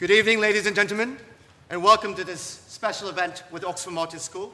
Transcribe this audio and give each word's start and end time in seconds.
Good 0.00 0.12
evening, 0.12 0.40
ladies 0.40 0.64
and 0.64 0.74
gentlemen, 0.74 1.18
and 1.68 1.84
welcome 1.84 2.14
to 2.14 2.24
this 2.24 2.40
special 2.40 3.10
event 3.10 3.42
with 3.50 3.66
Oxford 3.66 3.90
Martin 3.90 4.18
School 4.18 4.50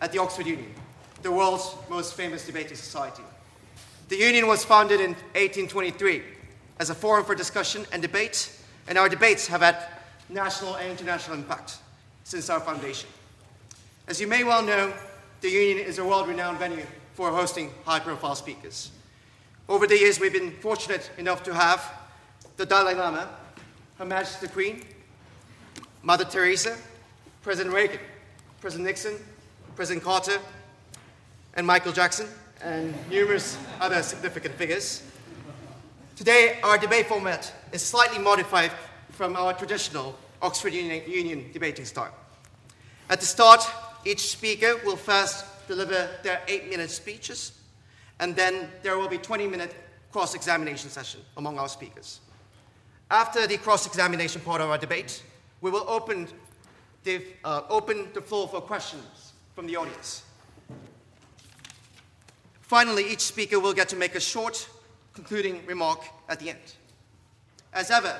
at 0.00 0.10
the 0.10 0.18
Oxford 0.18 0.46
Union, 0.46 0.72
the 1.20 1.30
world's 1.30 1.74
most 1.90 2.14
famous 2.14 2.46
debating 2.46 2.78
society. 2.78 3.22
The 4.08 4.16
Union 4.16 4.46
was 4.46 4.64
founded 4.64 5.00
in 5.00 5.10
1823 5.34 6.22
as 6.78 6.88
a 6.88 6.94
forum 6.94 7.26
for 7.26 7.34
discussion 7.34 7.84
and 7.92 8.00
debate, 8.00 8.58
and 8.88 8.96
our 8.96 9.10
debates 9.10 9.46
have 9.48 9.60
had 9.60 9.76
national 10.30 10.76
and 10.76 10.90
international 10.90 11.36
impact 11.36 11.76
since 12.24 12.48
our 12.48 12.60
foundation. 12.60 13.10
As 14.08 14.18
you 14.18 14.26
may 14.26 14.44
well 14.44 14.62
know, 14.62 14.94
the 15.42 15.50
Union 15.50 15.86
is 15.86 15.98
a 15.98 16.04
world 16.06 16.26
renowned 16.26 16.58
venue 16.58 16.86
for 17.12 17.30
hosting 17.30 17.70
high 17.84 18.00
profile 18.00 18.34
speakers. 18.34 18.90
Over 19.68 19.86
the 19.86 19.98
years, 19.98 20.18
we've 20.18 20.32
been 20.32 20.52
fortunate 20.52 21.10
enough 21.18 21.42
to 21.42 21.52
have 21.52 21.86
the 22.56 22.64
Dalai 22.64 22.94
Lama, 22.94 23.28
Her 23.98 24.04
Majesty 24.04 24.46
the 24.46 24.52
Queen, 24.52 24.84
Mother 26.02 26.26
Teresa, 26.26 26.76
President 27.40 27.74
Reagan, 27.74 27.98
President 28.60 28.86
Nixon, 28.86 29.14
President 29.74 30.04
Carter, 30.04 30.38
and 31.54 31.66
Michael 31.66 31.92
Jackson, 31.92 32.28
and 32.62 32.94
numerous 33.08 33.56
other 33.80 34.02
significant 34.02 34.54
figures. 34.56 35.02
Today, 36.14 36.58
our 36.62 36.76
debate 36.76 37.06
format 37.06 37.50
is 37.72 37.80
slightly 37.80 38.18
modified 38.18 38.70
from 39.12 39.34
our 39.34 39.54
traditional 39.54 40.14
Oxford 40.42 40.74
Union, 40.74 41.50
debating 41.54 41.86
style. 41.86 42.12
At 43.08 43.20
the 43.20 43.26
start, 43.26 43.66
each 44.04 44.28
speaker 44.28 44.78
will 44.84 44.96
first 44.96 45.46
deliver 45.68 46.10
their 46.22 46.42
eight 46.48 46.68
minute 46.68 46.90
speeches, 46.90 47.52
and 48.20 48.36
then 48.36 48.68
there 48.82 48.98
will 48.98 49.08
be 49.08 49.16
20 49.16 49.46
minute 49.46 49.74
cross 50.12 50.34
examination 50.34 50.90
session 50.90 51.22
among 51.38 51.58
our 51.58 51.68
speakers. 51.68 52.20
After 53.10 53.46
the 53.46 53.56
cross 53.58 53.86
examination 53.86 54.40
part 54.40 54.60
of 54.60 54.68
our 54.68 54.78
debate, 54.78 55.22
we 55.60 55.70
will 55.70 55.84
open 55.88 56.26
the, 57.04 57.22
uh, 57.44 57.62
open 57.68 58.08
the 58.14 58.20
floor 58.20 58.48
for 58.48 58.60
questions 58.60 59.32
from 59.54 59.68
the 59.68 59.76
audience. 59.76 60.24
Finally, 62.62 63.08
each 63.08 63.20
speaker 63.20 63.60
will 63.60 63.72
get 63.72 63.88
to 63.90 63.96
make 63.96 64.16
a 64.16 64.20
short 64.20 64.68
concluding 65.14 65.64
remark 65.66 66.00
at 66.28 66.40
the 66.40 66.50
end. 66.50 66.74
As 67.72 67.92
ever, 67.92 68.18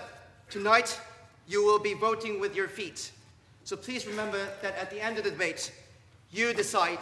tonight 0.51 1.01
you 1.49 1.65
will 1.65 1.81
be 1.81 1.95
voting 1.95 2.39
with 2.39 2.55
your 2.55 2.69
feet. 2.69 3.11
So 3.65 3.77
please 3.77 4.07
remember 4.07 4.39
that 4.63 4.77
at 4.77 4.91
the 4.91 5.05
end 5.05 5.19
of 5.19 5.25
the 5.25 5.31
debate, 5.31 5.73
you 6.31 6.55
decide 6.55 7.01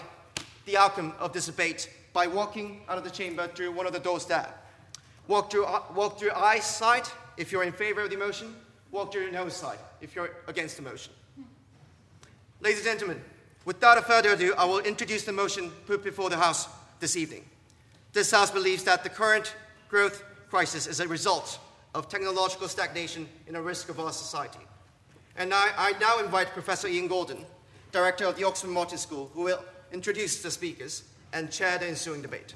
the 0.65 0.79
outcome 0.79 1.13
of 1.19 1.35
this 1.35 1.47
debate 1.47 1.91
by 2.15 2.27
walking 2.27 2.81
out 2.89 2.97
of 2.97 3.05
the 3.05 3.11
chamber 3.11 3.47
through 3.49 3.73
one 3.73 3.87
of 3.87 3.93
the 3.93 3.99
doors 3.99 4.25
there. 4.25 4.49
Walk 5.29 5.51
through, 5.51 5.67
uh, 5.67 5.83
walk 5.95 6.19
through 6.19 6.31
if 7.37 7.53
you're 7.53 7.65
in 7.65 7.73
favor 7.73 8.03
of 8.03 8.11
the 8.11 8.17
motion, 8.17 8.55
walk 8.91 9.13
through 9.13 9.31
noes 9.31 9.55
side 9.55 9.79
if 10.01 10.15
you're 10.15 10.31
against 10.47 10.77
the 10.77 10.83
motion. 10.83 11.13
Ladies 12.61 12.79
and 12.79 12.99
gentlemen, 12.99 13.23
without 13.65 14.03
further 14.07 14.33
ado, 14.33 14.55
I 14.57 14.65
will 14.65 14.79
introduce 14.81 15.25
the 15.25 15.33
motion 15.33 15.71
put 15.87 16.03
before 16.03 16.31
the 16.31 16.37
House 16.37 16.69
this 17.01 17.17
evening. 17.17 17.45
This 18.13 18.31
House 18.31 18.51
believes 18.51 18.85
that 18.85 19.03
the 19.03 19.11
current 19.11 19.55
growth 19.89 20.25
crisis 20.49 20.87
is 20.87 21.01
a 21.01 21.09
result 21.09 21.59
of 21.95 22.09
technological 22.09 22.69
stagnation 22.69 23.29
in 23.47 23.57
a 23.57 23.63
risk 23.63 23.89
of 23.89 24.01
our 24.01 24.13
society. 24.13 24.61
And 25.37 25.53
I, 25.53 25.71
I 25.77 25.93
now 25.99 26.21
invite 26.21 26.53
Professor 26.53 26.89
Ian 26.89 27.09
Goldin, 27.09 27.45
Director 27.93 28.25
of 28.27 28.37
the 28.37 28.45
Oxford 28.45 28.71
Martin 28.71 28.99
School, 28.99 29.31
who 29.35 29.43
will 29.43 29.65
introduce 29.93 30.43
the 30.43 30.51
speakers 30.51 31.05
and 31.33 31.51
chair 31.51 31.79
the 31.79 31.87
ensuing 31.87 32.23
debate. 32.23 32.55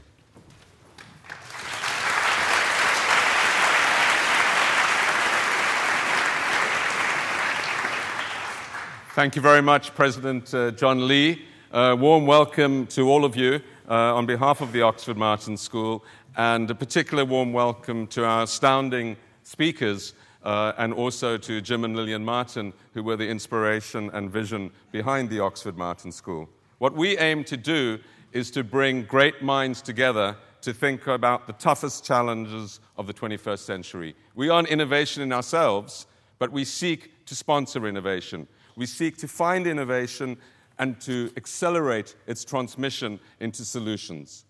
Thank 9.18 9.34
you 9.34 9.42
very 9.42 9.62
much, 9.62 9.96
President 9.96 10.54
uh, 10.54 10.70
John 10.70 11.08
Lee. 11.08 11.42
Uh, 11.72 11.96
warm 11.98 12.24
welcome 12.24 12.86
to 12.86 13.10
all 13.10 13.24
of 13.24 13.34
you 13.34 13.60
uh, 13.90 14.14
on 14.14 14.26
behalf 14.26 14.60
of 14.60 14.70
the 14.70 14.82
Oxford 14.82 15.16
Martin 15.16 15.56
School, 15.56 16.04
and 16.36 16.70
a 16.70 16.74
particular 16.76 17.24
warm 17.24 17.52
welcome 17.52 18.06
to 18.06 18.24
our 18.24 18.44
astounding 18.44 19.16
speakers 19.42 20.14
uh, 20.44 20.72
and 20.78 20.94
also 20.94 21.36
to 21.36 21.60
Jim 21.60 21.84
and 21.84 21.96
Lillian 21.96 22.24
Martin, 22.24 22.72
who 22.94 23.02
were 23.02 23.16
the 23.16 23.28
inspiration 23.28 24.08
and 24.12 24.30
vision 24.30 24.70
behind 24.92 25.30
the 25.30 25.40
Oxford 25.40 25.76
Martin 25.76 26.12
School. 26.12 26.48
What 26.78 26.94
we 26.94 27.18
aim 27.18 27.42
to 27.42 27.56
do 27.56 27.98
is 28.30 28.52
to 28.52 28.62
bring 28.62 29.02
great 29.02 29.42
minds 29.42 29.82
together 29.82 30.36
to 30.60 30.72
think 30.72 31.08
about 31.08 31.48
the 31.48 31.54
toughest 31.54 32.04
challenges 32.04 32.78
of 32.96 33.08
the 33.08 33.14
21st 33.14 33.58
century. 33.58 34.14
We 34.36 34.48
aren't 34.48 34.68
innovation 34.68 35.24
in 35.24 35.32
ourselves, 35.32 36.06
but 36.38 36.52
we 36.52 36.64
seek 36.64 37.26
to 37.26 37.34
sponsor 37.34 37.88
innovation. 37.88 38.46
We 38.78 38.86
seek 38.86 39.16
to 39.18 39.28
find 39.28 39.66
innovation 39.66 40.36
and 40.78 41.00
to 41.00 41.32
accelerate 41.36 42.14
its 42.28 42.44
transmission 42.44 43.18
into 43.40 43.64
solutions. 43.64 44.44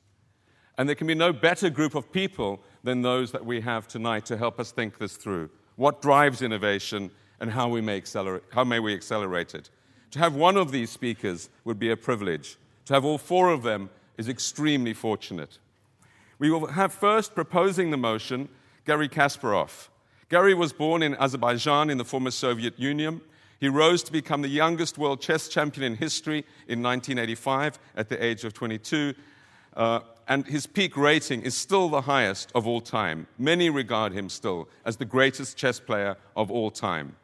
And 0.76 0.86
there 0.86 0.94
can 0.94 1.06
be 1.06 1.14
no 1.14 1.32
better 1.32 1.70
group 1.70 1.94
of 1.94 2.12
people 2.12 2.60
than 2.84 3.00
those 3.00 3.32
that 3.32 3.46
we 3.46 3.62
have 3.62 3.88
tonight 3.88 4.26
to 4.26 4.36
help 4.36 4.60
us 4.60 4.70
think 4.70 4.98
this 4.98 5.16
through. 5.16 5.48
What 5.76 6.02
drives 6.02 6.42
innovation 6.42 7.10
and 7.40 7.50
how, 7.50 7.70
we 7.70 7.80
may, 7.80 7.96
accelerate, 7.96 8.42
how 8.52 8.64
may 8.64 8.80
we 8.80 8.92
accelerate 8.92 9.54
it? 9.54 9.70
To 10.10 10.18
have 10.18 10.34
one 10.34 10.58
of 10.58 10.72
these 10.72 10.90
speakers 10.90 11.48
would 11.64 11.78
be 11.78 11.90
a 11.90 11.96
privilege. 11.96 12.58
To 12.84 12.92
have 12.92 13.06
all 13.06 13.16
four 13.16 13.48
of 13.48 13.62
them 13.62 13.88
is 14.18 14.28
extremely 14.28 14.92
fortunate. 14.92 15.56
We 16.38 16.50
will 16.50 16.66
have 16.66 16.92
first 16.92 17.34
proposing 17.34 17.90
the 17.90 17.96
motion 17.96 18.50
Garry 18.84 19.08
Kasparov. 19.08 19.88
Garry 20.28 20.52
was 20.52 20.74
born 20.74 21.02
in 21.02 21.14
Azerbaijan 21.14 21.88
in 21.88 21.96
the 21.96 22.04
former 22.04 22.30
Soviet 22.30 22.78
Union. 22.78 23.22
He 23.60 23.68
rose 23.68 24.02
to 24.04 24.12
become 24.12 24.42
the 24.42 24.48
youngest 24.48 24.98
world 24.98 25.20
chess 25.20 25.48
champion 25.48 25.92
in 25.92 25.98
history 25.98 26.44
in 26.68 26.82
1985 26.82 27.78
at 27.96 28.08
the 28.08 28.22
age 28.22 28.44
of 28.44 28.54
22. 28.54 29.14
Uh, 29.74 30.00
and 30.28 30.46
his 30.46 30.66
peak 30.66 30.96
rating 30.96 31.42
is 31.42 31.56
still 31.56 31.88
the 31.88 32.02
highest 32.02 32.52
of 32.54 32.66
all 32.66 32.80
time. 32.80 33.26
Many 33.38 33.70
regard 33.70 34.12
him 34.12 34.28
still 34.28 34.68
as 34.84 34.96
the 34.96 35.04
greatest 35.04 35.56
chess 35.56 35.80
player 35.80 36.16
of 36.36 36.50
all 36.50 36.70
time. 36.70 37.16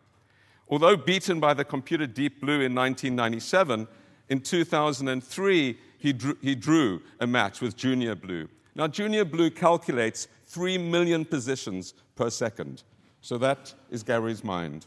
Although 0.69 0.97
beaten 0.97 1.39
by 1.39 1.55
the 1.55 1.65
computer 1.65 2.07
Deep 2.07 2.41
Blue 2.41 2.61
in 2.61 2.75
1997, 2.75 3.87
in 4.29 4.41
2003 4.41 5.79
he 5.99 6.13
drew, 6.13 6.37
he 6.41 6.55
drew 6.55 7.03
a 7.21 7.27
match 7.27 7.61
with 7.61 7.77
Junior 7.77 8.15
Blue. 8.15 8.49
Now, 8.75 8.89
Junior 8.89 9.25
Blue 9.25 9.51
calculates 9.51 10.27
3 10.47 10.79
million 10.79 11.25
positions 11.25 11.95
per 12.17 12.29
second. 12.29 12.83
So 13.21 13.39
that 13.39 13.73
is 13.91 14.03
Garry's 14.03 14.43
mind. 14.43 14.87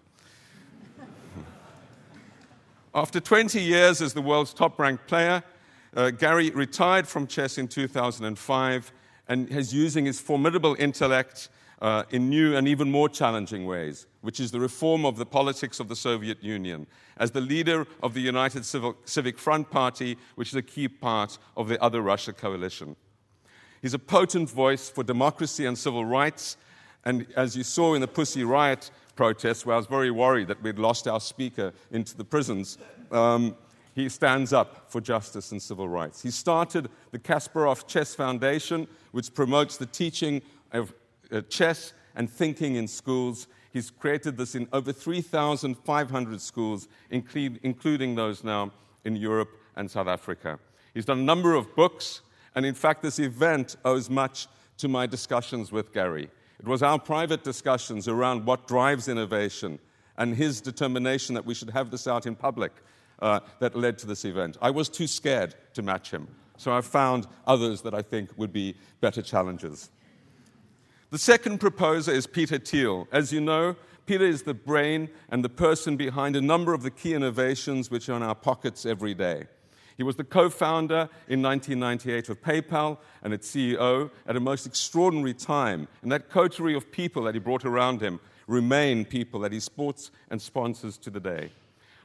After 2.96 3.20
20 3.20 3.62
years 3.62 4.02
as 4.02 4.14
the 4.14 4.22
world's 4.22 4.54
top 4.54 4.80
ranked 4.80 5.08
player, 5.08 5.44
uh, 5.96 6.10
Garry 6.12 6.50
retired 6.52 7.08
from 7.08 7.28
chess 7.28 7.58
in 7.58 7.68
2005 7.68 8.92
and 9.28 9.50
is 9.50 9.74
using 9.74 10.06
his 10.06 10.22
formidable 10.22 10.76
intellect 10.80 11.50
uh, 11.82 12.04
in 12.12 12.30
new 12.30 12.56
and 12.56 12.68
even 12.68 12.90
more 12.90 13.10
challenging 13.10 13.66
ways, 13.66 14.08
which 14.22 14.40
is 14.40 14.52
the 14.52 14.60
reform 14.60 15.06
of 15.06 15.18
the 15.18 15.26
politics 15.26 15.80
of 15.80 15.90
the 15.90 15.96
Soviet 15.96 16.42
Union, 16.44 16.88
as 17.18 17.32
the 17.32 17.42
leader 17.42 17.86
of 18.02 18.14
the 18.14 18.22
United 18.22 18.66
Civic 18.66 19.38
Front 19.38 19.70
Party, 19.70 20.18
which 20.36 20.50
is 20.50 20.56
a 20.56 20.62
key 20.62 20.88
part 20.88 21.38
of 21.56 21.68
the 21.68 21.82
Other 21.84 22.02
Russia 22.02 22.34
coalition. 22.34 22.96
He's 23.82 23.94
a 23.94 24.00
potent 24.00 24.50
voice 24.50 24.90
for 24.90 25.04
democracy 25.04 25.66
and 25.66 25.78
civil 25.78 26.06
rights, 26.06 26.58
and 27.06 27.28
as 27.36 27.56
you 27.56 27.64
saw 27.64 27.94
in 27.94 28.02
the 28.02 28.08
Pussy 28.08 28.44
Riot 28.44 28.90
protests 29.18 29.66
where 29.66 29.74
I 29.74 29.78
was 29.78 29.88
very 29.88 30.12
worried 30.12 30.48
that 30.48 30.62
we'd 30.64 30.80
lost 30.80 31.08
our 31.08 31.20
speaker 31.20 31.74
into 31.92 32.16
the 32.16 32.24
prisons, 32.24 32.78
um, 33.12 33.58
he 33.94 34.08
stands 34.08 34.54
up 34.54 34.92
for 34.92 35.02
justice 35.02 35.52
and 35.52 35.62
civil 35.62 35.90
rights. 35.90 36.22
He 36.22 36.30
started 36.30 36.88
the 37.12 37.20
Kasparov 37.20 37.88
Chess 37.88 38.14
Foundation, 38.14 38.88
which 39.12 39.34
promotes 39.34 39.78
the 39.78 39.88
teaching 39.88 40.42
of 40.72 40.94
uh, 41.32 41.42
chess 41.50 41.94
and 42.16 42.30
thinking 42.30 42.76
in 42.76 42.88
schools. 42.88 43.48
He's 43.74 43.90
created 43.90 44.38
this 44.38 44.54
in 44.54 44.68
over 44.72 44.94
3,500 44.94 46.42
schools, 46.42 46.88
including 47.10 48.16
those 48.16 48.44
now 48.44 48.72
in 49.04 49.16
Europe 49.16 49.50
and 49.76 49.90
South 49.90 50.08
Africa. 50.08 50.60
He's 50.94 51.06
done 51.06 51.20
a 51.20 51.24
number 51.24 51.56
of 51.56 51.76
books, 51.76 52.22
and 52.56 52.66
in 52.66 52.76
fact, 52.76 53.02
this 53.02 53.20
event 53.20 53.78
owes 53.84 54.10
much 54.10 54.48
to 54.78 54.88
my 54.88 55.08
discussions 55.08 55.72
with 55.72 55.92
Garry. 55.92 56.30
It 56.60 56.68
was 56.68 56.82
our 56.82 57.00
private 57.00 57.44
discussions 57.44 58.08
around 58.08 58.46
what 58.46 58.68
drives 58.68 59.08
innovation 59.08 59.80
and 60.18 60.36
his 60.36 60.60
determination 60.62 61.36
that 61.36 61.46
we 61.46 61.54
should 61.54 61.70
have 61.70 61.92
this 61.92 62.08
out 62.08 62.26
in 62.26 62.36
public 62.36 62.72
uh, 63.20 63.40
that 63.60 63.76
led 63.76 63.98
to 64.00 64.08
this 64.08 64.26
event. 64.26 64.58
I 64.62 64.72
was 64.72 64.90
too 64.90 65.08
scared 65.08 65.56
to 65.74 65.82
match 65.82 66.12
him, 66.12 66.28
so 66.58 66.76
I 66.76 66.82
found 66.82 67.28
others 67.46 67.82
that 67.84 67.94
I 67.94 68.02
think 68.02 68.32
would 68.38 68.52
be 68.52 68.76
better 69.02 69.22
challenges. 69.22 69.90
The 71.10 71.18
second 71.18 71.60
proposer 71.60 72.12
is 72.12 72.28
Peter 72.28 72.58
Thiel. 72.58 73.08
As 73.12 73.32
you 73.32 73.40
know, 73.40 73.76
Peter 74.08 74.26
is 74.26 74.44
the 74.44 74.54
brain 74.54 75.10
and 75.30 75.44
the 75.44 75.50
person 75.50 75.96
behind 75.96 76.36
a 76.36 76.42
number 76.42 76.74
of 76.74 76.82
the 76.82 76.92
key 76.92 77.14
innovations 77.14 77.92
which 77.92 78.10
are 78.10 78.18
in 78.18 78.24
our 78.24 78.36
pockets 78.36 78.86
every 78.86 79.14
day. 79.14 79.46
He 79.98 80.04
was 80.04 80.16
the 80.16 80.24
co 80.24 80.50
founder 80.50 81.10
in 81.28 81.42
1998 81.42 82.30
of 82.30 82.42
PayPal 82.42 83.00
and 83.24 83.34
its 83.34 83.50
CEO 83.50 84.12
at 84.28 84.36
a 84.36 84.40
most 84.40 84.68
extraordinary 84.68 85.34
time. 85.34 85.88
And 86.04 86.12
that 86.12 86.30
coterie 86.30 86.76
of 86.76 86.92
people 86.92 87.24
that 87.24 87.34
he 87.34 87.40
brought 87.40 87.66
around 87.66 88.02
him 88.02 88.20
remain 88.46 89.06
people 89.06 89.40
that 89.42 89.52
he 89.52 89.60
supports 89.60 90.12
and 90.30 90.42
sponsors 90.42 90.98
to 91.00 91.10
the 91.10 91.20
day. 91.20 91.52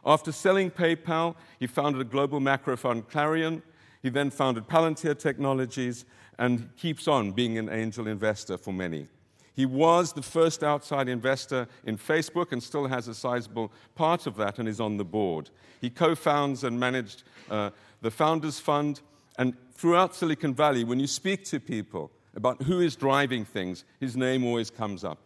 After 0.04 0.32
selling 0.32 0.70
PayPal, 0.70 1.36
he 1.60 1.66
founded 1.66 2.00
a 2.00 2.04
global 2.04 2.40
macro 2.40 2.76
fund, 2.76 3.08
Clarium. 3.08 3.62
He 4.02 4.08
then 4.08 4.30
founded 4.30 4.66
Palantir 4.66 5.16
Technologies 5.16 6.04
and 6.38 6.74
keeps 6.76 7.06
on 7.06 7.30
being 7.32 7.58
an 7.58 7.68
angel 7.68 8.08
investor 8.08 8.56
for 8.56 8.72
many. 8.72 9.06
He 9.54 9.66
was 9.66 10.12
the 10.12 10.22
first 10.22 10.62
outside 10.62 11.08
investor 11.08 11.68
in 11.84 11.98
Facebook 11.98 12.52
and 12.52 12.62
still 12.62 12.86
has 12.86 13.08
a 13.08 13.14
sizable 13.14 13.72
part 13.94 14.26
of 14.26 14.36
that 14.36 14.58
and 14.58 14.66
is 14.68 14.80
on 14.80 14.96
the 14.96 15.04
board. 15.04 15.50
He 15.80 15.90
co 15.90 16.14
founds 16.14 16.64
and 16.64 16.80
managed 16.80 17.24
uh, 17.50 17.70
the 18.00 18.10
Founders 18.10 18.58
Fund. 18.58 19.00
And 19.38 19.54
throughout 19.72 20.14
Silicon 20.14 20.54
Valley, 20.54 20.84
when 20.84 21.00
you 21.00 21.06
speak 21.06 21.44
to 21.46 21.60
people 21.60 22.10
about 22.34 22.62
who 22.62 22.80
is 22.80 22.96
driving 22.96 23.44
things, 23.44 23.84
his 24.00 24.16
name 24.16 24.44
always 24.44 24.70
comes 24.70 25.04
up. 25.04 25.18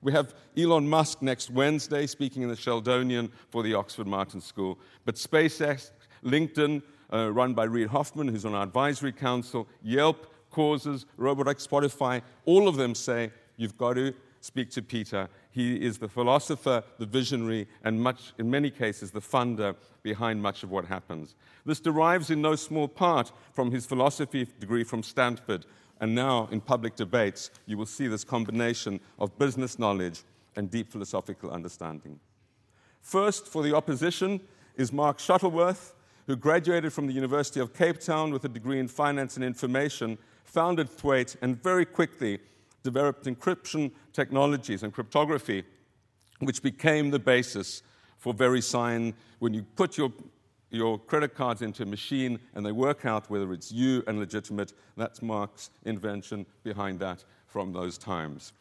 We 0.00 0.12
have 0.12 0.34
Elon 0.56 0.88
Musk 0.88 1.22
next 1.22 1.50
Wednesday 1.50 2.06
speaking 2.06 2.42
in 2.42 2.48
the 2.48 2.56
Sheldonian 2.56 3.30
for 3.50 3.62
the 3.62 3.74
Oxford 3.74 4.06
Martin 4.06 4.40
School. 4.40 4.78
But 5.04 5.14
SpaceX, 5.14 5.90
LinkedIn, 6.24 6.82
uh, 7.12 7.32
run 7.32 7.54
by 7.54 7.64
Reid 7.64 7.88
Hoffman, 7.88 8.26
who's 8.28 8.44
on 8.44 8.54
our 8.54 8.64
advisory 8.64 9.12
council, 9.12 9.68
Yelp, 9.82 10.26
Causes, 10.50 11.06
Robotics, 11.16 11.66
Spotify, 11.66 12.20
all 12.44 12.68
of 12.68 12.76
them 12.76 12.94
say 12.94 13.30
you've 13.62 13.78
got 13.78 13.94
to 13.94 14.12
speak 14.40 14.70
to 14.70 14.82
Peter. 14.82 15.28
He 15.50 15.76
is 15.76 15.98
the 15.98 16.08
philosopher, 16.08 16.82
the 16.98 17.06
visionary, 17.06 17.68
and 17.84 18.00
much, 18.00 18.32
in 18.38 18.50
many 18.50 18.70
cases, 18.70 19.10
the 19.10 19.20
funder 19.20 19.76
behind 20.02 20.42
much 20.42 20.62
of 20.62 20.70
what 20.70 20.84
happens. 20.84 21.36
This 21.64 21.80
derives 21.80 22.30
in 22.30 22.42
no 22.42 22.56
small 22.56 22.88
part 22.88 23.32
from 23.52 23.70
his 23.70 23.86
philosophy 23.86 24.48
degree 24.58 24.84
from 24.84 25.02
Stanford. 25.02 25.64
And 26.00 26.14
now, 26.14 26.48
in 26.50 26.60
public 26.60 26.96
debates, 26.96 27.50
you 27.66 27.78
will 27.78 27.86
see 27.86 28.08
this 28.08 28.24
combination 28.24 28.98
of 29.20 29.38
business 29.38 29.78
knowledge 29.78 30.22
and 30.56 30.70
deep 30.70 30.90
philosophical 30.90 31.50
understanding. 31.50 32.18
First, 33.00 33.46
for 33.46 33.62
the 33.62 33.74
opposition, 33.76 34.40
is 34.76 34.92
Mark 34.92 35.18
Shuttleworth, 35.18 35.94
who 36.26 36.36
graduated 36.36 36.92
from 36.92 37.06
the 37.06 37.12
University 37.12 37.60
of 37.60 37.74
Cape 37.74 38.00
Town 38.00 38.32
with 38.32 38.44
a 38.44 38.48
degree 38.48 38.78
in 38.78 38.88
finance 38.88 39.36
and 39.36 39.44
information, 39.44 40.18
founded 40.44 40.88
Thawte, 40.88 41.36
and 41.42 41.62
very 41.62 41.84
quickly 41.84 42.38
developed 42.82 43.26
encryption 43.26 43.90
technologies 44.12 44.82
and 44.82 44.92
cryptography, 44.92 45.64
which 46.40 46.62
became 46.62 47.10
the 47.10 47.18
basis 47.18 47.82
for 48.18 48.34
VeriSign. 48.34 49.14
When 49.38 49.54
you 49.54 49.62
put 49.76 49.96
your, 49.96 50.12
your 50.70 50.98
credit 50.98 51.34
cards 51.34 51.62
into 51.62 51.82
a 51.82 51.86
machine 51.86 52.38
and 52.54 52.64
they 52.64 52.72
work 52.72 53.04
out 53.04 53.30
whether 53.30 53.52
it's 53.52 53.70
you 53.72 54.02
and 54.06 54.18
legitimate, 54.18 54.72
that's 54.96 55.22
Mark's 55.22 55.70
invention 55.84 56.46
behind 56.64 56.98
that 57.00 57.24
from 57.46 57.72
those 57.72 57.98
times. 57.98 58.52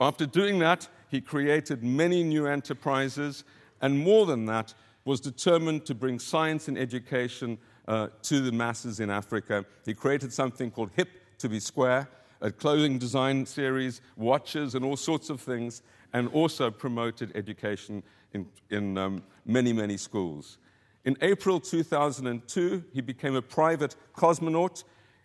After 0.00 0.24
doing 0.24 0.58
that, 0.60 0.88
he 1.10 1.20
created 1.20 1.82
many 1.82 2.22
new 2.22 2.46
enterprises, 2.46 3.44
and 3.80 3.98
more 3.98 4.24
than 4.24 4.46
that, 4.46 4.72
was 5.04 5.20
determined 5.20 5.84
to 5.84 5.94
bring 5.94 6.18
science 6.18 6.68
and 6.68 6.78
education 6.78 7.58
uh, 7.88 8.08
to 8.22 8.40
the 8.40 8.52
masses 8.52 9.00
in 9.00 9.10
Africa. 9.10 9.64
He 9.84 9.92
created 9.94 10.32
something 10.32 10.70
called 10.70 10.90
Hip 10.96 11.08
to 11.38 11.48
be 11.48 11.60
Square, 11.60 12.08
a 12.44 12.52
clothing 12.52 12.98
design 12.98 13.46
series, 13.46 14.02
watches, 14.16 14.74
and 14.74 14.84
all 14.84 14.96
sorts 14.96 15.30
of 15.30 15.40
things, 15.40 15.82
and 16.12 16.28
also 16.28 16.70
promoted 16.70 17.32
education 17.34 18.02
in, 18.34 18.46
in 18.68 18.98
um, 18.98 19.22
many, 19.46 19.72
many 19.72 19.96
schools. 19.96 20.58
In 21.06 21.16
April 21.22 21.58
2002, 21.58 22.84
he 22.92 23.00
became 23.00 23.34
a 23.34 23.42
private 23.42 23.96
cosmonaut. 24.14 24.84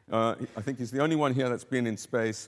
Uh, 0.10 0.36
I 0.56 0.62
think 0.62 0.80
he's 0.80 0.92
the 0.92 1.02
only 1.02 1.18
one 1.18 1.34
here 1.34 1.50
that's 1.50 1.66
been 1.66 1.86
in 1.88 1.98
space, 1.98 2.48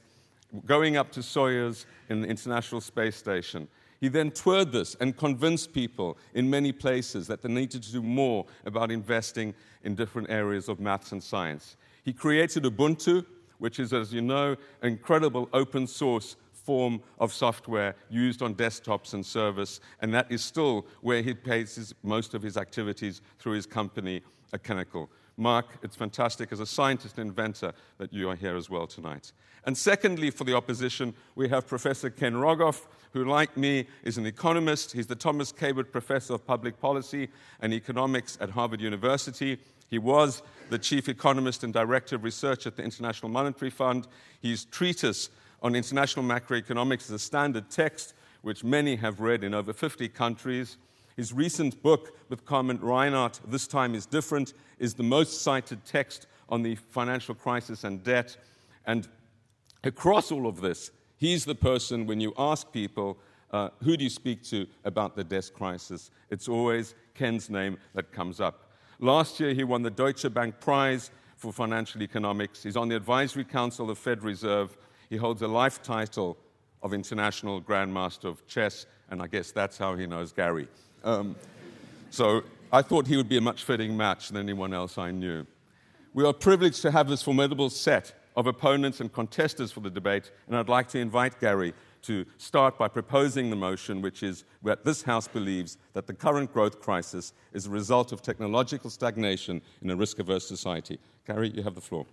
going 0.65 0.95
up 0.95 1.12
to 1.12 1.19
Soyuz 1.19 1.85
in 2.07 2.21
the 2.21 2.27
International 2.29 2.79
Space 2.79 3.18
Station. 3.18 3.68
He 4.00 4.07
then 4.07 4.31
toured 4.31 4.71
this 4.71 4.95
and 5.01 5.15
convinced 5.18 5.73
people 5.73 6.18
in 6.33 6.50
many 6.50 6.71
places 6.71 7.27
that 7.27 7.41
they 7.41 7.50
needed 7.50 7.83
to 7.83 7.91
do 7.91 8.01
more 8.01 8.45
about 8.65 8.89
investing 8.89 9.53
in 9.83 9.95
different 9.95 10.29
areas 10.29 10.69
of 10.69 10.79
maths 10.79 11.12
and 11.12 11.21
science. 11.21 11.75
He 12.03 12.13
created 12.13 12.63
Ubuntu, 12.63 13.25
which 13.62 13.80
is, 13.80 13.94
as 13.94 14.12
you 14.12 14.22
know, 14.22 14.56
an 14.81 14.90
incredible 14.90 15.48
open 15.54 15.86
source 15.86 16.36
form 16.52 17.00
of 17.19 17.31
software 17.31 17.96
used 18.10 18.42
on 18.42 18.56
desktops 18.56 19.13
and 19.13 19.24
servers, 19.24 19.80
and 20.02 20.12
that 20.12 20.31
is 20.31 20.44
still 20.44 20.88
where 21.02 21.22
he 21.22 21.36
pays 21.36 21.94
most 22.02 22.34
of 22.34 22.42
his 22.42 22.58
activities 22.58 23.22
through 23.38 23.54
his 23.54 23.68
company, 23.68 24.24
Canonical. 24.63 25.10
Mark, 25.38 25.78
it's 25.84 25.96
fantastic 25.96 26.52
as 26.52 26.60
a 26.60 26.66
scientist 26.66 27.19
and 27.19 27.30
inventor 27.30 27.72
that 28.00 28.12
you 28.12 28.30
are 28.30 28.36
here 28.36 28.58
as 28.58 28.68
well 28.69 28.88
tonight. 28.88 29.31
And 29.64 29.78
secondly, 29.78 30.31
for 30.31 30.44
the 30.44 30.56
opposition, 30.56 31.14
we 31.36 31.48
have 31.50 31.68
Professor 31.68 32.10
Ken 32.10 32.34
Rogoff, 32.34 32.88
who, 33.14 33.25
like 33.25 33.56
me, 33.56 33.86
is 34.04 34.18
an 34.18 34.25
economist. 34.25 34.92
He's 34.92 35.07
the 35.07 35.16
Thomas 35.16 35.52
Cabot 35.52 35.92
Professor 35.92 36.34
of 36.34 36.48
Public 36.48 36.80
Policy 36.80 37.30
and 37.60 37.74
Economics 37.74 38.40
at 38.42 38.50
Harvard 38.50 38.81
University. 38.81 39.60
He 39.92 40.00
was 40.00 40.42
the 40.70 40.80
chief 40.80 41.10
economist 41.10 41.66
and 41.66 41.74
director 41.74 42.16
of 42.16 42.24
research 42.24 42.66
at 42.66 42.78
the 42.78 42.84
International 42.84 43.30
Monetary 43.30 43.70
Fund. 43.70 44.08
His 44.42 44.64
treatise 44.66 45.30
on 45.62 45.76
international 45.76 46.26
macroeconomics 46.26 47.02
is 47.02 47.12
a 47.12 47.20
standard 47.20 47.70
text 47.70 48.14
which 48.42 48.64
many 48.64 48.96
have 48.96 49.20
read 49.20 49.44
in 49.44 49.54
over 49.54 49.74
50 49.74 50.08
countries. 50.08 50.78
His 51.18 51.34
recent 51.34 51.84
book 51.84 52.18
with 52.30 52.46
Carmen 52.46 52.80
Reinhart, 52.80 53.42
This 53.46 53.68
Time 53.68 53.94
is 53.94 54.06
Different, 54.06 54.54
is 54.80 54.94
the 54.94 55.04
most 55.04 55.42
cited 55.42 55.86
text 55.86 56.26
on 56.48 56.64
the 56.64 56.76
financial 56.76 57.36
crisis 57.36 57.84
and 57.84 58.02
debt. 58.02 58.38
And 58.86 59.10
across 59.84 60.32
all 60.32 60.48
of 60.48 60.62
this, 60.62 60.92
he's 61.18 61.44
the 61.44 61.54
person, 61.54 62.08
when 62.08 62.22
you 62.22 62.34
ask 62.38 62.72
people, 62.72 63.18
uh, 63.52 63.70
who 63.84 63.98
do 63.98 64.06
you 64.06 64.10
speak 64.10 64.42
to 64.44 64.66
about 64.86 65.18
the 65.18 65.24
debt 65.26 65.52
crisis? 65.54 66.12
It's 66.30 66.48
always 66.48 66.95
Ken's 67.14 67.50
name 67.50 67.78
that 67.94 68.14
comes 68.14 68.40
up. 68.40 68.70
Last 69.04 69.40
year, 69.40 69.56
he 69.56 69.64
won 69.64 69.81
the 69.81 69.90
Deutsche 69.90 70.31
Bank 70.31 70.60
Prize 70.60 71.10
for 71.36 71.52
Financial 71.52 72.04
Economics. 72.04 72.62
He's 72.62 72.78
on 72.78 72.88
the 72.88 72.96
Advisory 72.96 73.44
Council 73.44 73.90
of 73.90 73.98
Fed 73.98 74.22
Reserve. 74.22 74.78
He 75.10 75.18
holds 75.18 75.42
a 75.42 75.48
life 75.48 75.81
title 75.81 76.38
of 76.84 76.94
International 76.94 77.60
Grandmaster 77.60 78.26
of 78.26 78.46
Chess, 78.46 78.86
and 79.10 79.20
I 79.20 79.26
guess 79.26 79.52
that's 79.52 79.76
how 79.76 79.96
he 79.96 80.06
knows 80.06 80.31
Garry. 80.31 80.68
Um, 81.04 81.36
so 82.12 82.44
I 82.72 82.84
thought 82.84 83.08
he 83.08 83.18
would 83.18 83.28
be 83.28 83.38
a 83.38 83.42
much 83.42 83.64
fitting 83.64 83.98
match 83.98 84.28
than 84.28 84.38
anyone 84.38 84.72
else 84.72 85.00
I 85.00 85.10
knew. 85.10 85.48
We 86.14 86.24
are 86.24 86.34
privileged 86.34 86.84
to 86.84 86.92
have 86.92 87.10
this 87.10 87.24
formidable 87.24 87.72
set 87.72 88.14
of 88.36 88.46
opponents 88.46 89.00
and 89.00 89.12
contestants 89.12 89.72
for 89.72 89.80
the 89.80 89.90
debate, 89.90 90.30
and 90.46 90.56
I'd 90.56 90.70
like 90.70 90.90
to 90.90 91.00
invite 91.00 91.40
Garry 91.40 91.74
to 92.04 92.26
start 92.38 92.78
by 92.78 92.88
proposing 92.88 93.50
the 93.50 93.56
motion, 93.56 94.02
which 94.02 94.24
is 94.24 94.44
that 94.64 94.84
this 94.84 95.04
House 95.04 95.28
believes 95.28 95.78
that 95.94 96.08
the 96.08 96.14
current 96.14 96.52
growth 96.54 96.80
crisis 96.80 97.34
is 97.54 97.68
a 97.68 97.70
result 97.70 98.12
of 98.12 98.22
technological 98.22 98.90
stagnation 98.90 99.62
in 99.81 99.90
a 99.90 99.96
risk 99.96 100.20
averse 100.20 100.48
society. 100.48 101.00
Garry, 101.26 101.50
you 101.50 101.64
have 101.64 101.76
the 101.76 101.81
floor. 101.81 102.06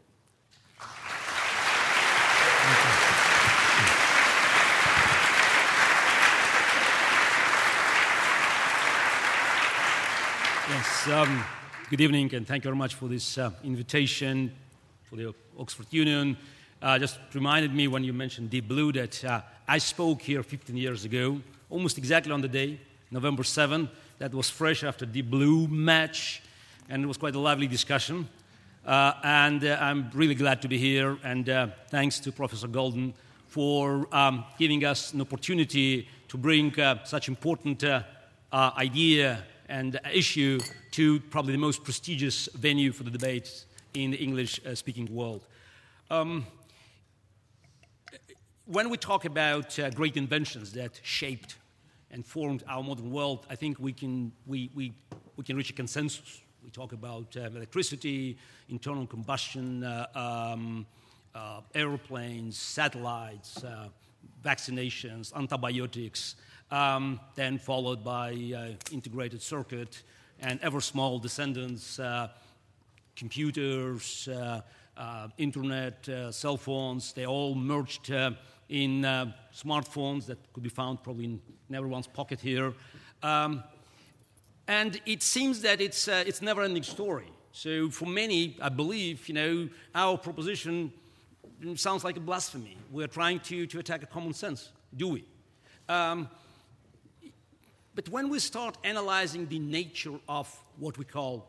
Yes, 10.69 11.09
um, 11.09 11.45
good 11.89 12.03
evening, 12.03 12.35
and 12.35 12.47
thank 12.47 12.65
you 12.65 12.69
very 12.69 12.77
much 12.77 12.95
for 12.95 13.09
this 13.09 13.39
uh, 13.39 13.51
invitation 13.65 14.53
for 15.09 15.17
the 15.17 15.35
Oxford 15.59 15.87
Union. 15.91 16.37
Uh, 16.81 16.97
just 16.97 17.19
reminded 17.35 17.75
me 17.75 17.89
when 17.89 18.05
you 18.05 18.13
mentioned 18.13 18.51
Deep 18.51 18.69
Blue 18.69 18.93
that 18.93 19.25
uh, 19.25 19.41
I 19.67 19.79
spoke 19.79 20.23
here 20.23 20.45
15 20.45 20.77
years 20.77 21.05
ago, 21.05 21.41
almost 21.71 21.99
exactly 21.99 22.31
on 22.31 22.41
the 22.41 22.47
day, 22.47 22.79
November 23.11 23.43
7. 23.43 23.89
That 24.19 24.33
was 24.33 24.49
fresh 24.49 24.85
after 24.85 25.05
the 25.05 25.23
Blue 25.23 25.67
match, 25.67 26.41
and 26.89 27.03
it 27.03 27.07
was 27.09 27.17
quite 27.17 27.35
a 27.35 27.39
lively 27.41 27.67
discussion. 27.67 28.29
Uh, 28.87 29.15
and 29.25 29.65
uh, 29.65 29.77
I'm 29.81 30.09
really 30.15 30.37
glad 30.37 30.63
to 30.63 30.69
be 30.69 30.79
here, 30.79 31.19
and 31.25 31.49
uh, 31.49 31.67
thanks 31.89 32.21
to 32.21 32.31
Professor 32.31 32.69
Goldin 32.69 33.13
for 33.49 34.07
um, 34.15 34.45
giving 34.57 34.85
us 34.85 35.13
an 35.13 35.21
opportunity 35.21 36.09
to 36.29 36.39
bring 36.39 36.79
uh, 36.79 37.03
such 37.03 37.27
important 37.27 37.83
idea 38.53 39.43
and 39.69 39.99
issue 40.13 40.61
to 40.93 41.19
probably 41.31 41.53
the 41.53 41.59
most 41.59 41.83
prestigious 41.83 42.49
venue 42.55 42.93
for 42.93 43.03
the 43.03 43.11
debate 43.11 43.65
in 43.95 44.13
the 44.13 44.17
English-speaking 44.19 45.13
world. 45.13 45.43
Um, 46.09 46.47
when 48.69 48.91
we 48.91 48.99
talk 48.99 49.25
about 49.25 49.79
uh, 49.79 49.89
great 49.89 50.19
inventions 50.19 50.73
that 50.75 51.01
shaped 51.03 51.57
and 52.11 52.25
formed 52.25 52.63
our 52.69 52.83
modern 52.83 53.11
world, 53.11 53.47
I 53.49 53.55
think 53.55 53.79
we 53.79 53.95
can, 53.95 54.31
we, 54.47 54.71
we, 54.75 54.93
we 55.37 55.45
can 55.45 55.57
reach 55.57 55.71
a 55.71 55.73
consensus. 55.73 56.43
We 56.63 56.69
talk 56.69 56.93
about 56.93 57.35
uh, 57.35 57.45
electricity, 57.45 58.37
internal 58.69 59.07
combustion, 59.07 59.85
uh, 59.85 60.07
um, 60.15 60.87
uh, 61.35 61.63
airplanes, 61.75 62.59
satellites, 62.59 63.65
uh, 63.65 63.89
vaccinations, 64.45 65.35
antibiotics, 65.35 66.37
um, 66.71 67.21
then 67.37 67.57
followed 67.57 68.05
by 68.05 68.33
uh, 68.55 68.93
integrated 68.93 69.41
circuit 69.41 70.03
and 70.41 70.61
ever 70.61 70.83
small 70.83 71.19
descendants, 71.19 71.99
computers, 73.17 74.29
internet, 75.39 76.09
cell 76.31 76.57
phones, 76.57 77.13
they 77.15 77.27
all 77.27 77.55
merged 77.55 78.13
in 78.69 79.05
uh, 79.05 79.33
smartphones 79.55 80.27
that 80.27 80.39
could 80.53 80.63
be 80.63 80.69
found 80.69 81.03
probably 81.03 81.25
in 81.25 81.41
everyone's 81.75 82.07
pocket 82.07 82.41
here. 82.41 82.73
Um, 83.23 83.63
and 84.67 85.01
it 85.07 85.23
seems 85.23 85.63
that 85.63 85.81
it's, 85.81 86.09
uh, 86.09 86.25
it's 86.27 86.43
never-ending 86.43 86.83
story. 86.83 87.33
So 87.53 87.91
for 87.91 88.07
many, 88.07 88.57
I 88.61 88.69
believe, 88.69 89.29
you 89.29 89.35
know, 89.35 89.69
our 89.95 90.19
proposition 90.19 90.93
sounds 91.75 92.05
like 92.05 92.17
a 92.17 92.21
blasphemy. 92.21 92.77
We're 92.93 93.09
trying 93.09 93.41
to, 93.41 93.67
to 93.67 93.79
attack 93.79 94.03
a 94.03 94.07
common 94.07 94.35
sense, 94.35 94.71
do 94.97 95.09
we? 95.09 95.25
Um, 95.89 96.29
but 97.95 98.09
when 98.11 98.29
we 98.29 98.39
start 98.39 98.77
analyzing 98.85 99.49
the 99.49 99.59
nature 99.59 100.21
of 100.29 100.55
what 100.79 100.99
we 100.99 101.05
call 101.05 101.47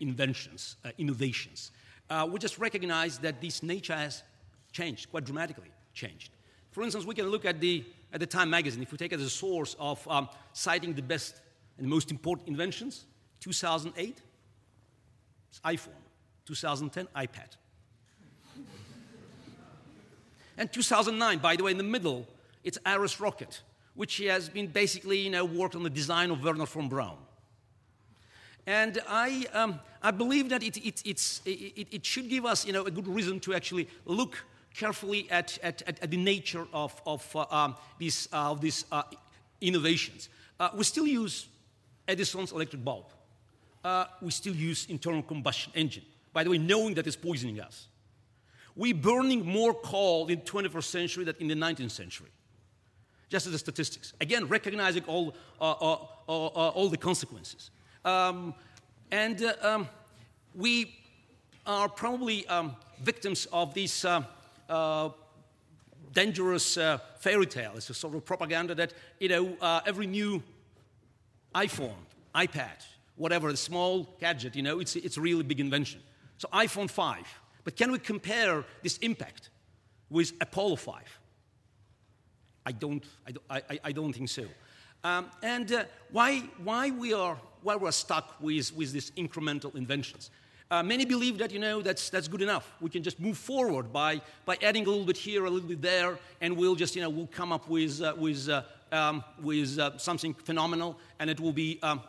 inventions, 0.00 0.76
uh, 0.84 0.90
innovations, 0.96 1.72
uh, 2.08 2.26
we 2.30 2.38
just 2.38 2.58
recognize 2.58 3.18
that 3.18 3.40
this 3.40 3.62
nature 3.62 3.94
has 3.94 4.22
changed, 4.72 5.10
quite 5.10 5.24
dramatically 5.24 5.70
changed. 5.92 6.30
For 6.72 6.82
instance, 6.82 7.04
we 7.04 7.14
can 7.14 7.28
look 7.28 7.44
at 7.44 7.60
the, 7.60 7.84
at 8.12 8.20
the 8.20 8.26
Time 8.26 8.50
magazine, 8.50 8.82
if 8.82 8.90
we 8.90 8.98
take 8.98 9.12
it 9.12 9.20
as 9.20 9.26
a 9.26 9.30
source 9.30 9.76
of 9.78 10.06
um, 10.08 10.28
citing 10.52 10.94
the 10.94 11.02
best 11.02 11.40
and 11.78 11.86
most 11.86 12.10
important 12.10 12.48
inventions, 12.48 13.04
2008, 13.40 14.20
it's 15.50 15.60
iPhone. 15.60 15.88
2010, 16.46 17.06
iPad. 17.14 17.56
and 20.58 20.72
2009, 20.72 21.38
by 21.38 21.56
the 21.56 21.62
way, 21.62 21.70
in 21.70 21.76
the 21.76 21.84
middle, 21.84 22.26
it's 22.64 22.78
Ares 22.86 23.20
rocket, 23.20 23.60
which 23.94 24.16
has 24.18 24.48
been 24.48 24.66
basically, 24.66 25.18
you 25.18 25.30
know, 25.30 25.44
worked 25.44 25.76
on 25.76 25.82
the 25.82 25.90
design 25.90 26.30
of 26.30 26.42
Wernher 26.42 26.66
von 26.66 26.88
Braun. 26.88 27.18
And 28.66 29.00
I, 29.08 29.46
um, 29.52 29.80
I 30.02 30.10
believe 30.10 30.48
that 30.50 30.62
it, 30.62 30.76
it, 30.78 31.02
it, 31.04 31.88
it, 31.90 32.06
should 32.06 32.28
give 32.28 32.46
us 32.46 32.64
you 32.64 32.72
know, 32.72 32.84
a 32.84 32.90
good 32.90 33.08
reason 33.08 33.40
to 33.40 33.54
actually 33.54 33.88
look 34.04 34.44
carefully 34.74 35.26
at, 35.30 35.58
at, 35.62 35.82
at, 35.86 36.10
the 36.10 36.16
nature 36.16 36.66
of, 36.72 37.00
of 37.06 37.36
uh, 37.36 37.44
um, 37.50 37.76
these, 37.98 38.28
uh, 38.32 38.54
these 38.54 38.84
uh, 38.90 39.02
innovations. 39.60 40.28
Uh, 40.58 40.70
we 40.74 40.84
still 40.84 41.06
use 41.06 41.48
Edison's 42.08 42.52
electric 42.52 42.84
bulb. 42.84 43.06
Uh, 43.84 44.06
we 44.20 44.30
still 44.30 44.54
use 44.54 44.86
internal 44.86 45.22
combustion 45.22 45.72
engine. 45.74 46.04
By 46.32 46.44
the 46.44 46.50
way, 46.50 46.58
knowing 46.58 46.94
that 46.94 47.06
it's 47.06 47.16
poisoning 47.16 47.60
us. 47.60 47.88
We're 48.74 48.94
burning 48.94 49.44
more 49.44 49.74
coal 49.74 50.28
in 50.28 50.38
the 50.38 50.44
21st 50.44 50.84
century 50.84 51.24
than 51.24 51.36
in 51.40 51.48
the 51.48 51.54
19th 51.54 51.90
century. 51.90 52.30
Just 53.28 53.46
as 53.46 53.52
the 53.52 53.58
statistics. 53.58 54.14
Again, 54.20 54.46
recognizing 54.46 55.04
all, 55.04 55.34
uh, 55.60 55.72
all 55.72 56.88
the 56.88 56.96
consequences. 56.96 57.70
Um, 58.04 58.54
and 59.10 59.54
um, 59.60 59.88
we 60.54 60.94
are 61.66 61.88
probably 61.88 62.46
um, 62.46 62.76
victims 63.02 63.46
of 63.52 63.74
this 63.74 64.06
uh, 64.72 65.10
dangerous 66.12 66.76
uh, 66.76 66.98
fairy 67.18 67.46
tale. 67.46 67.72
It's 67.76 67.90
a 67.90 67.94
sort 67.94 68.14
of 68.14 68.24
propaganda 68.24 68.74
that, 68.74 68.94
you 69.20 69.28
know, 69.28 69.56
uh, 69.60 69.80
every 69.86 70.06
new 70.06 70.42
iPhone, 71.54 71.94
iPad, 72.34 72.84
whatever, 73.16 73.48
a 73.48 73.56
small 73.56 74.08
gadget, 74.18 74.56
you 74.56 74.62
know, 74.62 74.80
it's, 74.80 74.96
it's 74.96 75.18
a 75.18 75.20
really 75.20 75.42
big 75.42 75.60
invention. 75.60 76.00
So 76.38 76.48
iPhone 76.52 76.90
5. 76.90 77.26
But 77.64 77.76
can 77.76 77.92
we 77.92 77.98
compare 77.98 78.64
this 78.82 78.96
impact 78.98 79.50
with 80.10 80.32
Apollo 80.40 80.76
5? 80.76 81.20
I 82.64 82.72
don't, 82.72 83.04
I 83.26 83.32
don't, 83.32 83.44
I, 83.50 83.80
I 83.84 83.92
don't 83.92 84.12
think 84.12 84.28
so. 84.28 84.44
Um, 85.04 85.26
and 85.42 85.70
uh, 85.72 85.84
why, 86.10 86.40
why, 86.62 86.90
we 86.90 87.12
are, 87.12 87.36
why 87.62 87.76
we're 87.76 87.92
stuck 87.92 88.36
with, 88.40 88.74
with 88.74 88.92
these 88.92 89.10
incremental 89.12 89.74
inventions. 89.74 90.30
Uh, 90.72 90.82
many 90.82 91.04
believe 91.04 91.36
that, 91.36 91.52
you 91.52 91.58
know, 91.58 91.82
that's, 91.82 92.08
that's 92.08 92.28
good 92.28 92.40
enough. 92.40 92.72
We 92.80 92.88
can 92.88 93.02
just 93.02 93.20
move 93.20 93.36
forward 93.36 93.92
by, 93.92 94.22
by 94.46 94.56
adding 94.62 94.86
a 94.86 94.88
little 94.88 95.04
bit 95.04 95.18
here, 95.18 95.44
a 95.44 95.50
little 95.50 95.68
bit 95.68 95.82
there, 95.82 96.18
and 96.40 96.56
we'll 96.56 96.74
just, 96.74 96.96
you 96.96 97.02
know, 97.02 97.10
we'll 97.10 97.26
come 97.26 97.52
up 97.52 97.68
with, 97.68 98.00
uh, 98.00 98.14
with, 98.16 98.48
uh, 98.48 98.62
um, 98.90 99.22
with 99.42 99.78
uh, 99.78 99.98
something 99.98 100.32
phenomenal, 100.32 100.98
and 101.18 101.28
it 101.28 101.38
will 101.38 101.52
be 101.52 101.78
um, 101.82 102.00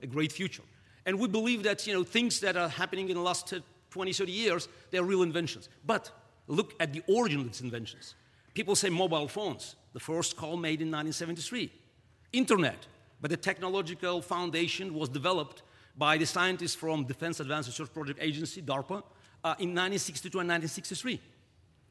a 0.00 0.06
great 0.06 0.30
future. 0.30 0.62
And 1.06 1.18
we 1.18 1.26
believe 1.26 1.64
that, 1.64 1.88
you 1.88 1.92
know, 1.92 2.04
things 2.04 2.38
that 2.38 2.56
are 2.56 2.68
happening 2.68 3.08
in 3.08 3.16
the 3.16 3.20
last 3.20 3.52
20, 3.90 4.12
30 4.12 4.30
years, 4.30 4.68
they're 4.92 5.02
real 5.02 5.24
inventions. 5.24 5.68
But 5.84 6.12
look 6.46 6.74
at 6.78 6.92
the 6.92 7.02
origin 7.08 7.40
of 7.40 7.46
these 7.48 7.62
inventions. 7.62 8.14
People 8.54 8.76
say 8.76 8.90
mobile 8.90 9.26
phones, 9.26 9.74
the 9.92 9.98
first 9.98 10.36
call 10.36 10.56
made 10.56 10.80
in 10.80 10.92
1973 10.92 11.72
internet. 12.32 12.86
But 13.20 13.32
the 13.32 13.36
technological 13.36 14.22
foundation 14.22 14.94
was 14.94 15.08
developed 15.08 15.64
by 15.98 16.16
the 16.16 16.24
scientists 16.24 16.76
from 16.76 17.04
Defense 17.04 17.40
Advanced 17.40 17.68
Research 17.68 17.92
Project 17.92 18.20
Agency, 18.22 18.62
DARPA, 18.62 19.02
uh, 19.44 19.54
in 19.58 19.74
1962 19.74 20.38
and 20.38 20.48
1963. 20.48 21.20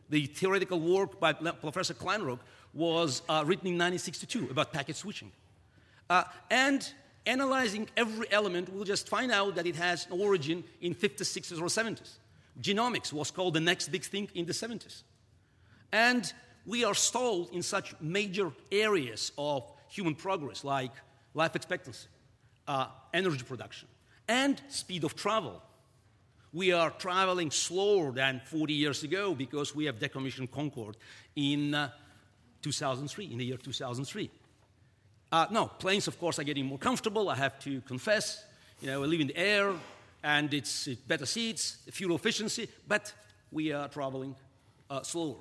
The 0.10 0.26
theoretical 0.28 0.80
work 0.80 1.20
by 1.20 1.34
Professor 1.34 1.94
Kleinrock 1.94 2.40
was 2.74 3.22
uh, 3.28 3.44
written 3.46 3.68
in 3.68 3.74
1962 3.74 4.50
about 4.50 4.72
packet 4.72 4.96
switching. 4.96 5.32
Uh, 6.10 6.24
and 6.50 6.90
analyzing 7.26 7.90
every 7.98 8.32
element, 8.32 8.72
we'll 8.72 8.86
just 8.86 9.10
find 9.10 9.32
out 9.32 9.56
that 9.56 9.68
it 9.68 9.76
has 9.76 10.08
an 10.10 10.22
origin 10.22 10.64
in 10.80 10.96
50s, 10.96 11.24
60s, 11.24 11.62
or 11.62 11.66
70s. 11.66 12.14
Genomics 12.62 13.12
was 13.12 13.30
called 13.30 13.54
the 13.54 13.60
next 13.60 13.90
big 13.90 14.04
thing 14.04 14.30
in 14.34 14.46
the 14.46 14.54
70s. 14.54 15.04
And 15.92 16.32
we 16.66 16.86
are 16.86 16.96
stalled 16.96 17.50
in 17.52 17.62
such 17.62 17.94
major 18.00 18.52
areas 18.72 19.34
of 19.38 19.70
human 19.90 20.16
progress 20.16 20.64
like 20.64 20.92
life 21.34 21.56
expectancy, 21.56 22.08
uh, 22.68 22.88
energy 23.14 23.44
production, 23.44 23.88
and 24.28 24.62
speed 24.70 25.04
of 25.04 25.16
travel. 25.16 25.62
We 26.54 26.72
are 26.72 26.90
traveling 26.92 27.52
slower 27.52 28.12
than 28.12 28.42
40 28.46 28.74
years 28.74 29.04
ago 29.04 29.36
because 29.36 29.76
we 29.76 29.86
have 29.86 30.00
decommissioned 30.00 30.52
Concorde 30.52 30.98
in 31.36 31.74
uh, 31.74 31.90
2003, 32.62 33.26
in 33.32 33.38
the 33.38 33.46
year 33.46 33.58
2003. 33.58 34.30
Uh, 35.32 35.46
no, 35.52 35.68
planes, 35.68 36.08
of 36.08 36.20
course, 36.20 36.40
are 36.40 36.44
getting 36.44 36.66
more 36.66 36.78
comfortable, 36.78 37.30
I 37.30 37.36
have 37.36 37.60
to 37.60 37.82
confess. 37.82 38.46
You 38.82 38.88
know, 38.88 39.02
we 39.02 39.08
live 39.08 39.22
in 39.22 39.28
the 39.28 39.38
air, 39.38 39.74
and 40.24 40.54
it's, 40.54 40.88
better 41.08 41.26
seats, 41.26 41.78
fuel 41.92 42.16
efficiency, 42.16 42.70
but 42.88 43.14
we 43.52 43.72
are 43.72 43.88
traveling 43.90 44.36
uh, 44.90 45.02
slower. 45.02 45.36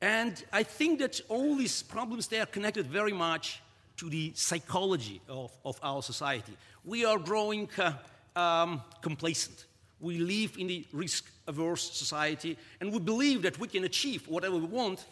And 0.00 0.42
I 0.52 0.62
think 0.62 0.98
that 1.00 1.20
all 1.28 1.56
these 1.56 1.82
problems, 1.82 2.28
they 2.28 2.40
are 2.40 2.46
connected 2.46 2.86
very 2.86 3.12
much 3.12 3.60
to 3.98 4.08
the 4.08 4.32
psychology 4.34 5.20
of, 5.28 5.52
of 5.64 5.78
our 5.82 6.02
society. 6.02 6.56
We 6.84 7.04
are 7.04 7.18
growing 7.18 7.68
uh, 7.78 7.92
um, 8.36 8.82
complacent. 9.02 9.66
We 10.00 10.18
live 10.18 10.56
in 10.58 10.68
the 10.68 10.86
risk 10.92 11.30
averse 11.46 11.90
society, 11.92 12.56
and 12.80 12.92
we 12.92 13.00
believe 13.00 13.42
that 13.42 13.58
we 13.58 13.68
can 13.68 13.84
achieve 13.84 14.26
whatever 14.28 14.56
we 14.56 14.66
want 14.66 15.04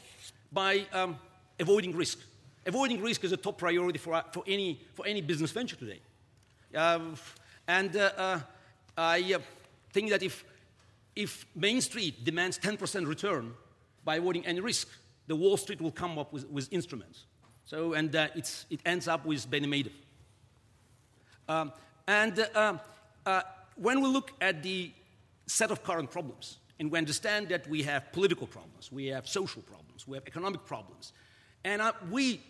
by 0.53 0.87
um, 0.93 1.19
avoiding 1.59 1.95
risk. 1.95 2.19
Avoiding 2.65 3.01
risk 3.01 3.25
is 3.25 3.33
a 3.33 3.37
top 3.37 3.59
priority 3.59 3.99
for, 3.99 4.23
for, 4.33 4.43
any, 4.47 4.81
for 4.95 5.07
any 5.07 5.21
business 5.21 5.51
venture 5.51 5.77
today. 5.77 6.01
Um, 6.75 7.17
and 7.69 7.97
uh, 7.97 8.11
uh, 8.17 8.41
I 8.97 9.35
uh, 9.35 9.39
think 9.93 10.11
that 10.11 10.23
if, 10.23 10.45
if 11.15 11.47
Main 11.55 11.81
Street 11.81 12.25
demands 12.25 12.59
10% 12.59 13.07
return, 13.07 13.55
by 14.07 14.17
avoiding 14.17 14.47
any 14.47 14.61
risk. 14.61 14.89
The 15.27 15.37
Wall 15.37 15.59
Street 15.59 15.83
will 15.83 15.91
come 15.91 16.17
up 16.19 16.33
with, 16.33 16.49
with 16.49 16.73
instruments. 16.73 17.27
So, 17.67 17.95
and 17.95 18.15
uh, 18.15 18.29
it 18.35 18.81
ends 18.87 19.09
up 19.09 19.27
with 19.27 19.51
Bernie 19.51 19.67
Madoff. 19.67 19.93
Um, 21.49 21.73
and 22.07 22.47
uh, 22.55 22.75
uh, 23.27 23.43
when 23.75 24.01
we 24.01 24.09
look 24.09 24.33
at 24.41 24.63
the 24.63 24.93
set 25.47 25.73
of 25.73 25.83
current 25.83 26.11
problems, 26.11 26.59
and 26.79 26.91
we 26.91 26.99
understand 26.99 27.49
that 27.49 27.69
we 27.69 27.83
have 27.83 28.13
political 28.13 28.47
problems, 28.47 28.93
we 28.93 29.07
have 29.07 29.27
social 29.27 29.63
problems, 29.63 30.07
we 30.07 30.17
have 30.17 30.25
economic 30.29 30.65
problems, 30.65 31.13
and 31.65 31.83
uh, 31.83 31.93
we, 32.09 32.41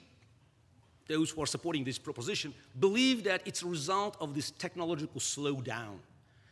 those 1.08 1.30
who 1.30 1.42
are 1.42 1.46
supporting 1.46 1.82
this 1.82 1.98
proposition, 1.98 2.52
believe 2.78 3.24
that 3.24 3.40
it's 3.46 3.62
a 3.62 3.66
result 3.66 4.18
of 4.20 4.34
this 4.34 4.50
technological 4.50 5.20
slowdown 5.20 5.96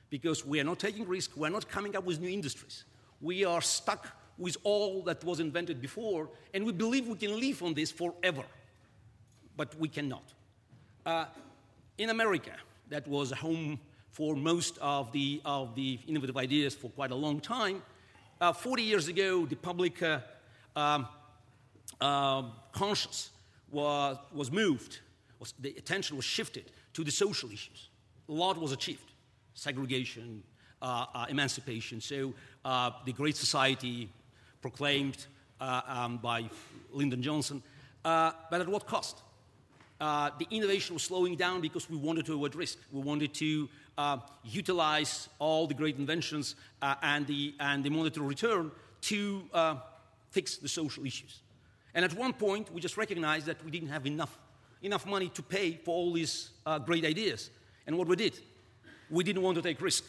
because 0.09 0.47
we 0.47 0.59
are 0.59 0.65
not 0.65 0.79
taking 0.79 1.07
risks, 1.07 1.37
we're 1.37 1.51
not 1.51 1.69
coming 1.69 1.97
up 1.97 2.05
with 2.05 2.19
new 2.19 2.31
industries. 2.31 2.85
We 3.21 3.45
are 3.45 3.61
stuck 3.61 4.07
with 4.39 4.57
all 4.65 5.03
that 5.03 5.23
was 5.25 5.41
invented 5.41 5.81
before, 5.81 6.29
and 6.53 6.65
we 6.65 6.73
believe 6.73 7.07
we 7.07 7.17
can 7.17 7.39
live 7.39 7.63
on 7.63 7.75
this 7.75 7.91
forever. 7.91 8.45
But 9.57 9.79
we 9.79 9.89
cannot. 9.89 10.25
Uh, 11.07 11.27
in 11.99 12.11
America, 12.11 12.53
that 12.89 13.07
was 13.07 13.31
home 13.31 13.79
for 14.11 14.35
most 14.37 14.79
of 14.79 15.13
the, 15.13 15.41
of 15.45 15.75
the 15.75 15.99
innovative 16.07 16.37
ideas 16.37 16.75
for 16.75 16.89
quite 16.91 17.11
a 17.11 17.15
long 17.15 17.41
time. 17.41 17.83
Uh, 18.41 18.53
40 18.53 18.83
years 18.83 19.09
ago, 19.09 19.47
the 19.47 19.57
public 19.57 20.03
uh, 20.03 20.21
um, 20.77 21.07
uh, 22.01 22.43
conscience 22.73 23.31
was, 23.71 24.17
was 24.33 24.51
moved, 24.51 25.01
was, 25.39 25.55
the 25.59 25.71
attention 25.77 26.17
was 26.17 26.25
shifted 26.25 26.71
to 26.93 27.05
the 27.05 27.11
social 27.11 27.51
issues. 27.51 27.89
A 28.29 28.33
lot 28.33 28.59
was 28.59 28.73
achieved 28.73 29.13
segregation, 29.55 30.43
uh, 30.83 31.07
uh, 31.15 31.27
emancipation. 31.29 32.01
So 32.01 32.35
the 32.65 33.13
Great 33.13 33.37
Society 33.37 34.11
proclaimed 34.65 35.27
uh, 35.61 35.83
um, 35.87 36.17
by 36.17 36.49
Lyndon 36.91 37.21
Johnson, 37.21 37.63
uh, 38.03 38.33
but 38.51 38.63
at 38.63 38.67
what 38.67 38.87
cost? 38.87 39.19
Uh, 40.01 40.31
the 40.39 40.47
innovation 40.51 40.95
was 40.95 41.03
slowing 41.03 41.37
down 41.37 41.61
because 41.61 41.91
we 41.91 41.99
wanted 41.99 42.25
to 42.25 42.33
avoid 42.33 42.55
risk. 42.55 42.79
We 42.91 43.03
wanted 43.03 43.35
to 43.35 43.69
utilize 44.43 45.29
all 45.39 45.67
the 45.67 45.75
great 45.75 45.99
inventions 45.99 46.57
and, 46.81 47.27
the, 47.27 47.55
and 47.61 47.85
the 47.85 47.91
monetary 47.91 48.27
return 48.27 48.71
to 49.03 49.43
fix 50.31 50.57
the 50.57 50.69
social 50.69 51.05
issues. 51.05 51.41
And 51.95 52.03
at 52.03 52.15
one 52.15 52.33
point, 52.33 52.73
we 52.73 52.81
just 52.81 52.97
recognized 52.97 53.45
that 53.45 53.63
we 53.67 53.71
didn't 53.71 53.91
have 53.91 54.07
enough, 54.07 54.39
enough 54.83 55.05
money 55.05 55.29
to 55.35 55.43
pay 55.43 55.79
for 55.85 55.95
all 55.95 56.11
these 56.15 56.53
uh, 56.65 56.79
great 56.79 57.05
ideas. 57.05 57.51
And 57.87 57.99
what 57.99 58.09
we 58.09 58.17
did, 58.17 58.41
we 59.11 59.25
didn't 59.25 59.43
want 59.43 59.57
to 59.57 59.63
take 59.63 59.83
risk. 59.83 60.05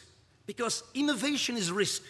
Because 0.46 0.82
innovation 0.94 1.58
is 1.58 1.70
risk. 1.70 2.02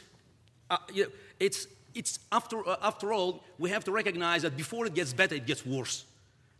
Uh, 0.70 0.78
you 0.94 1.04
know, 1.04 1.10
it's, 1.40 1.66
it's 1.96 2.18
after, 2.30 2.66
uh, 2.68 2.76
after 2.82 3.12
all, 3.12 3.42
we 3.58 3.70
have 3.70 3.84
to 3.84 3.92
recognize 3.92 4.42
that 4.42 4.56
before 4.56 4.86
it 4.86 4.94
gets 4.94 5.12
better, 5.12 5.34
it 5.34 5.46
gets 5.46 5.64
worse. 5.64 6.04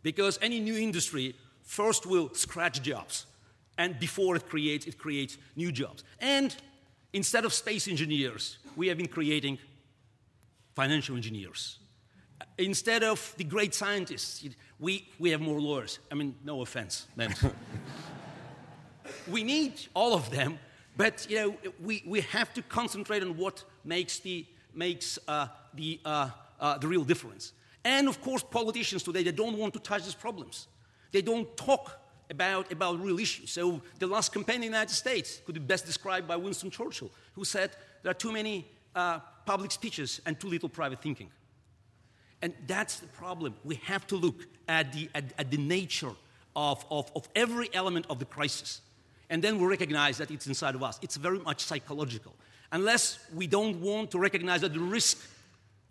Because 0.03 0.39
any 0.41 0.59
new 0.59 0.75
industry 0.75 1.35
first 1.63 2.05
will 2.05 2.33
scratch 2.33 2.81
jobs. 2.81 3.25
And 3.77 3.99
before 3.99 4.35
it 4.35 4.49
creates, 4.49 4.87
it 4.87 4.97
creates 4.97 5.37
new 5.55 5.71
jobs. 5.71 6.03
And 6.19 6.55
instead 7.13 7.45
of 7.45 7.53
space 7.53 7.87
engineers, 7.87 8.57
we 8.75 8.87
have 8.87 8.97
been 8.97 9.07
creating 9.07 9.59
financial 10.75 11.15
engineers. 11.15 11.79
Instead 12.57 13.03
of 13.03 13.33
the 13.37 13.43
great 13.43 13.73
scientists, 13.73 14.47
we, 14.79 15.07
we 15.19 15.29
have 15.31 15.41
more 15.41 15.59
lawyers. 15.59 15.99
I 16.11 16.15
mean, 16.15 16.35
no 16.43 16.61
offense, 16.61 17.07
man. 17.15 17.35
we 19.31 19.43
need 19.43 19.73
all 19.93 20.13
of 20.13 20.29
them, 20.31 20.59
but 20.95 21.25
you 21.29 21.37
know, 21.37 21.71
we, 21.83 22.03
we 22.05 22.21
have 22.21 22.53
to 22.53 22.61
concentrate 22.63 23.21
on 23.21 23.37
what 23.37 23.63
makes 23.83 24.19
the, 24.19 24.45
makes, 24.77 25.19
uh, 25.27 25.47
the, 25.73 25.99
uh, 26.05 26.29
uh, 26.59 26.77
the 26.77 26.87
real 26.87 27.03
difference. 27.03 27.53
And 27.83 28.07
of 28.07 28.21
course, 28.21 28.43
politicians 28.43 29.03
today, 29.03 29.23
they 29.23 29.31
don't 29.31 29.57
want 29.57 29.73
to 29.73 29.79
touch 29.79 30.03
these 30.03 30.15
problems. 30.15 30.67
They 31.11 31.21
don't 31.21 31.55
talk 31.57 31.99
about, 32.29 32.71
about 32.71 33.01
real 33.01 33.19
issues. 33.19 33.51
So 33.51 33.81
the 33.99 34.07
last 34.07 34.33
campaign 34.33 34.55
in 34.55 34.61
the 34.61 34.67
United 34.67 34.93
States 34.93 35.41
could 35.45 35.55
be 35.55 35.61
best 35.61 35.85
described 35.85 36.27
by 36.27 36.35
Winston 36.35 36.69
Churchill, 36.69 37.09
who 37.33 37.45
said 37.45 37.71
there 38.03 38.11
are 38.11 38.15
too 38.15 38.31
many 38.31 38.65
uh, 38.95 39.19
public 39.45 39.71
speeches 39.71 40.21
and 40.25 40.39
too 40.39 40.49
little 40.49 40.69
private 40.69 41.01
thinking. 41.01 41.29
And 42.41 42.53
that's 42.67 42.99
the 42.99 43.07
problem. 43.07 43.55
We 43.63 43.75
have 43.75 44.05
to 44.07 44.15
look 44.15 44.45
at 44.67 44.93
the, 44.93 45.09
at, 45.15 45.25
at 45.37 45.49
the 45.49 45.57
nature 45.57 46.11
of, 46.55 46.85
of, 46.91 47.11
of 47.15 47.27
every 47.35 47.69
element 47.73 48.05
of 48.09 48.19
the 48.19 48.25
crisis. 48.25 48.81
And 49.29 49.43
then 49.43 49.59
we 49.59 49.65
recognize 49.65 50.17
that 50.17 50.31
it's 50.31 50.47
inside 50.47 50.75
of 50.75 50.83
us. 50.83 50.99
It's 51.01 51.15
very 51.15 51.39
much 51.39 51.61
psychological. 51.61 52.33
Unless 52.71 53.19
we 53.33 53.47
don't 53.47 53.79
want 53.81 54.11
to 54.11 54.19
recognize 54.19 54.61
that 54.61 54.73
the 54.73 54.79
risk, 54.79 55.17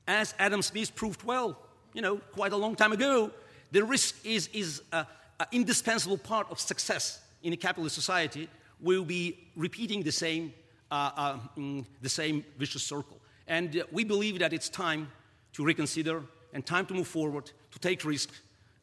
as 0.06 0.34
Adam 0.38 0.62
Smith 0.62 0.94
proved 0.94 1.22
well, 1.22 1.58
you 1.94 2.02
know, 2.02 2.18
quite 2.32 2.52
a 2.52 2.56
long 2.56 2.76
time 2.76 2.92
ago, 2.92 3.30
the 3.72 3.82
risk 3.82 4.24
is, 4.24 4.48
is 4.52 4.82
an 4.92 5.06
indispensable 5.52 6.18
part 6.18 6.46
of 6.50 6.60
success 6.60 7.20
in 7.42 7.52
a 7.52 7.56
capitalist 7.56 7.94
society. 7.94 8.48
We'll 8.80 9.04
be 9.04 9.38
repeating 9.56 10.02
the 10.02 10.12
same, 10.12 10.52
uh, 10.90 11.10
uh, 11.16 11.38
mm, 11.56 11.84
the 12.02 12.08
same 12.08 12.44
vicious 12.58 12.82
circle. 12.82 13.18
And 13.46 13.78
uh, 13.78 13.84
we 13.92 14.04
believe 14.04 14.38
that 14.40 14.52
it's 14.52 14.68
time 14.68 15.08
to 15.54 15.64
reconsider 15.64 16.22
and 16.52 16.64
time 16.64 16.86
to 16.86 16.94
move 16.94 17.08
forward, 17.08 17.50
to 17.72 17.78
take 17.78 18.04
risks, 18.04 18.40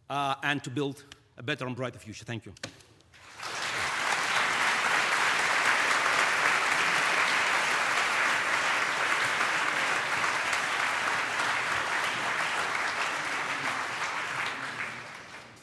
uh, 0.09 0.35
and 0.43 0.63
to 0.63 0.69
build 0.69 1.03
a 1.37 1.43
better 1.43 1.67
and 1.67 1.75
brighter 1.75 1.99
future. 1.99 2.25
Thank 2.25 2.45
you. 2.45 2.53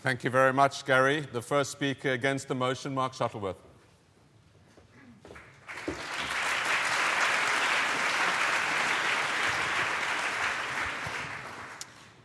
Thank 0.02 0.24
you 0.24 0.30
very 0.30 0.54
much, 0.54 0.86
Garry. 0.86 1.20
The 1.20 1.42
first 1.42 1.72
speaker 1.72 2.12
against 2.12 2.48
the 2.48 2.54
motion, 2.54 2.94
Mark 2.94 3.12
Shuttleworth. 3.12 3.58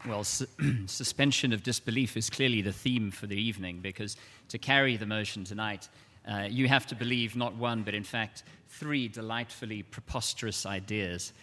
Well, 0.07 0.23
su- 0.23 0.45
suspension 0.85 1.51
of 1.51 1.63
disbelief 1.63 2.15
is 2.15 2.29
clearly 2.29 2.61
the 2.61 2.71
theme 2.71 3.11
for 3.11 3.27
the 3.27 3.35
evening 3.35 3.81
because 3.81 4.15
to 4.47 4.57
carry 4.57 4.95
the 4.95 5.05
motion 5.05 5.43
tonight, 5.43 5.89
uh, 6.25 6.47
you 6.49 6.69
have 6.69 6.87
to 6.87 6.95
believe 6.95 7.35
not 7.35 7.57
one, 7.57 7.83
but 7.83 7.93
in 7.93 8.05
fact 8.05 8.43
three 8.69 9.09
delightfully 9.09 9.83
preposterous 9.83 10.65
ideas. 10.65 11.33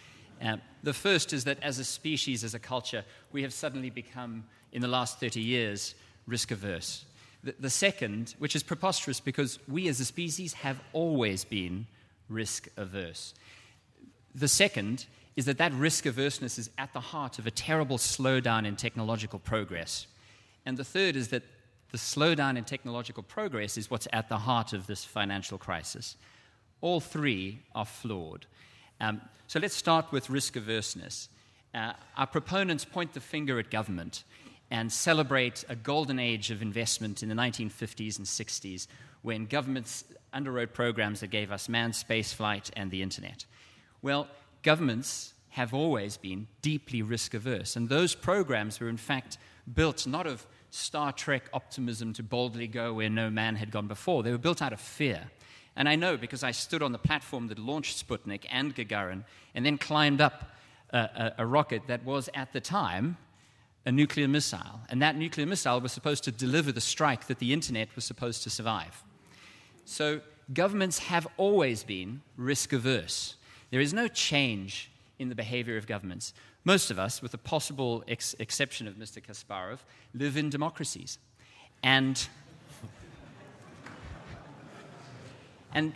Uh, 0.43 0.57
the 0.81 0.93
first 0.93 1.31
is 1.31 1.43
that 1.43 1.61
as 1.61 1.77
a 1.77 1.83
species, 1.83 2.43
as 2.43 2.55
a 2.55 2.59
culture, 2.59 3.05
we 3.31 3.43
have 3.43 3.53
suddenly 3.53 3.91
become, 3.91 4.43
in 4.71 4.81
the 4.81 4.87
last 4.87 5.19
30 5.19 5.39
years, 5.39 5.93
risk 6.27 6.51
averse. 6.51 7.05
The, 7.43 7.55
the 7.59 7.69
second, 7.69 8.35
which 8.39 8.55
is 8.55 8.63
preposterous 8.63 9.19
because 9.19 9.59
we 9.67 9.87
as 9.87 9.99
a 9.99 10.05
species 10.05 10.53
have 10.53 10.79
always 10.93 11.43
been 11.43 11.87
risk 12.29 12.67
averse. 12.77 13.33
The 14.33 14.47
second 14.47 15.05
is 15.35 15.45
that 15.45 15.57
that 15.57 15.73
risk 15.73 16.05
averseness 16.05 16.57
is 16.57 16.69
at 16.77 16.93
the 16.93 16.99
heart 16.99 17.39
of 17.39 17.47
a 17.47 17.51
terrible 17.51 17.97
slowdown 17.97 18.65
in 18.65 18.75
technological 18.75 19.39
progress. 19.39 20.07
And 20.65 20.77
the 20.77 20.83
third 20.83 21.15
is 21.15 21.29
that 21.29 21.43
the 21.91 21.97
slowdown 21.97 22.57
in 22.57 22.63
technological 22.63 23.23
progress 23.23 23.77
is 23.77 23.89
what's 23.89 24.07
at 24.13 24.29
the 24.29 24.37
heart 24.37 24.73
of 24.73 24.87
this 24.87 25.03
financial 25.03 25.57
crisis. 25.57 26.15
All 26.81 26.99
three 26.99 27.59
are 27.75 27.85
flawed. 27.85 28.45
Um, 28.99 29.21
so 29.47 29.59
let's 29.59 29.75
start 29.75 30.11
with 30.11 30.29
risk 30.29 30.55
averseness. 30.55 31.29
Uh, 31.73 31.93
our 32.17 32.27
proponents 32.27 32.85
point 32.85 33.13
the 33.13 33.19
finger 33.19 33.59
at 33.59 33.69
government 33.69 34.23
and 34.73 34.91
celebrate 34.91 35.63
a 35.69 35.75
golden 35.75 36.17
age 36.17 36.49
of 36.49 36.63
investment 36.63 37.21
in 37.21 37.29
the 37.29 37.35
1950s 37.35 38.17
and 38.17 38.25
60s 38.25 38.87
when 39.21 39.45
governments 39.45 40.03
underwrote 40.33 40.73
programs 40.73 41.19
that 41.19 41.27
gave 41.27 41.51
us 41.51 41.69
manned 41.69 41.93
spaceflight 41.93 42.71
and 42.75 42.89
the 42.89 43.03
internet. 43.03 43.45
Well, 44.01 44.27
governments 44.63 45.35
have 45.49 45.75
always 45.75 46.17
been 46.17 46.47
deeply 46.63 47.03
risk 47.03 47.35
averse, 47.35 47.75
and 47.75 47.87
those 47.87 48.15
programs 48.15 48.79
were 48.79 48.89
in 48.89 48.97
fact 48.97 49.37
built 49.71 50.07
not 50.07 50.25
of 50.25 50.47
Star 50.71 51.11
Trek 51.11 51.43
optimism 51.53 52.11
to 52.13 52.23
boldly 52.23 52.67
go 52.67 52.95
where 52.95 53.11
no 53.11 53.29
man 53.29 53.55
had 53.55 53.69
gone 53.69 53.87
before, 53.87 54.23
they 54.23 54.31
were 54.31 54.39
built 54.39 54.63
out 54.63 54.73
of 54.73 54.81
fear. 54.81 55.29
And 55.75 55.87
I 55.87 55.95
know 55.95 56.17
because 56.17 56.43
I 56.43 56.49
stood 56.49 56.81
on 56.81 56.93
the 56.93 56.97
platform 56.97 57.47
that 57.49 57.59
launched 57.59 58.07
Sputnik 58.07 58.45
and 58.49 58.75
Gagarin 58.75 59.23
and 59.53 59.63
then 59.63 59.77
climbed 59.77 60.19
up 60.19 60.49
a, 60.89 60.97
a, 60.97 61.33
a 61.39 61.45
rocket 61.45 61.83
that 61.85 62.03
was 62.03 62.27
at 62.33 62.53
the 62.53 62.59
time 62.59 63.17
a 63.85 63.91
nuclear 63.91 64.27
missile. 64.27 64.81
And 64.89 65.01
that 65.01 65.15
nuclear 65.15 65.45
missile 65.45 65.81
was 65.81 65.91
supposed 65.91 66.23
to 66.25 66.31
deliver 66.31 66.71
the 66.71 66.81
strike 66.81 67.27
that 67.27 67.39
the 67.39 67.53
internet 67.53 67.93
was 67.95 68.05
supposed 68.05 68.43
to 68.43 68.49
survive. 68.49 69.03
So 69.85 70.21
governments 70.53 70.99
have 70.99 71.27
always 71.37 71.83
been 71.83 72.21
risk 72.37 72.73
averse. 72.73 73.35
There 73.71 73.81
is 73.81 73.93
no 73.93 74.07
change 74.07 74.91
in 75.19 75.29
the 75.29 75.35
behavior 75.35 75.77
of 75.77 75.87
governments. 75.87 76.33
Most 76.63 76.91
of 76.91 76.97
us, 76.97 77.21
with 77.21 77.31
the 77.31 77.37
possible 77.37 78.03
ex- 78.07 78.35
exception 78.39 78.87
of 78.87 78.95
Mr. 78.95 79.21
Kasparov, 79.21 79.79
live 80.13 80.37
in 80.37 80.49
democracies. 80.49 81.17
And, 81.81 82.25
and 85.73 85.93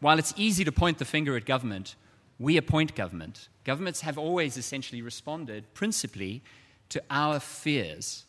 while 0.00 0.18
it's 0.18 0.34
easy 0.36 0.64
to 0.64 0.72
point 0.72 0.98
the 0.98 1.06
finger 1.06 1.36
at 1.36 1.46
government, 1.46 1.96
we 2.38 2.58
appoint 2.58 2.94
government. 2.94 3.48
Governments 3.64 4.02
have 4.02 4.18
always 4.18 4.58
essentially 4.58 5.00
responded 5.00 5.72
principally 5.72 6.42
to 6.90 7.02
our 7.10 7.40
fears. 7.40 8.24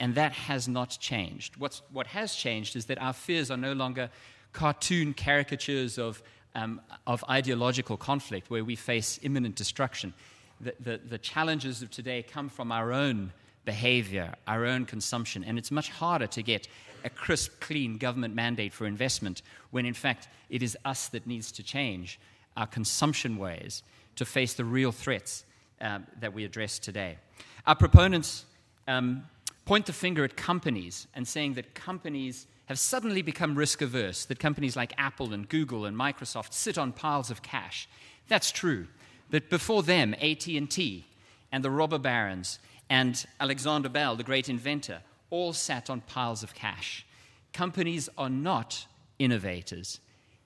And 0.00 0.14
that 0.16 0.32
has 0.32 0.66
not 0.66 0.96
changed. 1.00 1.56
What's, 1.56 1.82
what 1.92 2.08
has 2.08 2.34
changed 2.34 2.76
is 2.76 2.86
that 2.86 3.00
our 3.00 3.12
fears 3.12 3.50
are 3.50 3.56
no 3.56 3.72
longer 3.72 4.10
cartoon 4.52 5.14
caricatures 5.14 5.98
of, 5.98 6.22
um, 6.54 6.80
of 7.06 7.24
ideological 7.30 7.96
conflict 7.96 8.50
where 8.50 8.64
we 8.64 8.76
face 8.76 9.20
imminent 9.22 9.54
destruction. 9.54 10.12
The, 10.60 10.74
the, 10.80 11.00
the 11.08 11.18
challenges 11.18 11.82
of 11.82 11.90
today 11.90 12.22
come 12.22 12.48
from 12.48 12.72
our 12.72 12.92
own 12.92 13.32
behavior, 13.64 14.34
our 14.46 14.66
own 14.66 14.84
consumption, 14.86 15.44
and 15.44 15.56
it's 15.58 15.70
much 15.70 15.90
harder 15.90 16.26
to 16.26 16.42
get 16.42 16.68
a 17.04 17.10
crisp, 17.10 17.60
clean 17.60 17.98
government 17.98 18.34
mandate 18.34 18.72
for 18.72 18.86
investment 18.86 19.42
when, 19.70 19.86
in 19.86 19.94
fact, 19.94 20.28
it 20.50 20.62
is 20.62 20.76
us 20.84 21.08
that 21.08 21.26
needs 21.26 21.52
to 21.52 21.62
change 21.62 22.18
our 22.56 22.66
consumption 22.66 23.38
ways 23.38 23.82
to 24.16 24.24
face 24.24 24.54
the 24.54 24.64
real 24.64 24.92
threats 24.92 25.44
um, 25.80 26.06
that 26.20 26.32
we 26.32 26.44
address 26.44 26.78
today. 26.78 27.18
Our 27.66 27.76
proponents 27.76 28.44
um, 28.88 29.24
point 29.64 29.86
the 29.86 29.92
finger 29.92 30.24
at 30.24 30.36
companies 30.36 31.06
and 31.14 31.26
saying 31.26 31.54
that 31.54 31.74
companies 31.74 32.46
have 32.66 32.78
suddenly 32.78 33.22
become 33.22 33.54
risk 33.54 33.82
averse, 33.82 34.24
that 34.24 34.38
companies 34.38 34.76
like 34.76 34.92
Apple 34.98 35.32
and 35.32 35.48
Google 35.48 35.84
and 35.84 35.96
Microsoft 35.96 36.52
sit 36.52 36.78
on 36.78 36.92
piles 36.92 37.30
of 37.30 37.42
cash. 37.42 37.88
That's 38.28 38.50
true. 38.50 38.86
But 39.30 39.48
before 39.48 39.82
them, 39.82 40.14
AT&T 40.14 41.06
and 41.52 41.64
the 41.64 41.70
robber 41.70 41.98
barons 41.98 42.58
and 42.90 43.24
Alexander 43.40 43.88
Bell, 43.88 44.16
the 44.16 44.24
great 44.24 44.48
inventor, 44.48 45.00
all 45.30 45.52
sat 45.52 45.88
on 45.88 46.00
piles 46.02 46.42
of 46.42 46.54
cash. 46.54 47.06
Companies 47.52 48.08
are 48.18 48.30
not 48.30 48.86
innovators. 49.18 50.00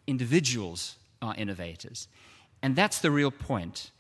Individuals 0.07 0.97
are 1.23 1.35
innovators. 1.37 2.09
And 2.63 2.77
that's 2.77 3.01
the 3.01 3.11
real 3.11 3.31
point 3.31 3.91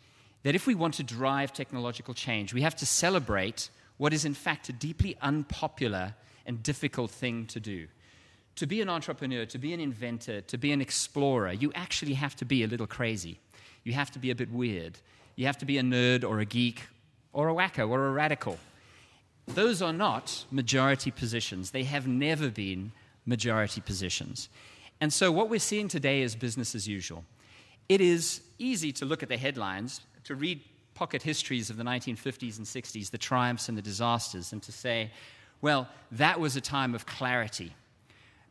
that 0.46 0.54
if 0.54 0.64
we 0.64 0.76
want 0.76 0.94
to 0.94 1.02
drive 1.02 1.52
technological 1.52 2.14
change, 2.14 2.54
we 2.54 2.62
have 2.62 2.76
to 2.76 2.86
celebrate 2.86 3.68
what 3.96 4.12
is 4.12 4.24
in 4.24 4.32
fact 4.32 4.68
a 4.68 4.72
deeply 4.72 5.16
unpopular 5.20 6.14
and 6.46 6.62
difficult 6.62 7.10
thing 7.10 7.46
to 7.46 7.58
do. 7.58 7.88
To 8.54 8.64
be 8.64 8.80
an 8.80 8.88
entrepreneur, 8.88 9.44
to 9.44 9.58
be 9.58 9.72
an 9.72 9.80
inventor, 9.80 10.42
to 10.42 10.56
be 10.56 10.70
an 10.70 10.80
explorer, 10.80 11.50
you 11.50 11.72
actually 11.74 12.14
have 12.14 12.36
to 12.36 12.44
be 12.44 12.62
a 12.62 12.68
little 12.68 12.86
crazy. 12.86 13.40
You 13.82 13.94
have 13.94 14.12
to 14.12 14.20
be 14.20 14.30
a 14.30 14.36
bit 14.36 14.48
weird. 14.52 15.00
You 15.34 15.46
have 15.46 15.58
to 15.58 15.64
be 15.64 15.78
a 15.78 15.82
nerd 15.82 16.22
or 16.22 16.38
a 16.38 16.44
geek 16.44 16.80
or 17.32 17.48
a 17.48 17.52
wacko 17.52 17.88
or 17.88 18.06
a 18.06 18.12
radical. 18.12 18.56
Those 19.48 19.82
are 19.82 19.92
not 19.92 20.44
majority 20.52 21.10
positions. 21.10 21.72
They 21.72 21.82
have 21.82 22.06
never 22.06 22.50
been 22.50 22.92
majority 23.24 23.80
positions. 23.80 24.48
And 25.00 25.12
so 25.12 25.32
what 25.32 25.50
we're 25.50 25.58
seeing 25.58 25.88
today 25.88 26.22
is 26.22 26.36
business 26.36 26.76
as 26.76 26.86
usual. 26.86 27.24
It 27.88 28.00
is 28.00 28.42
easy 28.60 28.92
to 28.92 29.04
look 29.04 29.24
at 29.24 29.28
the 29.28 29.36
headlines, 29.36 30.02
to 30.26 30.34
read 30.34 30.60
pocket 30.94 31.22
histories 31.22 31.70
of 31.70 31.76
the 31.76 31.84
1950s 31.84 32.58
and 32.58 32.66
60s, 32.66 33.10
the 33.10 33.18
triumphs 33.18 33.68
and 33.68 33.78
the 33.78 33.82
disasters, 33.82 34.52
and 34.52 34.60
to 34.60 34.72
say, 34.72 35.10
well, 35.60 35.88
that 36.10 36.40
was 36.40 36.56
a 36.56 36.60
time 36.60 36.96
of 36.96 37.06
clarity. 37.06 37.72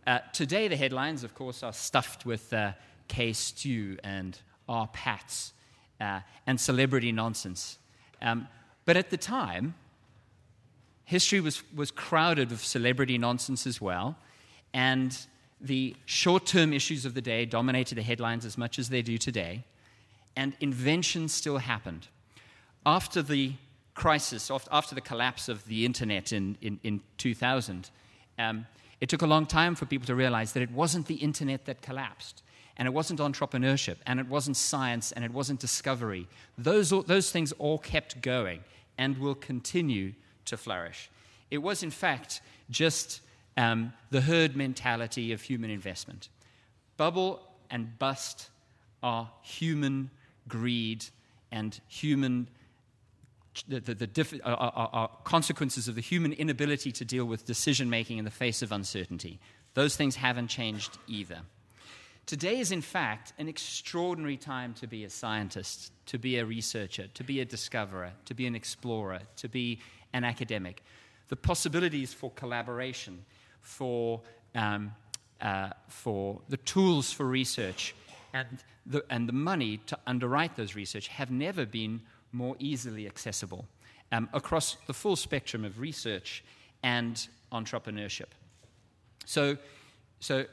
Uh, 0.08 0.20
today, 0.32 0.70
the 0.70 0.78
headlines, 0.78 1.24
of 1.26 1.36
course, 1.36 1.64
are 1.64 1.74
stuffed 1.74 2.26
with 2.26 2.54
uh, 2.54 2.72
K 3.10 3.34
Stew 3.34 3.98
and 4.06 4.40
R 4.70 4.88
Pats 4.94 5.52
uh, 6.00 6.22
and 6.48 6.60
celebrity 6.60 7.12
nonsense. 7.12 7.78
Um, 8.22 8.48
but 8.86 8.96
at 8.96 9.10
the 9.10 9.18
time, 9.18 9.76
history 11.04 11.42
was, 11.42 11.62
was 11.76 11.92
crowded 11.92 12.52
with 12.52 12.64
celebrity 12.64 13.18
nonsense 13.18 13.68
as 13.68 13.82
well, 13.82 14.16
and 14.74 15.18
the 15.60 15.96
short 16.06 16.46
term 16.46 16.72
issues 16.72 17.06
of 17.06 17.16
the 17.16 17.22
day 17.22 17.46
dominated 17.46 17.96
the 17.96 18.02
headlines 18.02 18.46
as 18.46 18.58
much 18.58 18.80
as 18.80 18.88
they 18.88 19.02
do 19.02 19.18
today, 19.18 19.66
and 20.36 20.54
inventions 20.60 21.34
still 21.34 21.58
happened. 21.58 22.08
After 22.86 23.21
the 23.21 23.54
crisis, 23.93 24.52
after 24.71 24.93
the 24.93 25.02
collapse 25.02 25.50
of 25.50 25.65
the 25.65 25.86
internet 25.86 26.34
in, 26.34 26.58
in, 26.62 26.80
in 26.84 27.02
2000, 27.17 27.89
um, 28.38 28.67
it 29.02 29.10
took 29.10 29.21
a 29.21 29.28
long 29.28 29.45
time 29.45 29.76
for 29.76 29.86
people 29.86 30.06
to 30.08 30.15
realize 30.15 30.54
that 30.54 30.62
it 30.63 30.71
wasn't 30.71 31.08
the 31.08 31.15
internet 31.15 31.65
that 31.65 31.82
collapsed, 31.82 32.43
and 32.78 32.88
it 32.88 32.91
wasn't 32.91 33.19
entrepreneurship, 33.19 33.98
and 34.06 34.19
it 34.19 34.28
wasn't 34.28 34.58
science, 34.58 35.12
and 35.12 35.24
it 35.24 35.32
wasn't 35.32 35.60
discovery. 35.60 36.28
Those, 36.58 36.89
those 36.89 37.32
things 37.32 37.52
all 37.54 37.78
kept 37.78 38.21
going 38.21 38.63
and 38.98 39.17
will 39.17 39.36
continue 39.36 40.13
to 40.45 40.58
flourish. 40.58 41.10
It 41.50 41.60
was, 41.60 41.84
in 41.84 41.91
fact, 41.91 42.41
just 42.69 43.21
um, 43.58 43.93
the 44.10 44.21
herd 44.21 44.56
mentality 44.56 45.32
of 45.32 45.41
human 45.41 45.69
investment. 45.69 46.30
Bubble 46.98 47.41
and 47.69 47.98
bust 48.00 48.50
are 49.04 49.30
human 49.41 50.10
greed 50.47 51.05
and 51.51 51.79
human 51.88 52.47
the, 53.67 53.79
the, 53.79 53.93
the 53.93 54.08
diff, 54.08 54.34
are, 54.43 54.53
are, 54.53 54.89
are, 54.91 55.10
consequences 55.23 55.88
of 55.88 55.95
the 55.95 56.01
human 56.01 56.34
inability 56.34 56.91
to 56.91 57.05
deal 57.05 57.23
with 57.23 57.45
decision 57.45 57.89
making 57.89 58.17
in 58.17 58.25
the 58.25 58.31
face 58.31 58.62
of 58.62 58.73
uncertainty. 58.73 59.39
Those 59.75 59.95
things 59.95 60.17
haven't 60.17 60.47
changed 60.47 60.97
either. 61.08 61.39
Today 62.25 62.60
is, 62.60 62.71
in 62.71 62.81
fact, 62.81 63.34
an 63.38 63.47
extraordinary 63.47 64.36
time 64.36 64.73
to 64.75 64.88
be 64.88 65.03
a 65.03 65.10
scientist, 65.10 65.91
to 66.08 66.17
be 66.17 66.38
a 66.38 66.45
researcher, 66.45 67.08
to 67.13 67.23
be 67.23 67.39
a 67.39 67.45
discoverer, 67.45 68.12
to 68.25 68.34
be 68.34 68.47
an 68.47 68.55
explorer, 68.55 69.19
to 69.38 69.47
be 69.47 69.79
an 70.12 70.23
academic. 70.23 70.81
The 71.27 71.36
possibilities 71.36 72.13
for 72.13 72.31
collaboration, 72.31 73.23
for, 73.62 74.21
um, 74.55 74.93
uh, 75.39 75.69
for 75.88 76.41
the 76.49 76.58
tools 76.58 77.12
for 77.12 77.25
research 77.25 77.93
and 78.34 78.63
the, 78.86 79.04
and 79.10 79.28
the 79.28 79.34
money 79.34 79.78
to 79.88 79.98
underwrite 80.06 80.56
those 80.56 80.76
research 80.76 81.08
have 81.08 81.32
never 81.32 81.65
been 81.65 82.02
more 82.32 82.56
easily 82.60 83.08
accessible 83.08 83.65
um, 84.12 84.30
across 84.34 84.78
the 84.88 84.93
full 84.93 85.15
spectrum 85.15 85.65
of 85.65 85.80
research 85.80 86.43
and 86.84 87.28
entrepreneurship. 87.52 88.30
So, 89.26 89.58
so, 90.19 90.45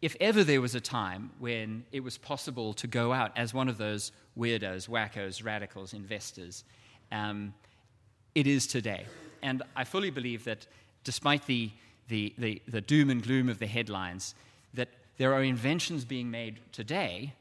if 0.00 0.14
ever 0.20 0.44
there 0.44 0.60
was 0.60 0.76
a 0.76 0.80
time 0.80 1.30
when 1.40 1.84
it 1.90 2.00
was 2.00 2.18
possible 2.18 2.72
to 2.74 2.86
go 2.86 3.12
out 3.12 3.32
as 3.36 3.52
one 3.52 3.68
of 3.68 3.78
those 3.78 4.12
weirdos, 4.38 4.88
wackos, 4.88 5.44
radicals, 5.44 5.92
investors, 5.92 6.62
um, 7.10 7.52
it 8.36 8.46
is 8.46 8.68
today. 8.68 9.06
And 9.42 9.62
I 9.74 9.82
fully 9.82 10.10
believe 10.10 10.44
that 10.44 10.66
despite 11.02 11.46
the 11.46 11.72
the, 12.08 12.34
the, 12.38 12.60
the 12.66 12.80
doom 12.80 13.10
and 13.10 13.22
gloom 13.22 13.48
of 13.48 13.58
the 13.58 13.66
headlines, 13.66 14.34
that 14.74 14.88
there 15.18 15.34
are 15.34 15.42
inventions 15.42 16.04
being 16.04 16.30
made 16.30 16.58
today 16.72 17.34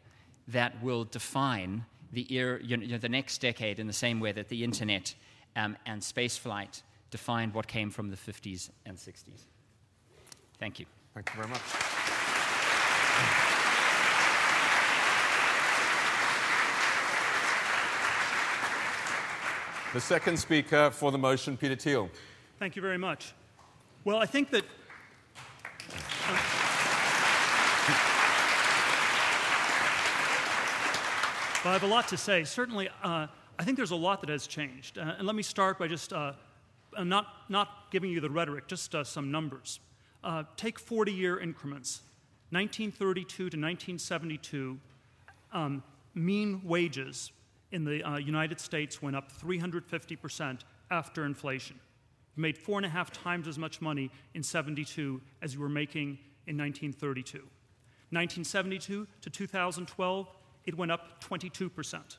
that 0.48 0.82
will 0.82 1.04
define 1.04 1.86
the, 2.12 2.34
era, 2.34 2.60
you 2.64 2.78
know, 2.78 2.98
the 2.98 3.10
next 3.10 3.42
decade 3.42 3.80
in 3.80 3.88
the 3.88 3.94
same 3.94 4.20
way 4.20 4.32
that 4.32 4.50
the 4.50 4.64
internet 4.64 5.14
um, 5.56 5.76
and 5.86 6.02
spaceflight 6.02 6.82
defined 7.12 7.54
what 7.54 7.68
came 7.68 7.90
from 7.90 8.10
the 8.10 8.18
50s 8.18 8.70
and 8.86 8.98
60s. 8.98 9.44
Thank 10.60 10.80
you. 10.80 10.86
Thank 11.14 11.30
you 11.30 11.36
very 11.36 11.50
much. 11.50 11.62
The 19.94 20.02
second 20.02 20.38
speaker 20.38 20.92
for 20.92 21.12
the 21.12 21.18
motion, 21.18 21.56
Peter 21.58 21.76
Thiel. 21.76 22.10
Thank 22.60 22.76
you 22.76 22.82
very 22.82 22.98
much. 22.98 23.34
Well, 24.04 24.18
I 24.18 24.26
think 24.26 24.52
that. 24.52 24.64
I 31.68 31.74
have 31.74 31.84
a 31.84 31.88
lot 31.88 32.08
to 32.08 32.18
say. 32.18 32.46
Certainly, 32.46 32.88
uh, 33.04 33.28
I 33.60 33.64
think 33.66 33.76
there's 33.76 33.92
a 33.92 33.96
lot 33.96 34.22
that 34.22 34.30
has 34.30 34.48
changed. 34.48 34.98
Uh, 34.98 35.16
and 35.18 35.28
let 35.28 35.36
me 35.36 35.44
start 35.44 35.78
by 35.78 35.88
just 35.90 36.14
uh, 36.14 36.32
uh 36.96 37.04
not, 37.04 37.28
not 37.50 37.92
giving 37.92 38.10
you 38.10 38.22
the 38.22 38.30
rhetoric, 38.30 38.68
just 38.68 38.96
uh, 38.96 39.04
some 39.04 39.32
numbers. 39.32 39.82
Uh, 40.24 40.44
take 40.56 40.80
40 40.80 41.12
year 41.12 41.40
increments 41.40 42.04
1932 42.52 43.28
to 43.36 43.44
1972, 43.44 44.80
um, 45.52 45.84
mean 46.16 46.62
wages 46.64 47.34
in 47.74 47.84
the 47.84 48.22
United 48.24 48.62
States 48.62 49.02
went 49.02 49.18
up 49.18 49.30
350% 49.38 50.62
after 50.90 51.26
inflation. 51.26 51.78
You 52.38 52.44
made 52.44 52.58
four 52.58 52.80
and 52.80 52.86
a 52.86 52.90
half 52.90 53.12
times 53.12 53.46
as 53.46 53.58
much 53.58 53.82
money 53.82 54.10
in 54.34 54.42
72 54.42 55.20
as 55.42 55.54
you 55.54 55.60
were 55.60 55.68
making 55.68 56.18
in 56.48 56.58
1932. 56.58 57.40
1972 57.40 59.06
to 59.20 59.30
2012, 59.30 60.28
it 60.68 60.78
went 60.78 60.92
up 60.92 61.24
22%. 61.24 62.18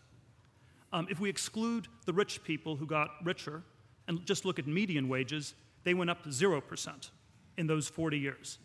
Um, 0.92 1.06
if 1.10 1.20
we 1.20 1.28
exclude 1.28 1.86
the 2.06 2.12
rich 2.12 2.42
people 2.42 2.74
who 2.74 2.86
got 2.86 3.10
richer 3.22 3.62
and 4.08 4.24
just 4.24 4.44
look 4.44 4.58
at 4.58 4.66
median 4.66 5.08
wages, 5.08 5.54
they 5.84 5.94
went 5.94 6.10
up 6.10 6.24
0% 6.24 7.10
in 7.58 7.66
those 7.66 7.88
40 7.88 8.18
years. 8.18 8.58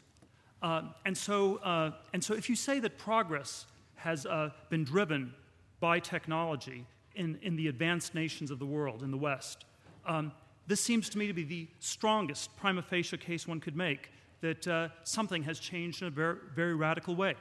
Uh, 0.61 0.83
and, 1.05 1.15
so, 1.15 1.57
uh, 1.57 1.91
and 2.13 2.23
so, 2.23 2.33
if 2.33 2.49
you 2.49 2.55
say 2.55 2.79
that 2.79 2.97
progress 2.97 3.65
has 3.95 4.25
uh, 4.25 4.49
been 4.69 4.85
driven 4.85 5.33
by 5.81 5.99
technology 5.99 6.85
in, 7.15 7.37
in 7.41 7.57
the 7.57 7.67
advanced 7.67 8.15
nations 8.15 8.49
of 8.49 8.59
the 8.59 8.65
world, 8.65 9.03
in 9.03 9.11
the 9.11 9.17
West, 9.17 9.65
um, 10.05 10.31
this 10.65 10.79
seems 10.79 11.09
to 11.09 11.17
me 11.17 11.27
to 11.27 11.33
be 11.33 11.43
the 11.43 11.67
strongest 11.79 12.55
prima 12.55 12.81
facie 12.81 13.17
case 13.17 13.45
one 13.45 13.59
could 13.59 13.75
make 13.75 14.09
that 14.39 14.65
uh, 14.65 14.87
something 15.03 15.43
has 15.43 15.59
changed 15.59 16.01
in 16.01 16.07
a 16.07 16.11
very, 16.11 16.37
very 16.55 16.75
radical 16.75 17.15
way. 17.15 17.35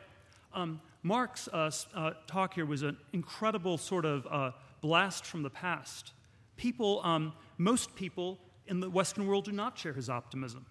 Um, 0.52 0.80
Mark's 1.02 1.48
uh, 1.48 1.70
uh, 1.94 2.12
talk 2.26 2.54
here 2.54 2.64
was 2.64 2.82
an 2.82 2.96
incredible 3.12 3.76
sort 3.76 4.04
of 4.04 4.26
uh, 4.30 4.52
blast 4.80 5.24
from 5.24 5.42
the 5.42 5.50
past. 5.50 6.12
People, 6.56 7.00
um, 7.02 7.32
most 7.58 7.94
people 7.96 8.38
in 8.68 8.78
the 8.78 8.88
Western 8.88 9.26
world 9.26 9.44
do 9.44 9.52
not 9.52 9.76
share 9.76 9.92
his 9.92 10.08
optimism. 10.08 10.64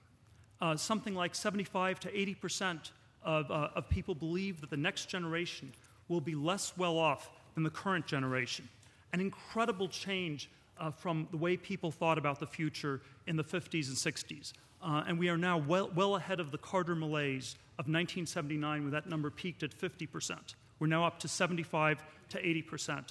Uh, 0.62 0.78
something 0.78 1.16
like 1.16 1.36
75 1.36 2.00
to 2.00 2.18
80 2.18 2.36
percent 2.36 2.92
of, 3.24 3.52
uh, 3.52 3.70
of 3.76 3.90
people 3.90 4.16
believe 4.16 4.62
that 4.62 4.70
the 4.70 4.78
next 4.78 5.08
generation 5.10 5.74
will 6.08 6.22
be 6.22 6.36
less 6.36 6.78
well 6.78 6.98
off 6.98 7.30
than 7.56 7.64
the 7.64 7.70
current 7.70 8.06
generation. 8.06 8.68
An 9.14 9.20
incredible 9.20 9.88
change 9.90 10.50
uh, 10.80 10.92
from 10.92 11.28
the 11.32 11.38
way 11.38 11.58
people 11.58 11.92
thought 11.92 12.18
about 12.18 12.40
the 12.40 12.48
future 12.48 13.02
in 13.28 13.36
the 13.36 13.44
50s 13.44 13.88
and 13.88 13.98
60s. 13.98 14.54
Uh, 14.84 15.04
and 15.08 15.20
we 15.20 15.30
are 15.30 15.38
now 15.38 15.58
well, 15.58 15.92
well 15.96 16.16
ahead 16.16 16.40
of 16.40 16.52
the 16.52 16.58
Carter 16.58 16.96
malaise 16.96 17.56
of 17.74 17.86
1979 17.86 18.84
when 18.84 18.92
that 18.92 19.08
number 19.08 19.30
peaked 19.30 19.64
at 19.64 19.72
50%. 19.72 20.56
We're 20.80 20.88
now 20.88 21.06
up 21.06 21.20
to 21.20 21.28
75 21.28 22.04
to 22.30 22.42
80%. 22.42 23.10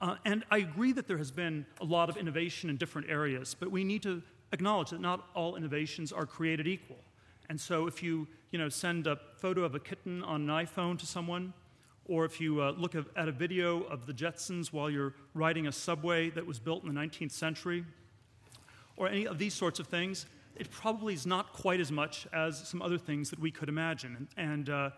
Uh, 0.00 0.16
and 0.24 0.44
I 0.50 0.58
agree 0.58 0.92
that 0.92 1.06
there 1.08 1.18
has 1.18 1.30
been 1.30 1.66
a 1.80 1.84
lot 1.84 2.08
of 2.08 2.16
innovation 2.16 2.70
in 2.70 2.76
different 2.76 3.10
areas, 3.10 3.54
but 3.58 3.70
we 3.70 3.84
need 3.84 4.02
to 4.04 4.22
acknowledge 4.52 4.90
that 4.90 5.00
not 5.00 5.28
all 5.34 5.56
innovations 5.56 6.12
are 6.12 6.26
created 6.26 6.66
equal. 6.66 6.98
And 7.48 7.60
so 7.60 7.86
if 7.86 8.02
you, 8.02 8.28
you 8.52 8.58
know, 8.58 8.68
send 8.68 9.06
a 9.06 9.18
photo 9.36 9.64
of 9.64 9.74
a 9.74 9.80
kitten 9.80 10.22
on 10.22 10.48
an 10.48 10.66
iPhone 10.66 10.98
to 11.00 11.06
someone, 11.06 11.52
or 12.06 12.24
if 12.24 12.40
you 12.40 12.62
uh, 12.62 12.72
look 12.72 12.94
at 12.94 13.06
a 13.16 13.32
video 13.32 13.82
of 13.82 14.06
the 14.06 14.12
Jetsons 14.12 14.72
while 14.72 14.88
you're 14.88 15.14
riding 15.34 15.66
a 15.66 15.72
subway 15.72 16.30
that 16.30 16.46
was 16.46 16.58
built 16.58 16.84
in 16.84 16.92
the 16.92 17.00
19th 17.00 17.32
century, 17.32 17.84
or 19.00 19.08
any 19.08 19.26
of 19.26 19.38
these 19.38 19.54
sorts 19.54 19.80
of 19.80 19.86
things, 19.86 20.26
it 20.56 20.70
probably 20.70 21.14
is 21.14 21.26
not 21.26 21.54
quite 21.54 21.80
as 21.80 21.90
much 21.90 22.26
as 22.34 22.68
some 22.68 22.82
other 22.82 22.98
things 22.98 23.30
that 23.30 23.38
we 23.38 23.50
could 23.50 23.70
imagine. 23.70 24.28
And, 24.36 24.68
uh, 24.68 24.90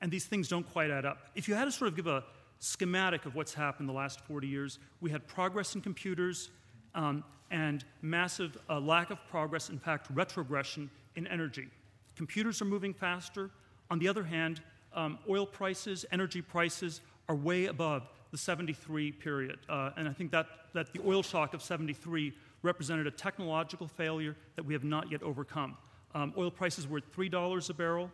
and 0.00 0.10
these 0.10 0.24
things 0.24 0.48
don't 0.48 0.68
quite 0.72 0.90
add 0.90 1.04
up. 1.04 1.28
If 1.34 1.46
you 1.46 1.54
had 1.54 1.66
to 1.66 1.72
sort 1.72 1.88
of 1.88 1.94
give 1.94 2.06
a 2.06 2.24
schematic 2.58 3.26
of 3.26 3.34
what's 3.34 3.52
happened 3.52 3.86
the 3.86 3.92
last 3.92 4.22
40 4.22 4.48
years, 4.48 4.78
we 5.02 5.10
had 5.10 5.28
progress 5.28 5.74
in 5.74 5.82
computers 5.82 6.48
um, 6.94 7.22
and 7.50 7.84
massive 8.00 8.56
uh, 8.70 8.80
lack 8.80 9.10
of 9.10 9.18
progress, 9.28 9.68
in 9.68 9.78
fact, 9.78 10.08
retrogression 10.14 10.88
in 11.16 11.26
energy. 11.26 11.68
Computers 12.16 12.62
are 12.62 12.66
moving 12.66 12.94
faster. 12.94 13.50
On 13.90 13.98
the 13.98 14.08
other 14.08 14.24
hand, 14.24 14.62
um, 14.94 15.18
oil 15.28 15.44
prices, 15.44 16.06
energy 16.10 16.40
prices 16.40 17.02
are 17.28 17.36
way 17.36 17.66
above 17.66 18.08
the 18.30 18.38
73 18.38 19.12
period. 19.12 19.58
Uh, 19.68 19.90
and 19.98 20.08
I 20.08 20.12
think 20.14 20.30
that, 20.30 20.46
that 20.72 20.94
the 20.94 21.00
oil 21.06 21.22
shock 21.22 21.52
of 21.52 21.62
73 21.62 22.32
represented 22.62 23.06
a 23.06 23.10
technological 23.10 23.86
failure 23.86 24.36
that 24.56 24.64
we 24.64 24.74
have 24.74 24.84
not 24.84 25.10
yet 25.10 25.22
overcome. 25.22 25.76
Um, 26.14 26.34
oil 26.36 26.50
prices 26.50 26.88
were 26.88 26.98
at 26.98 27.12
$3 27.12 27.70
a 27.70 27.74
barrel. 27.74 28.10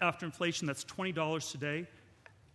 After 0.00 0.26
inflation, 0.26 0.66
that's 0.66 0.84
$20 0.84 1.50
today. 1.50 1.86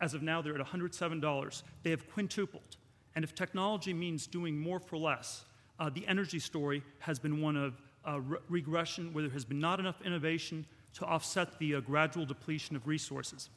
As 0.02 0.14
of 0.14 0.22
now, 0.22 0.42
they're 0.42 0.60
at 0.60 0.66
$107. 0.66 1.64
They 1.84 1.90
have 1.90 2.10
quintupled. 2.12 2.78
And 3.16 3.24
if 3.24 3.36
technology 3.36 3.94
means 3.94 4.28
doing 4.28 4.58
more 4.58 4.80
for 4.80 4.98
less, 4.98 5.46
uh, 5.80 5.90
the 5.90 6.06
energy 6.08 6.40
story 6.40 6.84
has 7.00 7.20
been 7.20 7.42
one 7.42 7.56
of 7.56 7.82
uh, 8.08 8.20
re- 8.20 8.40
regression 8.50 9.14
where 9.14 9.24
there 9.24 9.32
has 9.32 9.46
been 9.46 9.60
not 9.60 9.80
enough 9.80 10.02
innovation 10.04 10.66
to 10.96 11.06
offset 11.06 11.58
the 11.60 11.76
uh, 11.76 11.80
gradual 11.80 12.26
depletion 12.26 12.76
of 12.76 12.88
resources. 12.88 13.50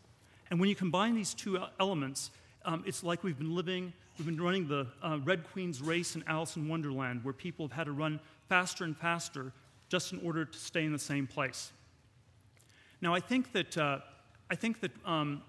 And 0.51 0.61
when 0.61 0.69
you 0.69 0.75
combine 0.75 1.15
these 1.15 1.35
two 1.35 1.59
uh, 1.59 1.69
elements, 1.81 2.31
um, 2.67 2.83
it's 2.87 3.03
like 3.03 3.25
we've 3.25 3.39
been 3.39 3.55
living, 3.55 3.93
we've 4.19 4.27
been 4.27 4.43
running 4.43 4.67
the 4.67 4.87
uh, 5.03 5.19
Red 5.25 5.45
Queen's 5.53 5.81
race 5.81 6.17
in 6.17 6.25
Alice 6.27 6.57
in 6.57 6.69
Wonderland, 6.69 7.25
where 7.25 7.33
people 7.33 7.67
have 7.67 7.73
had 7.73 7.85
to 7.85 7.93
run 7.93 8.21
faster 8.49 8.85
and 8.85 8.97
faster 8.97 9.53
just 9.89 10.13
in 10.13 10.21
order 10.25 10.45
to 10.45 10.59
stay 10.59 10.85
in 10.85 10.93
the 10.93 10.99
same 10.99 11.27
place. 11.27 11.73
Now, 13.01 13.15
I 13.15 13.21
think 13.21 13.53
that, 13.53 13.79
uh, 13.79 14.01
I 14.51 14.57
think 14.57 14.81
that 14.81 14.91
um, 15.07 15.43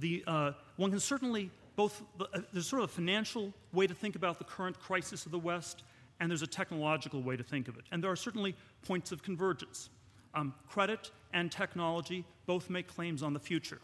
the, 0.00 0.24
uh, 0.26 0.52
one 0.76 0.90
can 0.90 1.00
certainly 1.00 1.50
both, 1.76 2.02
uh, 2.20 2.40
there's 2.52 2.66
sort 2.66 2.82
of 2.82 2.90
a 2.90 2.92
financial 2.92 3.52
way 3.72 3.86
to 3.86 3.94
think 3.94 4.16
about 4.16 4.38
the 4.38 4.44
current 4.44 4.78
crisis 4.80 5.26
of 5.26 5.32
the 5.32 5.38
West, 5.38 5.84
and 6.18 6.28
there's 6.28 6.42
a 6.42 6.46
technological 6.46 7.22
way 7.22 7.36
to 7.36 7.44
think 7.44 7.68
of 7.68 7.76
it. 7.76 7.84
And 7.92 8.02
there 8.02 8.10
are 8.10 8.16
certainly 8.16 8.56
points 8.82 9.12
of 9.12 9.22
convergence. 9.22 9.90
Um, 10.34 10.54
credit 10.68 11.12
and 11.32 11.52
technology 11.52 12.24
both 12.46 12.68
make 12.68 12.88
claims 12.88 13.22
on 13.22 13.32
the 13.32 13.38
future. 13.38 13.80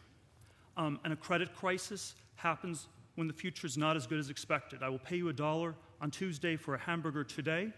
Um, 0.76 0.98
and 1.04 1.12
a 1.12 1.16
credit 1.16 1.54
crisis 1.54 2.16
happens 2.36 2.88
when 3.14 3.26
the 3.26 3.32
future 3.32 3.66
is 3.66 3.76
not 3.76 3.96
as 3.96 4.06
good 4.06 4.18
as 4.18 4.30
expected. 4.30 4.82
I 4.82 4.88
will 4.88 4.98
pay 4.98 5.16
you 5.16 5.28
a 5.28 5.32
dollar 5.32 5.74
on 6.00 6.10
Tuesday 6.10 6.56
for 6.56 6.74
a 6.74 6.78
hamburger 6.78 7.24
today. 7.24 7.72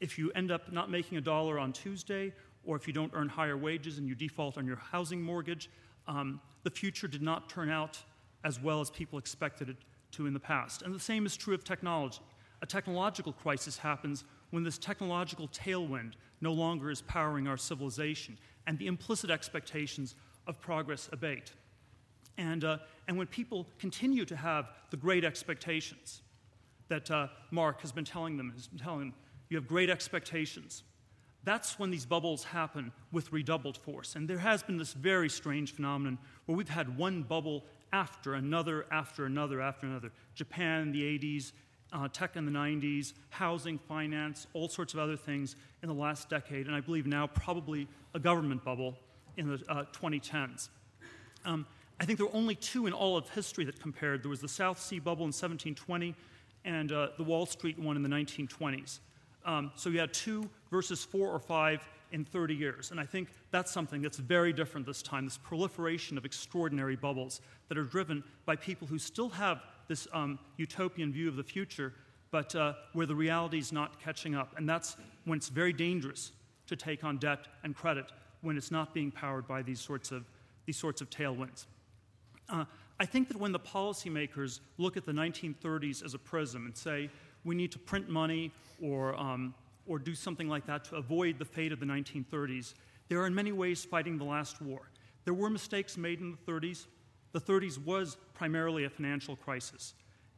If 0.00 0.18
you 0.18 0.30
end 0.32 0.50
up 0.50 0.72
not 0.72 0.90
making 0.90 1.18
a 1.18 1.20
dollar 1.20 1.58
on 1.58 1.72
Tuesday, 1.72 2.32
or 2.64 2.76
if 2.76 2.86
you 2.86 2.92
don't 2.92 3.12
earn 3.14 3.28
higher 3.28 3.56
wages 3.56 3.98
and 3.98 4.08
you 4.08 4.14
default 4.14 4.58
on 4.58 4.66
your 4.66 4.76
housing 4.76 5.22
mortgage, 5.22 5.70
um, 6.06 6.40
the 6.62 6.70
future 6.70 7.06
did 7.06 7.22
not 7.22 7.48
turn 7.48 7.70
out 7.70 7.98
as 8.42 8.60
well 8.60 8.80
as 8.80 8.90
people 8.90 9.18
expected 9.18 9.68
it 9.68 9.76
to 10.12 10.26
in 10.26 10.34
the 10.34 10.40
past. 10.40 10.82
And 10.82 10.94
the 10.94 11.00
same 11.00 11.26
is 11.26 11.36
true 11.36 11.54
of 11.54 11.64
technology. 11.64 12.20
A 12.62 12.66
technological 12.66 13.32
crisis 13.32 13.78
happens 13.78 14.24
when 14.50 14.62
this 14.62 14.78
technological 14.78 15.48
tailwind 15.48 16.12
no 16.40 16.52
longer 16.52 16.90
is 16.90 17.02
powering 17.02 17.46
our 17.46 17.56
civilization 17.56 18.38
and 18.66 18.78
the 18.78 18.86
implicit 18.86 19.30
expectations 19.30 20.14
of 20.46 20.60
progress 20.60 21.08
abate. 21.12 21.52
And, 22.38 22.64
uh, 22.64 22.78
and 23.08 23.16
when 23.16 23.26
people 23.26 23.66
continue 23.78 24.24
to 24.24 24.36
have 24.36 24.70
the 24.90 24.96
great 24.96 25.24
expectations 25.24 26.22
that 26.88 27.10
uh, 27.10 27.28
Mark 27.50 27.80
has 27.80 27.92
been 27.92 28.04
telling 28.04 28.36
them, 28.36 28.52
has 28.54 28.66
been 28.66 28.78
telling 28.78 29.00
them, 29.00 29.14
you 29.48 29.56
have 29.56 29.68
great 29.68 29.90
expectations. 29.90 30.82
That's 31.44 31.78
when 31.78 31.90
these 31.90 32.06
bubbles 32.06 32.44
happen 32.44 32.90
with 33.12 33.32
redoubled 33.32 33.76
force. 33.76 34.16
And 34.16 34.28
there 34.28 34.38
has 34.38 34.62
been 34.62 34.78
this 34.78 34.94
very 34.94 35.28
strange 35.28 35.72
phenomenon 35.72 36.18
where 36.46 36.56
we've 36.56 36.68
had 36.68 36.96
one 36.96 37.22
bubble 37.22 37.64
after 37.92 38.34
another, 38.34 38.86
after 38.90 39.26
another, 39.26 39.60
after 39.60 39.86
another. 39.86 40.10
Japan 40.34 40.82
in 40.82 40.92
the 40.92 41.02
80s, 41.02 41.52
uh, 41.92 42.08
tech 42.08 42.36
in 42.36 42.44
the 42.44 42.50
90s, 42.50 43.12
housing, 43.30 43.78
finance, 43.78 44.46
all 44.52 44.68
sorts 44.68 44.94
of 44.94 45.00
other 45.00 45.16
things 45.16 45.54
in 45.82 45.88
the 45.88 45.94
last 45.94 46.28
decade, 46.28 46.66
and 46.66 46.74
I 46.74 46.80
believe 46.80 47.06
now 47.06 47.28
probably 47.28 47.86
a 48.14 48.18
government 48.18 48.64
bubble 48.64 48.98
in 49.36 49.48
the 49.48 49.62
uh, 49.68 49.84
2010s. 49.92 50.70
Um, 51.44 51.66
I 52.00 52.04
think 52.04 52.18
there 52.18 52.26
were 52.26 52.34
only 52.34 52.54
two 52.54 52.86
in 52.86 52.92
all 52.92 53.16
of 53.16 53.28
history 53.30 53.64
that 53.64 53.80
compared. 53.80 54.22
There 54.22 54.30
was 54.30 54.40
the 54.40 54.48
South 54.48 54.80
Sea 54.80 54.98
bubble 54.98 55.24
in 55.24 55.28
1720 55.28 56.14
and 56.64 56.92
uh, 56.92 57.08
the 57.16 57.22
Wall 57.22 57.46
Street 57.46 57.78
one 57.78 57.96
in 57.96 58.02
the 58.02 58.08
1920s. 58.08 59.00
Um, 59.44 59.70
so 59.74 59.90
you 59.90 60.00
had 60.00 60.12
two 60.12 60.48
versus 60.70 61.04
four 61.04 61.28
or 61.28 61.38
five 61.38 61.86
in 62.12 62.24
30 62.24 62.54
years. 62.54 62.90
And 62.90 63.00
I 63.00 63.04
think 63.04 63.28
that's 63.50 63.72
something 63.72 64.00
that's 64.00 64.18
very 64.18 64.52
different 64.52 64.86
this 64.86 65.02
time 65.02 65.24
this 65.24 65.38
proliferation 65.38 66.16
of 66.16 66.24
extraordinary 66.24 66.96
bubbles 66.96 67.40
that 67.68 67.76
are 67.76 67.84
driven 67.84 68.22
by 68.46 68.56
people 68.56 68.86
who 68.86 68.98
still 68.98 69.28
have 69.28 69.62
this 69.88 70.08
um, 70.12 70.38
utopian 70.56 71.12
view 71.12 71.28
of 71.28 71.36
the 71.36 71.44
future, 71.44 71.92
but 72.30 72.54
uh, 72.54 72.74
where 72.92 73.06
the 73.06 73.14
reality 73.14 73.58
is 73.58 73.72
not 73.72 74.00
catching 74.00 74.34
up. 74.34 74.54
And 74.56 74.68
that's 74.68 74.96
when 75.24 75.36
it's 75.36 75.48
very 75.48 75.72
dangerous 75.72 76.32
to 76.66 76.76
take 76.76 77.04
on 77.04 77.18
debt 77.18 77.46
and 77.62 77.74
credit 77.74 78.06
when 78.40 78.56
it's 78.56 78.70
not 78.70 78.94
being 78.94 79.10
powered 79.10 79.46
by 79.46 79.62
these 79.62 79.80
sorts 79.80 80.10
of, 80.10 80.24
these 80.66 80.76
sorts 80.76 81.00
of 81.00 81.10
tailwinds. 81.10 81.66
Uh, 82.48 82.64
I 83.00 83.06
think 83.06 83.28
that 83.28 83.36
when 83.36 83.52
the 83.52 83.60
policymakers 83.60 84.60
look 84.78 84.96
at 84.96 85.04
the 85.04 85.12
1930s 85.12 86.04
as 86.04 86.14
a 86.14 86.18
prism 86.18 86.66
and 86.66 86.76
say, 86.76 87.10
we 87.44 87.54
need 87.54 87.72
to 87.72 87.78
print 87.78 88.08
money 88.08 88.52
or, 88.80 89.14
um, 89.16 89.54
or 89.86 89.98
do 89.98 90.14
something 90.14 90.48
like 90.48 90.66
that 90.66 90.84
to 90.86 90.96
avoid 90.96 91.38
the 91.38 91.44
fate 91.44 91.72
of 91.72 91.80
the 91.80 91.86
1930s, 91.86 92.74
they 93.08 93.16
are 93.16 93.26
in 93.26 93.34
many 93.34 93.52
ways 93.52 93.84
fighting 93.84 94.16
the 94.16 94.24
last 94.24 94.62
war. 94.62 94.88
There 95.24 95.34
were 95.34 95.50
mistakes 95.50 95.96
made 95.96 96.20
in 96.20 96.32
the 96.32 96.52
30s. 96.52 96.86
The 97.32 97.40
30s 97.40 97.84
was 97.84 98.16
primarily 98.34 98.84
a 98.84 98.90
financial 98.90 99.36
crisis. 99.36 99.94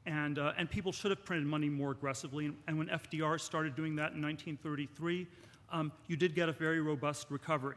And, 0.07 0.39
uh, 0.39 0.53
and 0.57 0.71
people 0.71 0.93
should 0.93 1.11
have 1.11 1.25
printed 1.25 1.47
money 1.47 1.69
more 1.69 1.91
aggressively. 1.91 2.53
And 2.69 2.79
when 2.79 2.89
FDR 2.89 3.41
started 3.41 3.75
doing 3.75 3.97
that 3.97 4.13
in 4.13 4.23
1933, 4.23 5.27
um, 5.71 5.93
you 6.07 6.17
did 6.17 6.35
get 6.35 6.49
a 6.49 6.53
very 6.53 6.81
robust 6.81 7.27
recovery. 7.31 7.77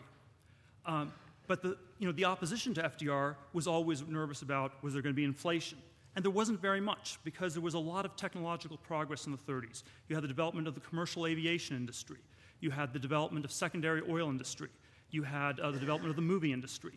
Um, 0.85 1.11
but 1.49 1.63
the, 1.63 1.75
you 1.97 2.05
know, 2.05 2.11
the 2.11 2.25
opposition 2.25 2.75
to 2.75 2.83
FDR 2.83 3.35
was 3.53 3.65
always 3.65 4.07
nervous 4.07 4.43
about 4.43 4.71
was 4.83 4.93
there 4.93 5.01
going 5.01 5.15
to 5.15 5.17
be 5.17 5.25
inflation? 5.25 5.79
And 6.15 6.23
there 6.23 6.31
wasn't 6.31 6.61
very 6.61 6.79
much 6.79 7.17
because 7.23 7.55
there 7.55 7.63
was 7.63 7.73
a 7.73 7.79
lot 7.79 8.05
of 8.05 8.15
technological 8.15 8.77
progress 8.77 9.25
in 9.25 9.31
the 9.31 9.37
30s. 9.39 9.81
You 10.07 10.15
had 10.15 10.23
the 10.23 10.27
development 10.27 10.67
of 10.67 10.75
the 10.75 10.79
commercial 10.79 11.25
aviation 11.25 11.75
industry. 11.75 12.19
You 12.59 12.69
had 12.69 12.93
the 12.93 12.99
development 12.99 13.45
of 13.45 13.51
secondary 13.51 14.03
oil 14.07 14.29
industry. 14.29 14.69
You 15.09 15.23
had 15.23 15.59
uh, 15.59 15.71
the 15.71 15.79
development 15.79 16.11
of 16.11 16.15
the 16.15 16.21
movie 16.21 16.53
industry. 16.53 16.93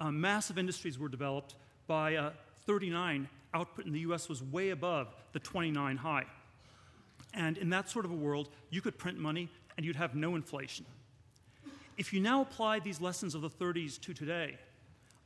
Uh, 0.00 0.10
massive 0.10 0.58
industries 0.58 0.98
were 0.98 1.08
developed 1.08 1.54
by 1.86 2.16
uh, 2.16 2.32
39. 2.66 3.28
Output 3.54 3.86
in 3.86 3.92
the 3.92 4.00
US 4.00 4.28
was 4.28 4.42
way 4.42 4.70
above 4.70 5.14
the 5.32 5.38
29 5.38 5.96
high. 5.96 6.24
And 7.34 7.56
in 7.56 7.70
that 7.70 7.88
sort 7.88 8.04
of 8.04 8.10
a 8.10 8.16
world, 8.16 8.48
you 8.68 8.80
could 8.80 8.98
print 8.98 9.16
money 9.16 9.48
and 9.76 9.86
you'd 9.86 9.94
have 9.94 10.16
no 10.16 10.34
inflation. 10.34 10.86
If 11.98 12.12
you 12.12 12.20
now 12.20 12.40
apply 12.40 12.78
these 12.78 13.02
lessons 13.02 13.34
of 13.34 13.42
the 13.42 13.50
30s 13.50 14.00
to 14.00 14.14
today, 14.14 14.56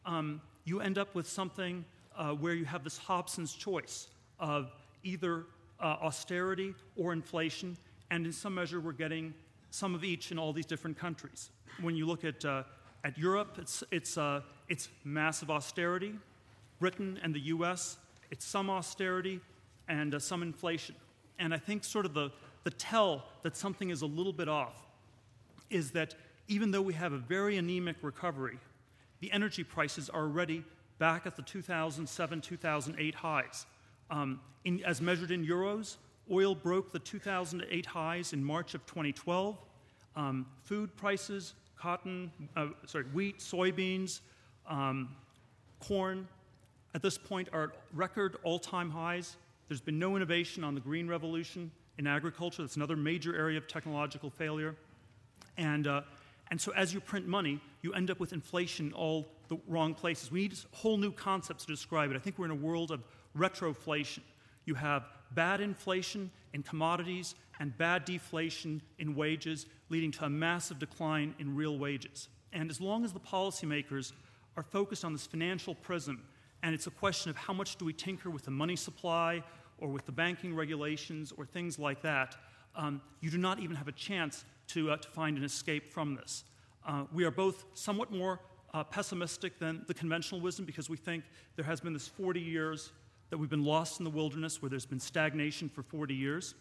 um, 0.05 0.40
you 0.64 0.81
end 0.81 0.98
up 0.98 1.14
with 1.14 1.29
something 1.29 1.85
uh, 2.16 2.33
where 2.33 2.55
you 2.55 2.64
have 2.64 2.83
this 2.83 2.98
Hobson's 2.98 3.55
choice 3.55 4.09
of 4.40 4.72
either 5.05 5.44
uh, 5.79 5.96
austerity 6.02 6.74
or 6.96 7.12
inflation, 7.12 7.76
and 8.11 8.26
in 8.26 8.33
some 8.33 8.55
measure, 8.55 8.81
we're 8.81 8.92
getting 8.92 9.33
some 9.70 9.94
of 9.94 10.02
each 10.02 10.33
in 10.33 10.38
all 10.40 10.52
these 10.52 10.66
different 10.66 10.98
countries. 10.98 11.50
When 11.81 11.94
you 11.94 12.05
look 12.05 12.24
at, 12.24 12.44
uh, 12.44 12.64
at 13.05 13.16
Europe, 13.16 13.59
it's, 13.61 13.85
it's, 13.92 14.18
uh, 14.18 14.40
it's 14.68 14.88
massive 15.05 15.50
austerity. 15.50 16.14
Britain 16.81 17.20
and 17.22 17.33
the 17.33 17.40
US, 17.40 17.96
it's 18.33 18.44
some 18.44 18.70
austerity 18.70 19.40
and 19.88 20.16
uh, 20.16 20.18
some 20.18 20.42
inflation. 20.42 20.96
And 21.38 21.55
I 21.55 21.59
think, 21.59 21.85
sort 21.85 22.07
of, 22.07 22.14
the, 22.14 22.33
the 22.64 22.70
tell 22.70 23.24
that 23.42 23.57
something 23.57 23.90
is 23.90 24.02
a 24.02 24.07
little 24.07 24.33
bit 24.33 24.48
off 24.48 24.83
is 25.70 25.90
that 25.92 26.14
even 26.48 26.70
though 26.70 26.82
we 26.82 26.94
have 26.94 27.12
a 27.12 27.18
very 27.18 27.56
anemic 27.56 27.96
recovery, 28.02 28.59
the 29.20 29.30
energy 29.32 29.64
prices 29.64 30.09
are 30.09 30.22
already 30.22 30.64
back 30.98 31.26
at 31.26 31.37
the 31.37 31.42
2007 31.42 32.40
2008 32.40 33.14
highs. 33.14 33.66
Um, 34.11 34.40
in, 34.64 34.82
as 34.85 35.00
measured 35.00 35.30
in 35.30 35.46
euros, 35.46 35.96
oil 36.30 36.54
broke 36.54 36.92
the 36.92 36.98
2008 36.98 37.87
highs 37.87 38.32
in 38.32 38.42
March 38.42 38.74
of 38.74 38.85
2012. 38.87 39.59
Um, 40.14 40.46
food 40.64 40.94
prices, 40.96 41.54
cotton, 41.76 42.30
uh, 42.56 42.68
sorry, 42.87 43.04
wheat, 43.12 43.38
soybeans, 43.38 44.20
um, 44.68 45.14
corn, 45.80 46.26
at 46.94 47.02
this 47.02 47.18
point 47.18 47.48
are 47.52 47.64
at 47.64 47.70
record 47.92 48.37
all 48.42 48.59
time 48.59 48.90
highs. 48.90 49.37
There's 49.68 49.82
been 49.82 49.98
no 49.98 50.16
innovation 50.16 50.64
on 50.64 50.74
the 50.74 50.80
green 50.80 51.06
revolution 51.06 51.70
in 51.98 52.06
agriculture. 52.06 52.62
That's 52.62 52.76
another 52.76 52.96
major 52.96 53.37
area 53.37 53.59
of 53.59 53.68
technological 53.68 54.30
failure. 54.30 54.74
And 55.59 55.87
uh, 55.87 56.02
and 56.50 56.61
so 56.61 56.72
as 56.72 56.94
you 56.94 57.00
print 57.00 57.26
money, 57.26 57.61
you 57.82 57.92
end 57.92 58.11
up 58.11 58.20
with 58.20 58.32
inflation 58.32 58.88
in 58.88 58.92
all 58.92 59.26
the 59.48 59.59
wrong 59.66 59.94
places. 59.94 60.30
We 60.30 60.42
need 60.42 60.54
whole 60.72 60.96
new 60.96 61.12
concepts 61.12 61.64
to 61.64 61.72
describe 61.72 62.11
it. 62.11 62.16
I 62.16 62.20
think 62.20 62.38
we're 62.38 62.44
in 62.46 62.50
a 62.52 62.54
world 62.54 62.90
of 62.90 63.02
retroflation. 63.37 64.20
You 64.64 64.74
have 64.74 65.04
bad 65.32 65.61
inflation 65.61 66.30
in 66.52 66.62
commodities 66.62 67.35
and 67.59 67.76
bad 67.76 68.04
deflation 68.04 68.80
in 68.98 69.14
wages, 69.14 69.66
leading 69.88 70.12
to 70.12 70.24
a 70.24 70.30
massive 70.30 70.78
decline 70.78 71.35
in 71.38 71.56
real 71.56 71.78
wages. 71.78 72.28
And 72.52 72.70
as 72.70 72.80
long 72.80 73.04
as 73.04 73.12
the 73.12 73.20
policymakers 73.20 74.12
are 74.56 74.62
focused 74.62 75.04
on 75.04 75.12
this 75.12 75.26
financial 75.26 75.74
prism, 75.74 76.22
and 76.62 76.74
it's 76.74 76.87
a 76.87 76.90
question 76.90 77.30
of 77.30 77.37
how 77.37 77.52
much 77.52 77.76
do 77.76 77.85
we 77.85 77.92
tinker 77.92 78.30
with 78.30 78.44
the 78.44 78.50
money 78.50 78.76
supply 78.76 79.42
or 79.78 79.88
with 79.88 80.06
the 80.06 80.12
banking 80.12 80.54
regulations 80.54 81.32
or 81.37 81.44
things 81.44 81.78
like 81.78 82.02
that, 82.02 82.37
um, 82.74 83.00
you 83.20 83.30
do 83.30 83.38
not 83.38 83.59
even 83.59 83.76
have 83.76 83.88
a 83.88 83.92
chance 83.92 84.44
to, 84.68 84.90
uh, 84.90 84.96
to 84.96 85.09
find 85.09 85.38
an 85.38 85.44
escape 85.44 85.92
from 85.92 86.14
this. 86.14 86.44
Uh, 86.87 87.05
we 87.12 87.24
are 87.24 87.31
both 87.31 87.64
somewhat 87.74 88.11
more 88.11 88.40
uh, 88.74 88.85
pessimistic 88.85 89.59
than 89.59 89.83
the 89.87 89.94
conventional 89.94 90.40
wisdom 90.40 90.64
because 90.64 90.90
we 90.90 90.96
think 90.96 91.24
there 91.57 91.64
has 91.64 91.81
been 91.81 91.92
this 91.92 92.09
40 92.09 92.40
years 92.40 92.92
that 93.31 93.38
we've 93.38 93.50
been 93.50 93.64
lost 93.64 94.00
in 94.00 94.05
the 94.05 94.11
wilderness 94.11 94.62
where 94.62 94.68
there's 94.68 94.87
been 94.87 95.00
stagnation 95.00 95.68
for 95.68 95.83
40 95.83 96.14
years, 96.14 96.55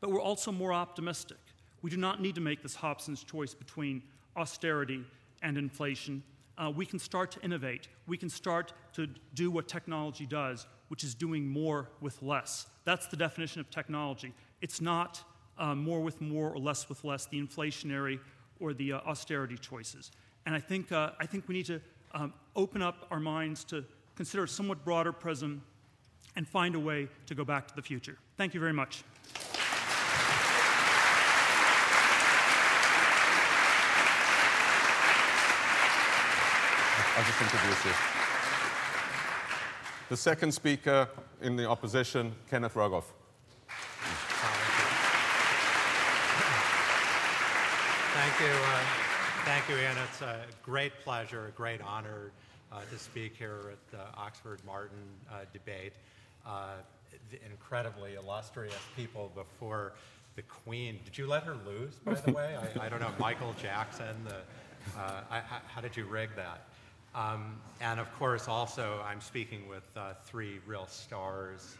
but 0.00 0.10
we're 0.10 0.20
also 0.20 0.50
more 0.50 0.72
optimistic. 0.72 1.38
We 1.82 1.90
do 1.90 1.96
not 1.96 2.20
need 2.20 2.34
to 2.34 2.40
make 2.40 2.62
this 2.62 2.74
Hobson's 2.74 3.22
choice 3.22 3.54
between 3.54 4.02
austerity 4.36 5.04
and 5.42 5.56
inflation. 5.56 6.22
Uh, 6.56 6.72
we 6.74 6.84
can 6.84 6.98
start 6.98 7.30
to 7.32 7.40
innovate. 7.40 7.88
We 8.06 8.16
can 8.16 8.28
start 8.28 8.72
to 8.94 9.08
do 9.34 9.50
what 9.50 9.68
technology 9.68 10.26
does, 10.26 10.66
which 10.88 11.04
is 11.04 11.14
doing 11.14 11.46
more 11.46 11.90
with 12.00 12.20
less. 12.22 12.66
That's 12.84 13.06
the 13.06 13.16
definition 13.16 13.60
of 13.60 13.70
technology. 13.70 14.32
It's 14.60 14.80
not 14.80 15.22
uh, 15.58 15.74
more 15.74 16.00
with 16.00 16.20
more 16.20 16.50
or 16.50 16.58
less 16.58 16.88
with 16.88 17.04
less, 17.04 17.26
the 17.26 17.40
inflationary 17.40 18.18
or 18.60 18.72
the 18.72 18.92
uh, 18.92 19.00
austerity 19.00 19.56
choices. 19.56 20.10
And 20.46 20.54
I 20.54 20.60
think, 20.60 20.92
uh, 20.92 21.10
I 21.20 21.26
think 21.26 21.48
we 21.48 21.54
need 21.54 21.66
to 21.66 21.80
um, 22.14 22.32
open 22.56 22.82
up 22.82 23.06
our 23.10 23.20
minds 23.20 23.64
to 23.64 23.84
consider 24.16 24.44
a 24.44 24.48
somewhat 24.48 24.84
broader 24.84 25.12
prism 25.12 25.62
and 26.36 26.46
find 26.46 26.74
a 26.74 26.80
way 26.80 27.08
to 27.26 27.34
go 27.34 27.44
back 27.44 27.68
to 27.68 27.74
the 27.74 27.82
future. 27.82 28.16
Thank 28.36 28.54
you 28.54 28.60
very 28.60 28.72
much. 28.72 29.02
I'll 37.16 37.24
just 37.24 37.42
introduce 37.42 37.84
you. 37.84 37.92
The 40.08 40.16
second 40.16 40.52
speaker 40.52 41.08
in 41.42 41.56
the 41.56 41.68
opposition, 41.68 42.32
Kenneth 42.48 42.74
Rogoff. 42.74 43.04
Thank 48.38 48.52
you. 48.52 48.60
Uh, 48.60 48.80
thank 49.44 49.68
you, 49.68 49.76
Ian. 49.78 49.96
It's 50.08 50.22
a 50.22 50.42
great 50.62 50.92
pleasure, 51.02 51.48
a 51.48 51.50
great 51.50 51.80
honor 51.82 52.30
uh, 52.70 52.82
to 52.88 52.96
speak 52.96 53.34
here 53.36 53.72
at 53.72 53.90
the 53.90 54.16
Oxford 54.16 54.60
Martin 54.64 54.96
uh, 55.28 55.38
debate. 55.52 55.94
Uh, 56.46 56.74
the 57.32 57.38
incredibly 57.50 58.14
illustrious 58.14 58.78
people 58.94 59.32
before 59.34 59.94
the 60.36 60.42
Queen. 60.42 61.00
Did 61.04 61.18
you 61.18 61.26
let 61.26 61.42
her 61.42 61.56
lose, 61.66 61.94
by 62.04 62.14
the 62.14 62.30
way? 62.30 62.56
I, 62.56 62.86
I 62.86 62.88
don't 62.88 63.00
know, 63.00 63.10
Michael 63.18 63.56
Jackson. 63.60 64.14
The, 64.24 65.00
uh, 65.00 65.22
I, 65.32 65.40
how 65.66 65.80
did 65.80 65.96
you 65.96 66.04
rig 66.04 66.30
that? 66.36 66.68
Um, 67.16 67.56
and 67.80 67.98
of 67.98 68.06
course, 68.20 68.46
also, 68.46 69.02
I'm 69.04 69.20
speaking 69.20 69.68
with 69.68 69.82
uh, 69.96 70.12
three 70.22 70.60
real 70.64 70.86
stars 70.86 71.76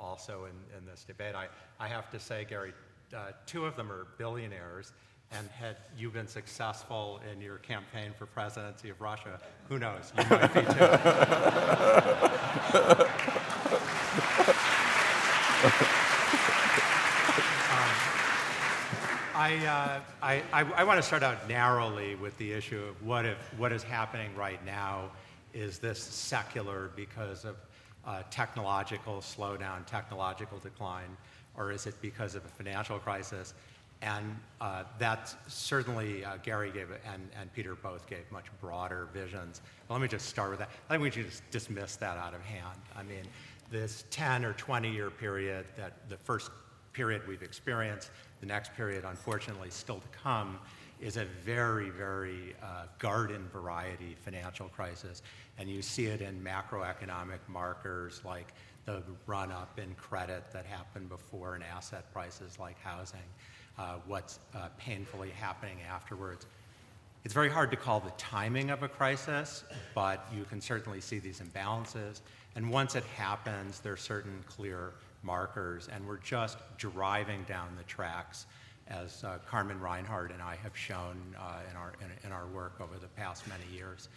also 0.00 0.46
in, 0.46 0.78
in, 0.78 0.86
this 0.86 1.04
debate. 1.04 1.34
I, 1.34 1.48
I 1.78 1.88
have 1.88 2.10
to 2.12 2.18
say, 2.18 2.46
Garry, 2.48 2.72
two 3.44 3.66
of 3.66 3.76
them 3.76 3.92
are 3.92 4.06
billionaires. 4.16 4.92
And 5.30 5.48
had 5.50 5.76
you 5.96 6.10
been 6.10 6.26
successful 6.26 7.20
in 7.30 7.40
your 7.40 7.58
campaign 7.58 8.12
for 8.18 8.26
presidency 8.26 8.88
of 8.88 9.00
Russia, 9.00 9.38
who 9.68 9.78
knows? 9.78 10.12
You 10.16 10.24
might 10.30 10.54
be 10.54 10.60
too. 10.62 10.68
um, 17.70 17.94
I, 19.34 19.56
uh, 19.66 20.00
I, 20.22 20.42
I, 20.52 20.64
I 20.76 20.84
want 20.84 20.98
to 20.98 21.02
start 21.02 21.22
out 21.22 21.46
narrowly 21.46 22.14
with 22.14 22.36
the 22.38 22.52
issue 22.52 22.82
of 22.82 23.02
what, 23.06 23.26
if, 23.26 23.38
what 23.58 23.70
is 23.70 23.82
happening 23.82 24.34
right 24.34 24.64
now. 24.64 25.10
Is 25.52 25.78
this 25.78 25.98
secular 26.00 26.90
because 26.96 27.44
of 27.44 27.56
uh, 28.06 28.22
technological 28.30 29.18
slowdown, 29.18 29.84
technological 29.86 30.58
decline, 30.58 31.16
or 31.56 31.70
is 31.70 31.86
it 31.86 31.94
because 32.00 32.34
of 32.34 32.44
a 32.44 32.48
financial 32.48 32.98
crisis? 32.98 33.54
And 34.00 34.36
uh, 34.60 34.84
that 34.98 35.34
certainly 35.48 36.24
uh, 36.24 36.36
Garry 36.42 36.70
gave 36.70 36.88
and, 37.12 37.28
and 37.38 37.52
Peter 37.52 37.74
both 37.74 38.06
gave 38.06 38.30
much 38.30 38.46
broader 38.60 39.08
visions. 39.12 39.60
But 39.86 39.94
let 39.94 40.00
me 40.00 40.08
just 40.08 40.26
start 40.26 40.50
with 40.50 40.60
that. 40.60 40.70
I 40.88 40.94
think 40.94 41.02
we 41.02 41.10
should 41.10 41.30
just 41.30 41.48
dismiss 41.50 41.96
that 41.96 42.16
out 42.16 42.34
of 42.34 42.42
hand. 42.42 42.78
I 42.96 43.02
mean, 43.02 43.24
this 43.70 44.04
10 44.10 44.44
or 44.44 44.52
20 44.54 44.90
year 44.90 45.10
period 45.10 45.66
that 45.76 46.08
the 46.08 46.16
first 46.16 46.50
period 46.92 47.22
we've 47.26 47.42
experienced, 47.42 48.10
the 48.40 48.46
next 48.46 48.74
period, 48.74 49.04
unfortunately, 49.04 49.70
still 49.70 49.98
to 49.98 50.08
come, 50.08 50.58
is 51.00 51.16
a 51.16 51.24
very, 51.44 51.90
very 51.90 52.54
uh, 52.62 52.84
garden 52.98 53.48
variety 53.52 54.16
financial 54.20 54.68
crisis. 54.68 55.22
And 55.58 55.68
you 55.68 55.82
see 55.82 56.06
it 56.06 56.20
in 56.20 56.42
macroeconomic 56.42 57.38
markers 57.48 58.20
like 58.24 58.52
the 58.84 59.02
run 59.26 59.52
up 59.52 59.78
in 59.78 59.94
credit 59.94 60.44
that 60.52 60.66
happened 60.66 61.08
before 61.08 61.56
in 61.56 61.62
asset 61.62 62.12
prices 62.12 62.58
like 62.58 62.80
housing 62.80 63.20
what's 64.06 64.38
uh, 64.54 64.68
painfully 64.78 65.30
happening 65.30 65.78
afterwards. 65.88 66.46
It's 67.24 67.34
very 67.34 67.50
hard 67.50 67.70
to 67.72 67.76
call 67.76 68.00
the 68.00 68.12
timing 68.16 68.70
of 68.70 68.82
a 68.82 68.88
crisis, 68.88 69.64
but 69.94 70.26
you 70.34 70.44
can 70.44 70.60
certainly 70.60 71.00
see 71.00 71.18
these 71.18 71.40
imbalances. 71.40 72.20
And 72.54 72.70
once 72.70 72.94
it 72.94 73.04
happens, 73.16 73.80
there 73.80 73.92
are 73.92 73.96
certain 73.96 74.42
clear 74.46 74.92
markers, 75.22 75.88
and 75.92 76.06
we're 76.06 76.18
just 76.18 76.58
driving 76.76 77.44
down 77.44 77.68
the 77.76 77.84
tracks, 77.84 78.46
as 78.86 79.24
uh, 79.24 79.38
Carmen 79.46 79.80
Reinhart 79.80 80.32
and 80.32 80.40
I 80.40 80.56
have 80.62 80.76
shown 80.76 81.20
uh, 81.38 81.58
in, 81.70 81.76
our, 81.76 81.92
in, 82.00 82.26
in, 82.26 82.32
our 82.32 82.46
work 82.46 82.80
over 82.80 82.98
the 82.98 83.08
past 83.08 83.46
many 83.46 83.64
years. 83.76 84.08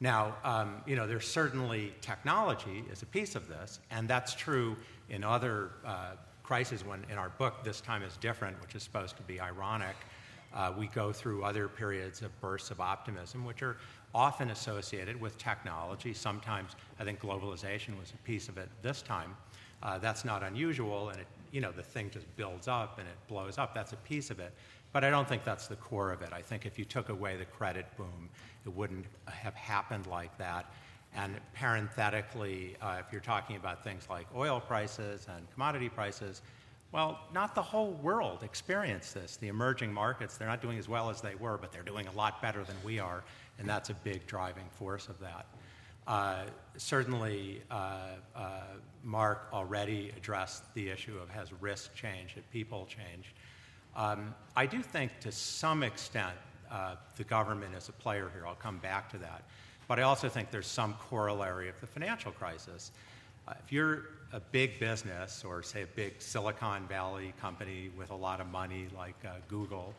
Now, 0.00 0.36
um, 0.44 0.82
you 0.84 0.96
know, 0.96 1.06
there's 1.06 1.26
certainly 1.26 1.94
technology 2.00 2.84
is 2.90 3.02
a 3.02 3.06
piece 3.06 3.36
of 3.36 3.48
this, 3.48 3.78
and 3.90 4.08
that's 4.08 4.34
true 4.34 4.76
in 5.08 5.24
other 5.24 5.70
uh, 5.84 6.16
crisis 6.52 6.84
when 6.84 7.02
in 7.10 7.16
our 7.16 7.30
book 7.38 7.64
this 7.64 7.80
time 7.80 8.02
is 8.02 8.18
different 8.18 8.60
which 8.60 8.74
is 8.74 8.82
supposed 8.82 9.16
to 9.16 9.22
be 9.22 9.40
ironic 9.40 9.96
uh, 10.52 10.70
we 10.76 10.86
go 10.88 11.10
through 11.10 11.42
other 11.42 11.66
periods 11.66 12.20
of 12.20 12.30
bursts 12.42 12.70
of 12.70 12.78
optimism 12.78 13.42
which 13.46 13.62
are 13.62 13.78
often 14.14 14.50
associated 14.50 15.18
with 15.18 15.38
technology. 15.38 16.12
Sometimes 16.12 16.72
i 17.00 17.04
think 17.04 17.20
globalization 17.20 17.98
was 17.98 18.12
a 18.12 18.18
piece 18.18 18.50
of 18.50 18.58
it 18.58 18.68
this 18.82 19.00
time. 19.00 19.34
Uh, 19.82 19.96
that's 19.96 20.26
not 20.26 20.42
unusual 20.42 21.08
and 21.08 21.20
it 21.20 21.26
you 21.52 21.62
know 21.62 21.72
the 21.72 21.82
thing 21.82 22.10
just 22.10 22.26
builds 22.36 22.68
up 22.68 22.98
and 22.98 23.08
it 23.08 23.16
blows 23.28 23.56
up. 23.56 23.74
That's 23.74 23.94
a 23.94 24.02
piece 24.10 24.30
of 24.30 24.38
it. 24.38 24.52
But 24.92 25.04
i 25.04 25.08
don't 25.08 25.26
think 25.26 25.44
that's 25.44 25.68
the 25.68 25.76
core 25.76 26.12
of 26.12 26.20
it. 26.20 26.34
I 26.34 26.42
think 26.42 26.66
if 26.66 26.78
you 26.78 26.84
took 26.84 27.08
away 27.08 27.38
the 27.38 27.46
credit 27.46 27.86
boom 27.96 28.28
it 28.66 28.74
wouldn't 28.74 29.06
have 29.24 29.54
happened 29.54 30.06
like 30.06 30.36
that 30.36 30.70
and 31.14 31.38
parenthetically, 31.54 32.76
uh, 32.80 33.00
if 33.04 33.12
you're 33.12 33.20
talking 33.20 33.56
about 33.56 33.84
things 33.84 34.06
like 34.08 34.26
oil 34.34 34.60
prices 34.60 35.26
and 35.34 35.50
commodity 35.52 35.88
prices, 35.88 36.42
well, 36.90 37.20
not 37.32 37.54
the 37.54 37.62
whole 37.62 37.92
world 38.02 38.42
experienced 38.42 39.14
this. 39.14 39.36
The 39.36 39.48
emerging 39.48 39.92
markets, 39.92 40.36
they're 40.36 40.48
not 40.48 40.60
doing 40.60 40.78
as 40.78 40.88
well 40.88 41.10
as 41.10 41.20
they 41.20 41.34
were, 41.34 41.56
but 41.56 41.72
they're 41.72 41.82
doing 41.82 42.06
a 42.06 42.12
lot 42.12 42.40
better 42.42 42.64
than 42.64 42.76
we 42.84 42.98
are, 42.98 43.24
and 43.58 43.68
that's 43.68 43.90
a 43.90 43.94
big 43.94 44.26
driving 44.26 44.66
force 44.72 45.08
of 45.08 45.18
that. 45.20 45.46
Uh, 46.06 46.44
certainly, 46.76 47.62
uh, 47.70 47.98
uh 48.34 48.60
Mark 49.04 49.48
already 49.52 50.12
addressed 50.16 50.72
the 50.74 50.88
issue 50.88 51.18
of 51.18 51.28
has 51.30 51.52
risk 51.60 51.94
changed, 51.94 52.34
have 52.34 52.50
people 52.50 52.86
changed. 52.86 53.32
Um, 53.96 54.34
I 54.56 54.66
do 54.66 54.82
think 54.82 55.18
to 55.20 55.32
some 55.32 55.82
extent 55.82 56.36
uh, 56.70 56.96
the 57.16 57.24
government 57.24 57.74
is 57.74 57.88
a 57.88 57.92
player 57.92 58.30
here. 58.32 58.46
I'll 58.46 58.54
come 58.54 58.78
back 58.78 59.10
to 59.10 59.18
that. 59.18 59.42
But 59.92 59.98
I 59.98 60.04
also 60.04 60.30
think 60.30 60.50
there's 60.50 60.66
some 60.66 60.94
corollary 60.94 61.68
of 61.68 61.78
the 61.82 61.86
financial 61.86 62.32
crisis. 62.32 62.92
Uh, 63.46 63.52
if 63.62 63.70
you're 63.70 64.04
a 64.32 64.40
big 64.40 64.80
business, 64.80 65.44
or 65.44 65.62
say 65.62 65.82
a 65.82 65.86
big 65.86 66.14
Silicon 66.22 66.86
Valley 66.88 67.34
company 67.38 67.90
with 67.94 68.08
a 68.08 68.14
lot 68.14 68.40
of 68.40 68.46
money 68.46 68.88
like 68.96 69.16
uh, 69.26 69.32
Google, 69.48 69.92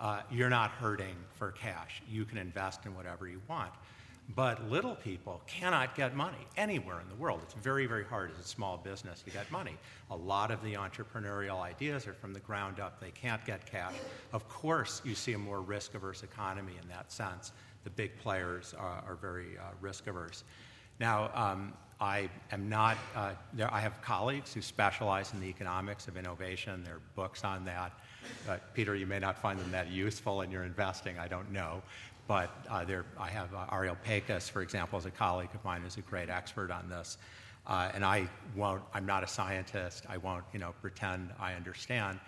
uh, 0.00 0.22
you're 0.32 0.50
not 0.50 0.72
hurting 0.72 1.14
for 1.36 1.52
cash. 1.52 2.02
You 2.10 2.24
can 2.24 2.38
invest 2.38 2.86
in 2.86 2.96
whatever 2.96 3.28
you 3.28 3.40
want. 3.46 3.70
But 4.34 4.68
little 4.68 4.96
people 4.96 5.40
cannot 5.46 5.94
get 5.94 6.16
money 6.16 6.48
anywhere 6.56 7.00
in 7.00 7.08
the 7.08 7.14
world. 7.14 7.38
It's 7.44 7.54
very, 7.54 7.86
very 7.86 8.04
hard 8.04 8.32
as 8.32 8.44
a 8.44 8.48
small 8.48 8.76
business 8.76 9.22
to 9.22 9.30
get 9.30 9.48
money. 9.52 9.76
A 10.10 10.16
lot 10.16 10.50
of 10.50 10.60
the 10.64 10.74
entrepreneurial 10.74 11.60
ideas 11.60 12.08
are 12.08 12.14
from 12.14 12.32
the 12.32 12.40
ground 12.40 12.80
up. 12.80 13.00
They 13.00 13.12
can't 13.12 13.44
get 13.44 13.64
cash. 13.70 13.94
Of 14.32 14.48
course, 14.48 15.02
you 15.04 15.14
see 15.14 15.34
a 15.34 15.38
more 15.38 15.60
risk 15.60 15.94
averse 15.94 16.24
economy 16.24 16.72
in 16.82 16.88
that 16.88 17.12
sense 17.12 17.52
the 17.86 17.90
big 17.90 18.18
players 18.18 18.74
are, 18.76 19.04
are 19.06 19.14
very 19.14 19.56
uh, 19.56 19.62
risk 19.80 20.08
averse. 20.08 20.42
Now, 20.98 21.30
um, 21.34 21.72
I 22.00 22.28
am 22.50 22.68
not, 22.68 22.96
uh, 23.14 23.30
there, 23.52 23.72
I 23.72 23.78
have 23.78 24.02
colleagues 24.02 24.52
who 24.52 24.60
specialize 24.60 25.32
in 25.32 25.40
the 25.40 25.46
economics 25.46 26.08
of 26.08 26.16
innovation. 26.16 26.82
There 26.84 26.96
are 26.96 27.00
books 27.14 27.44
on 27.44 27.64
that. 27.66 27.92
Uh, 28.48 28.56
Peter, 28.74 28.96
you 28.96 29.06
may 29.06 29.20
not 29.20 29.38
find 29.38 29.56
them 29.60 29.70
that 29.70 29.88
useful 29.88 30.42
in 30.42 30.50
your 30.50 30.64
investing, 30.64 31.16
I 31.16 31.28
don't 31.28 31.52
know. 31.52 31.80
But 32.26 32.50
uh, 32.68 32.84
there, 32.84 33.04
I 33.20 33.28
have 33.28 33.54
uh, 33.54 33.66
Ariel 33.70 33.96
Pakes, 34.04 34.48
for 34.48 34.62
example, 34.62 34.98
as 34.98 35.06
a 35.06 35.12
colleague 35.12 35.54
of 35.54 35.64
mine, 35.64 35.82
who's 35.82 35.96
a 35.96 36.00
great 36.00 36.28
expert 36.28 36.72
on 36.72 36.88
this. 36.88 37.18
Uh, 37.68 37.92
and 37.94 38.04
I 38.04 38.28
won't, 38.56 38.82
I'm 38.94 39.06
not 39.06 39.22
a 39.22 39.28
scientist, 39.28 40.06
I 40.08 40.16
won't, 40.16 40.44
you 40.52 40.58
know, 40.58 40.74
pretend 40.82 41.30
I 41.38 41.54
understand. 41.54 42.18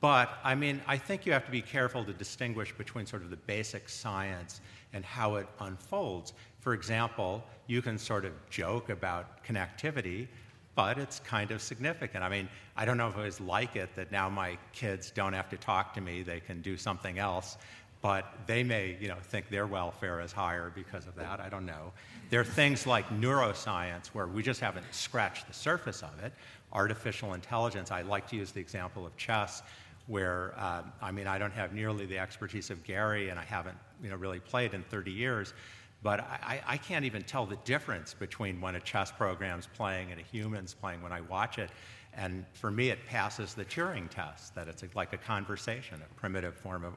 But 0.00 0.38
I 0.42 0.54
mean, 0.54 0.80
I 0.86 0.96
think 0.96 1.26
you 1.26 1.32
have 1.32 1.44
to 1.44 1.50
be 1.50 1.62
careful 1.62 2.04
to 2.04 2.12
distinguish 2.12 2.72
between 2.72 3.06
sort 3.06 3.22
of 3.22 3.30
the 3.30 3.36
basic 3.36 3.88
science 3.88 4.60
and 4.92 5.04
how 5.04 5.36
it 5.36 5.46
unfolds. 5.60 6.32
For 6.60 6.72
example, 6.72 7.44
you 7.66 7.82
can 7.82 7.98
sort 7.98 8.24
of 8.24 8.32
joke 8.48 8.88
about 8.88 9.44
connectivity, 9.44 10.26
but 10.74 10.98
it's 10.98 11.20
kind 11.20 11.50
of 11.50 11.60
significant. 11.60 12.24
I 12.24 12.28
mean, 12.30 12.48
I 12.76 12.86
don't 12.86 12.96
know 12.96 13.08
if 13.08 13.14
I 13.14 13.18
always 13.18 13.40
like 13.40 13.76
it 13.76 13.94
that 13.94 14.10
now 14.10 14.30
my 14.30 14.56
kids 14.72 15.10
don't 15.10 15.34
have 15.34 15.50
to 15.50 15.56
talk 15.58 15.92
to 15.94 16.00
me, 16.00 16.22
they 16.22 16.40
can 16.40 16.62
do 16.62 16.76
something 16.78 17.18
else. 17.18 17.58
but 18.02 18.32
they 18.46 18.62
may 18.62 18.96
you 19.00 19.08
know, 19.08 19.16
think 19.22 19.48
their 19.50 19.66
welfare 19.66 20.20
is 20.20 20.32
higher 20.32 20.72
because 20.74 21.06
of 21.06 21.14
that. 21.16 21.40
I 21.40 21.48
don't 21.48 21.66
know. 21.66 21.92
There 22.30 22.40
are 22.40 22.44
things 22.44 22.86
like 22.86 23.06
neuroscience 23.10 24.08
where 24.08 24.26
we 24.26 24.42
just 24.42 24.60
haven't 24.60 24.86
scratched 24.90 25.48
the 25.48 25.54
surface 25.54 26.02
of 26.02 26.18
it. 26.24 26.32
Artificial 26.72 27.34
intelligence, 27.34 27.90
I 27.90 28.02
like 28.02 28.26
to 28.28 28.36
use 28.36 28.52
the 28.52 28.60
example 28.60 29.04
of 29.04 29.16
chess, 29.16 29.62
where, 30.10 30.52
uh, 30.58 30.82
I 31.00 31.12
mean, 31.12 31.28
I 31.28 31.38
don't 31.38 31.52
have 31.52 31.72
nearly 31.72 32.04
the 32.04 32.18
expertise 32.18 32.68
of 32.70 32.82
Garry, 32.82 33.28
and 33.28 33.38
I 33.38 33.44
haven't 33.44 33.78
you 34.02 34.10
know, 34.10 34.16
really 34.16 34.40
played 34.40 34.74
in 34.74 34.82
30 34.82 35.12
years. 35.12 35.54
But 36.02 36.20
I, 36.20 36.60
I, 36.66 36.76
can't 36.78 37.04
even 37.04 37.22
tell 37.22 37.44
the 37.44 37.58
difference 37.64 38.14
between 38.14 38.60
when 38.60 38.74
a 38.74 38.80
chess 38.80 39.12
program's 39.12 39.68
playing 39.76 40.10
and 40.10 40.18
a 40.18 40.24
human's 40.24 40.72
playing 40.72 41.02
when 41.02 41.12
I 41.12 41.20
watch 41.20 41.58
it. 41.58 41.70
And 42.14 42.44
for 42.54 42.70
me, 42.70 42.88
it 42.88 43.06
passes 43.06 43.54
the 43.54 43.64
Turing 43.64 44.08
test 44.08 44.54
that 44.54 44.66
it's 44.66 44.82
like 44.94 45.12
a 45.12 45.18
conversation, 45.18 46.00
a 46.02 46.14
primitive 46.18 46.56
form 46.56 46.84
of 46.84 46.94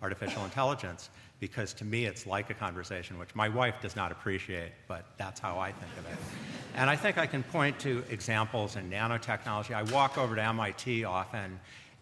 artificial 0.00 0.44
intelligence, 0.44 1.10
because 1.40 1.72
to 1.74 1.84
me, 1.84 2.04
it's 2.04 2.26
like 2.26 2.50
a 2.50 2.54
conversation, 2.54 3.18
which 3.18 3.34
my 3.34 3.48
wife 3.48 3.80
does 3.80 3.96
not 3.96 4.12
appreciate, 4.12 4.72
but 4.86 5.06
that's 5.16 5.40
how 5.40 5.58
I 5.58 5.72
think 5.72 5.90
of 5.98 6.06
it. 6.12 6.18
And 6.76 6.88
I 6.88 6.96
think 6.96 7.18
I 7.18 7.26
can 7.26 7.42
point 7.42 7.80
to 7.80 8.04
examples 8.10 8.76
in 8.76 8.90
nanotechnology. 8.90 9.74
I 9.74 9.82
walk 9.92 10.18
over 10.18 10.36
to 10.36 10.42
MIT 10.42 11.04
often, 11.04 11.58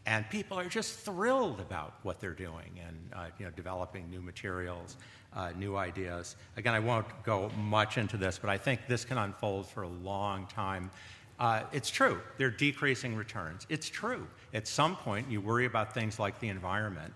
and 0.06 0.28
people 0.30 0.58
are 0.58 0.68
just 0.68 0.98
thrilled 0.98 1.60
about 1.60 1.94
what 2.02 2.20
they're 2.20 2.30
doing 2.30 2.70
and 2.84 2.96
uh, 3.14 3.26
you 3.38 3.44
know, 3.44 3.52
developing 3.52 4.10
new 4.10 4.20
materials, 4.20 4.96
uh, 5.34 5.52
new 5.56 5.76
ideas. 5.76 6.36
Again, 6.56 6.74
I 6.74 6.80
won't 6.80 7.06
go 7.24 7.50
much 7.56 7.98
into 7.98 8.16
this, 8.16 8.38
but 8.38 8.50
I 8.50 8.58
think 8.58 8.86
this 8.88 9.04
can 9.04 9.18
unfold 9.18 9.68
for 9.68 9.82
a 9.82 9.88
long 9.88 10.46
time. 10.46 10.90
Uh, 11.38 11.62
it's 11.72 11.90
true, 11.90 12.20
they're 12.36 12.50
decreasing 12.50 13.14
returns. 13.14 13.66
It's 13.68 13.88
true. 13.88 14.26
At 14.54 14.66
some 14.66 14.96
point, 14.96 15.30
you 15.30 15.40
worry 15.40 15.66
about 15.66 15.94
things 15.94 16.18
like 16.18 16.38
the 16.40 16.48
environment. 16.48 17.12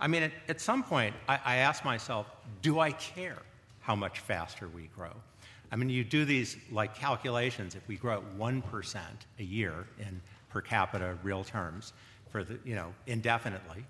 I 0.00 0.08
mean, 0.08 0.24
at, 0.24 0.32
at 0.48 0.60
some 0.60 0.82
point, 0.82 1.14
I, 1.28 1.38
I 1.44 1.56
ask 1.56 1.84
myself, 1.84 2.26
do 2.62 2.80
I 2.80 2.92
care 2.92 3.38
how 3.80 3.94
much 3.94 4.20
faster 4.20 4.68
we 4.68 4.88
grow? 4.94 5.12
I 5.70 5.76
mean, 5.76 5.88
you 5.88 6.04
do 6.04 6.24
these 6.24 6.56
like 6.70 6.94
calculations. 6.94 7.74
If 7.74 7.86
we 7.88 7.96
grow 7.96 8.18
at 8.18 8.38
1% 8.38 8.98
a 9.38 9.42
year 9.42 9.86
in 9.98 10.20
per 10.50 10.60
capita 10.60 11.18
real 11.24 11.42
terms 11.42 11.92
for 12.34 12.42
the, 12.42 12.58
you 12.64 12.74
know, 12.74 12.92
indefinitely, 13.06 13.84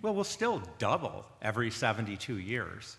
well, 0.00 0.14
we'll 0.14 0.24
still 0.24 0.62
double 0.78 1.26
every 1.42 1.70
72 1.70 2.38
years 2.38 2.96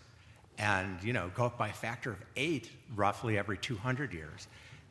and 0.58 1.02
you 1.02 1.12
know 1.12 1.28
go 1.34 1.46
up 1.46 1.58
by 1.58 1.70
a 1.70 1.72
factor 1.72 2.12
of 2.12 2.18
eight 2.36 2.70
roughly 2.94 3.36
every 3.36 3.58
200 3.58 4.12
years. 4.12 4.46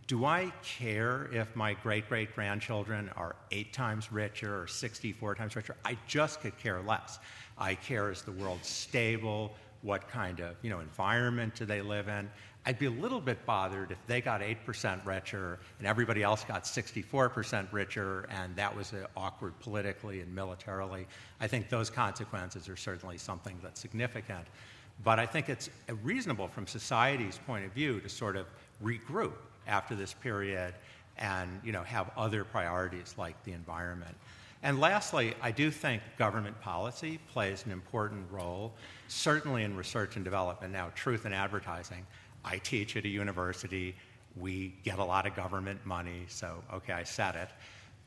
Do 0.08 0.26
i 0.26 0.52
care 0.64 1.30
if 1.32 1.56
my 1.56 1.76
great 1.76 2.10
great 2.10 2.36
grandchildren 2.36 3.10
are 3.16 3.38
eight 3.52 3.72
times 3.72 4.12
richer 4.12 4.64
or 4.64 4.68
64 4.68 5.36
times 5.36 5.56
richer? 5.56 5.78
I 5.86 5.98
just 6.08 6.42
could 6.42 6.58
care 6.58 6.82
less. 6.82 7.20
I 7.58 7.76
care 7.76 8.12
is 8.12 8.22
the 8.22 8.34
world 8.34 8.66
stable? 8.66 9.54
What 9.82 10.10
kind 10.10 10.42
of 10.42 10.58
you 10.62 10.72
know 10.72 10.82
environment 10.82 11.56
do 11.56 11.64
they 11.64 11.82
live 11.82 12.10
in 12.10 12.30
i'd 12.66 12.80
be 12.80 12.86
a 12.86 12.92
little 12.92 13.22
bit 13.22 13.46
bothered 13.46 13.92
if 13.92 13.98
they 14.08 14.22
got 14.22 14.42
8% 14.42 15.06
richer 15.06 15.60
and 15.80 15.88
everybody 15.88 16.24
else 16.24 16.44
got 16.44 16.64
64% 16.64 17.72
richer 17.72 18.28
and 18.30 18.56
that 18.56 18.76
was 18.76 18.94
uh, 18.94 19.08
awkward 19.18 19.60
politically 19.60 20.22
and 20.22 20.34
militarily 20.34 21.08
i 21.40 21.48
think 21.48 21.70
those 21.70 21.90
consequences 21.90 22.70
are 22.70 22.78
certainly 22.78 23.18
something 23.18 23.58
that's 23.62 23.80
significant 23.80 24.48
but 25.04 25.20
I 25.20 25.26
think 25.26 25.50
it's 25.50 25.70
reasonable 26.04 26.48
from 26.48 26.68
society's 26.68 27.40
point 27.46 27.66
of 27.66 27.72
view 27.72 28.00
to 28.02 28.10
sort 28.10 28.36
of 28.36 28.46
regroup 28.84 29.34
after 29.68 29.96
this 29.96 30.14
period 30.14 30.74
and 31.18 31.60
you 31.64 31.72
know, 31.72 31.84
have 31.84 32.12
other 32.18 32.44
priorities 32.44 33.16
like 33.18 33.42
the 33.44 33.52
environment. 33.52 34.16
And 34.64 34.80
lastly, 34.80 35.34
I 35.42 35.50
do 35.52 35.72
think 35.72 36.04
government 36.20 36.60
policy 36.62 37.20
plays 37.32 37.66
an 37.66 37.72
important 37.72 38.32
role, 38.32 38.74
certainly 39.08 39.64
in 39.64 39.76
research 39.76 40.18
and 40.18 40.26
development. 40.26 40.72
Now, 40.72 40.92
truth 40.94 41.26
in 41.26 41.34
advertising, 41.34 42.06
I 42.44 42.58
teach 42.58 42.98
at 42.98 43.06
a 43.06 43.10
university. 43.10 43.96
We 44.36 44.76
get 44.84 45.00
a 45.00 45.04
lot 45.04 45.26
of 45.28 45.36
government 45.36 45.86
money, 45.86 46.26
so 46.28 46.64
okay, 46.74 46.94
I 46.94 47.04
said 47.04 47.36
it. 47.36 47.50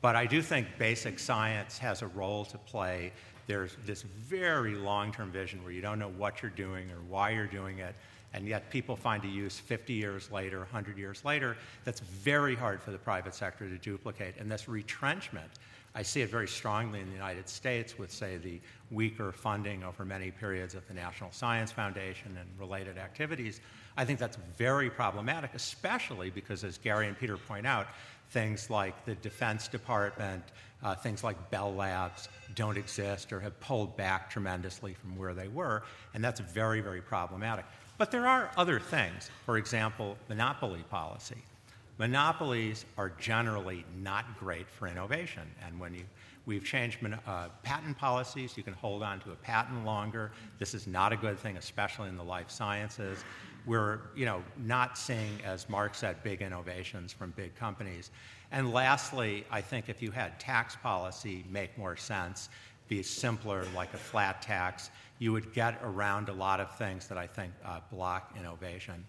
But 0.01 0.17
I 0.17 0.27
do 0.27 0.43
think 0.43 0.67
basic 0.79 1.19
science 1.19 1.79
has 1.79 2.03
a 2.03 2.07
role 2.09 2.45
to 2.47 2.59
play 2.59 3.13
there's 3.47 3.77
this 3.85 4.03
very 4.03 4.75
long 4.75 5.13
term 5.13 5.31
vision 5.31 5.63
where 5.63 5.73
you 5.73 5.83
don't 5.83 5.99
know 5.99 6.09
what 6.09 6.43
you're 6.43 6.51
doing 6.51 6.91
or 6.91 7.01
why 7.09 7.31
you're 7.31 7.47
doing 7.47 7.79
it, 7.79 7.95
and 8.33 8.47
yet 8.47 8.71
people 8.71 8.97
find 8.97 9.25
a 9.25 9.29
use 9.29 9.59
50 9.59 9.93
years 9.93 10.31
later, 10.31 10.61
100 10.61 10.97
years 10.97 11.25
later, 11.25 11.57
that's 11.85 12.01
very 12.01 12.55
hard 12.55 12.83
for 12.83 12.91
the 12.91 12.99
private 12.99 13.35
sector 13.35 13.69
to 13.69 13.77
duplicate. 13.79 14.35
And 14.39 14.51
this 14.51 14.69
retrenchment, 14.69 15.51
I 15.97 16.03
see 16.03 16.23
it 16.23 16.31
very 16.31 16.49
strongly 16.49 17.01
in 17.01 17.07
the 17.07 17.13
United 17.13 17.49
States 17.49 17.97
with, 17.99 18.11
say, 18.11 18.37
the 18.37 18.61
weaker 18.91 19.31
funding 19.31 19.85
over 19.85 20.05
many 20.05 20.33
periods 20.33 20.75
of 20.75 20.87
the 20.89 20.95
National 20.95 21.31
Science 21.31 21.71
Foundation 21.71 22.37
and 22.39 22.49
related 22.59 22.99
activities. 22.99 23.61
I 23.97 24.05
think 24.05 24.19
that's 24.19 24.37
very 24.59 24.91
problematic, 24.91 25.55
especially 25.55 26.31
because, 26.31 26.65
as 26.65 26.79
Garry 26.79 27.07
and 27.07 27.17
Peter 27.17 27.37
point 27.37 27.65
out, 27.65 27.87
things 28.31 28.71
like 28.71 29.05
the 29.05 29.15
Defense 29.17 29.69
Department, 29.69 30.43
uh, 30.83 30.97
things 30.97 31.23
like 31.23 31.51
Bell 31.53 31.73
Labs 31.73 32.29
don't 32.57 32.77
exist 32.77 33.33
or 33.33 33.39
have 33.39 33.59
pulled 33.61 33.97
back 33.97 34.29
tremendously 34.29 34.95
from 34.95 35.17
where 35.17 35.33
they 35.33 35.49
were, 35.49 35.85
and 36.13 36.25
that's 36.25 36.41
very, 36.41 36.81
very 36.81 37.01
problematic. 37.01 37.65
But 37.99 38.11
there 38.11 38.27
are 38.27 38.51
other 38.57 38.81
things. 38.81 39.31
For 39.47 39.59
example, 39.59 40.17
monopoly 40.29 40.85
policy. 40.91 41.43
Monopolies 41.99 42.85
are 42.99 43.11
generally 43.11 43.85
not 43.97 44.39
great 44.39 44.69
for 44.69 44.89
innovation, 44.89 45.49
and 45.65 45.79
when 45.79 45.95
you 45.95 46.05
We've 46.47 46.65
changed 46.65 46.99
uh, 47.27 47.49
patent 47.63 47.97
policies. 47.97 48.57
You 48.57 48.63
can 48.63 48.75
hold 48.75 49.03
on 49.03 49.21
to 49.21 49.33
a 49.33 49.37
patent 49.37 49.85
longer. 49.87 50.31
This 50.59 50.75
is 50.75 50.87
not 50.87 51.13
a 51.13 51.17
good 51.17 51.39
thing, 51.39 51.57
especially 51.57 52.09
in 52.11 52.17
the 52.17 52.25
life 52.25 52.51
sciences. 52.51 53.25
We're 53.65 54.01
you 54.15 54.27
know, 54.27 54.43
not 54.59 54.99
seeing, 54.99 55.41
as 55.43 55.71
Mark 55.71 55.95
said, 55.95 56.23
big 56.23 56.43
innovations 56.43 57.15
from 57.15 57.31
big 57.31 57.55
companies. 57.55 58.11
And 58.53 58.75
lastly, 58.75 59.47
I 59.51 59.63
think 59.63 59.89
if 59.89 60.03
you 60.03 60.11
had 60.11 60.39
tax 60.39 60.77
policy 60.77 61.47
make 61.51 61.77
more 61.79 61.97
sense, 61.97 62.51
be 62.89 63.03
simpler, 63.03 63.65
like 63.75 63.95
a 63.95 63.99
flat 63.99 64.43
tax, 64.43 64.91
you 65.19 65.33
would 65.33 65.55
get 65.55 65.81
around 65.83 66.29
a 66.29 66.35
lot 66.35 66.61
of 66.61 66.77
things 66.77 67.09
that 67.09 67.17
I 67.17 67.27
think 67.27 67.53
uh, 67.65 67.81
block 67.91 68.35
innovation. 68.39 69.03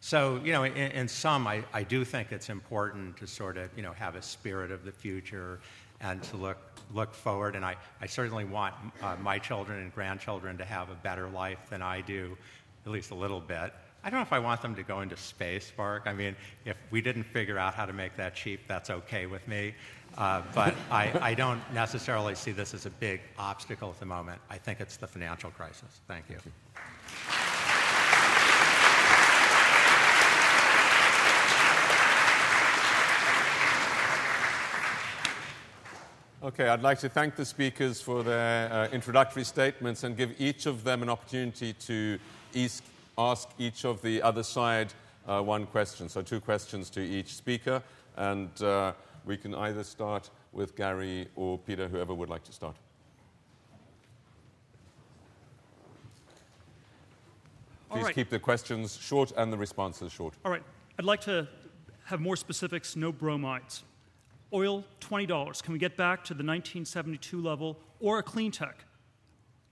So, 0.00 0.40
you 0.42 0.52
know, 0.52 0.64
in, 0.64 0.74
in 0.74 1.08
sum, 1.08 1.46
I, 1.46 1.62
I, 1.74 1.82
do 1.82 2.04
think 2.04 2.32
it's 2.32 2.48
important 2.48 3.18
to 3.18 3.26
sort 3.26 3.58
of, 3.58 3.70
you 3.76 3.82
know, 3.82 3.92
have 3.92 4.14
a 4.14 4.22
spirit 4.22 4.70
of 4.70 4.84
the 4.84 4.92
future 4.92 5.60
and 6.00 6.22
to 6.24 6.36
look, 6.38 6.56
look 6.94 7.12
forward. 7.12 7.54
And 7.54 7.64
I, 7.64 7.76
I 8.00 8.06
certainly 8.06 8.46
want 8.46 8.74
uh, 9.02 9.16
my 9.20 9.38
children 9.38 9.80
and 9.80 9.94
grandchildren 9.94 10.56
to 10.56 10.64
have 10.64 10.88
a 10.88 10.94
better 10.94 11.28
life 11.28 11.58
than 11.68 11.82
I 11.82 12.00
do, 12.00 12.36
at 12.86 12.92
least 12.92 13.10
a 13.10 13.14
little 13.14 13.40
bit. 13.40 13.74
I 14.02 14.08
don't 14.08 14.18
know 14.18 14.22
if 14.22 14.32
I 14.32 14.38
want 14.38 14.62
them 14.62 14.74
to 14.76 14.82
go 14.82 15.02
into 15.02 15.18
space, 15.18 15.70
Mark. 15.76 16.04
I 16.06 16.14
mean, 16.14 16.34
if 16.64 16.76
we 16.90 17.02
didn't 17.02 17.24
figure 17.24 17.58
out 17.58 17.74
how 17.74 17.84
to 17.84 17.92
make 17.92 18.16
that 18.16 18.34
cheap, 18.34 18.60
that's 18.66 18.88
okay 18.88 19.26
with 19.26 19.46
me. 19.46 19.74
Uh, 20.16 20.42
but 20.54 20.74
I, 20.90 21.12
I, 21.20 21.34
don't 21.34 21.60
necessarily 21.72 22.34
see 22.34 22.50
this 22.50 22.74
as 22.74 22.84
a 22.84 22.90
big 22.90 23.20
obstacle 23.38 23.90
at 23.90 24.00
the 24.00 24.06
moment. 24.06 24.40
I 24.50 24.58
think 24.58 24.80
it's 24.80 24.96
the 24.96 25.06
financial 25.06 25.50
crisis. 25.50 26.00
Thank 26.08 26.24
you. 26.28 26.38
Okay, 36.42 36.68
I'd 36.68 36.80
like 36.80 36.98
to 37.00 37.10
thank 37.10 37.36
the 37.36 37.44
speakers 37.44 38.00
for 38.00 38.22
their 38.22 38.72
uh, 38.72 38.88
introductory 38.92 39.44
statements 39.44 40.04
and 40.04 40.16
give 40.16 40.40
each 40.40 40.64
of 40.64 40.84
them 40.84 41.02
an 41.02 41.10
opportunity 41.10 41.74
to 41.74 42.18
east 42.54 42.82
ask 43.18 43.50
each 43.58 43.84
of 43.84 44.00
the 44.00 44.22
other 44.22 44.42
side 44.42 44.94
uh, 45.28 45.42
one 45.42 45.66
question. 45.66 46.08
So, 46.08 46.22
two 46.22 46.40
questions 46.40 46.88
to 46.90 47.02
each 47.02 47.34
speaker. 47.34 47.82
And 48.16 48.48
uh, 48.62 48.94
we 49.26 49.36
can 49.36 49.54
either 49.54 49.84
start 49.84 50.30
with 50.52 50.74
Garry 50.76 51.28
or 51.36 51.58
Peter, 51.58 51.88
whoever 51.88 52.14
would 52.14 52.30
like 52.30 52.44
to 52.44 52.52
start. 52.52 52.76
Please 57.90 58.04
right. 58.04 58.14
keep 58.14 58.30
the 58.30 58.38
questions 58.38 58.98
short 58.98 59.30
and 59.36 59.52
the 59.52 59.58
responses 59.58 60.10
short. 60.10 60.32
All 60.42 60.50
right. 60.50 60.62
I'd 60.98 61.04
like 61.04 61.20
to 61.22 61.46
have 62.04 62.18
more 62.18 62.36
specifics 62.36 62.96
no 62.96 63.12
bromides. 63.12 63.84
Oil, 64.52 64.84
$20. 65.00 65.62
Can 65.62 65.72
we 65.72 65.78
get 65.78 65.96
back 65.96 66.24
to 66.24 66.34
the 66.34 66.44
1972 66.44 67.40
level 67.40 67.78
or 68.00 68.18
a 68.18 68.22
clean 68.22 68.50
tech? 68.50 68.84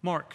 Mark, 0.02 0.34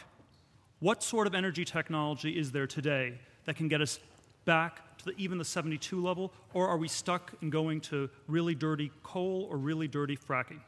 what 0.79 1.01
sort 1.01 1.27
of 1.27 1.33
energy 1.33 1.63
technology 1.63 2.37
is 2.37 2.51
there 2.51 2.67
today 2.67 3.17
that 3.45 3.55
can 3.55 3.69
get 3.69 3.81
us 3.81 3.99
back 4.43 4.97
to 4.97 5.05
the, 5.05 5.13
even 5.17 5.37
the 5.37 5.45
72 5.45 6.01
level, 6.01 6.33
or 6.53 6.67
are 6.67 6.77
we 6.77 6.89
stuck 6.89 7.33
in 7.41 7.49
going 7.49 7.79
to 7.81 8.09
really 8.27 8.53
dirty 8.53 8.91
coal 9.01 9.47
or 9.49 9.57
really 9.57 9.87
dirty 9.87 10.17
fracking? 10.17 10.59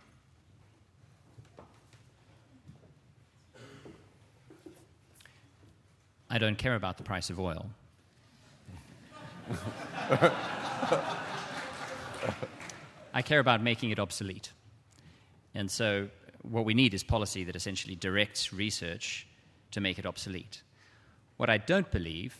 I 6.30 6.38
don't 6.38 6.58
care 6.58 6.76
about 6.76 6.98
the 6.98 7.04
price 7.04 7.30
of 7.30 7.40
oil. 7.40 7.70
I 13.16 13.22
care 13.22 13.40
about 13.40 13.64
making 13.64 13.92
it 13.92 13.98
obsolete. 13.98 14.52
And 15.56 15.72
so, 15.72 16.10
what 16.42 16.66
we 16.66 16.74
need 16.74 16.94
is 16.94 17.02
policy 17.02 17.46
that 17.46 17.56
essentially 17.56 17.96
directs 17.96 18.52
research 18.52 19.26
to 19.72 19.80
make 19.80 19.98
it 19.98 20.06
obsolete. 20.06 20.62
What 21.38 21.50
I 21.50 21.58
don't 21.58 21.90
believe 21.90 22.36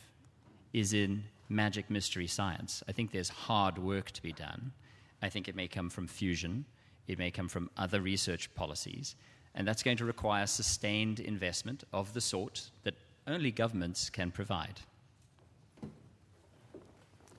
is 0.74 0.94
in 0.94 1.24
magic 1.48 1.90
mystery 1.90 2.28
science. 2.28 2.84
I 2.90 2.92
think 2.92 3.12
there's 3.12 3.30
hard 3.30 3.78
work 3.78 4.12
to 4.12 4.22
be 4.22 4.34
done. 4.34 4.74
I 5.22 5.30
think 5.30 5.48
it 5.48 5.56
may 5.56 5.68
come 5.68 5.90
from 5.90 6.08
fusion, 6.08 6.66
it 7.08 7.18
may 7.18 7.32
come 7.32 7.48
from 7.48 7.70
other 7.78 8.02
research 8.02 8.54
policies, 8.54 9.16
and 9.56 9.66
that's 9.66 9.82
going 9.82 9.98
to 9.98 10.06
require 10.06 10.46
sustained 10.46 11.22
investment 11.22 11.86
of 11.94 12.14
the 12.14 12.22
sort 12.22 12.70
that 12.84 12.96
only 13.28 13.52
governments 13.52 14.10
can 14.10 14.30
provide. 14.30 14.82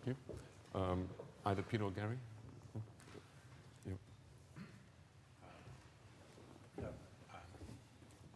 Thank 0.04 0.16
you. 0.74 0.80
Um, 0.80 1.08
either 1.44 1.62
Peter 1.62 1.84
or 1.84 1.90
Garry? 1.90 2.16
Yep. 6.78 6.94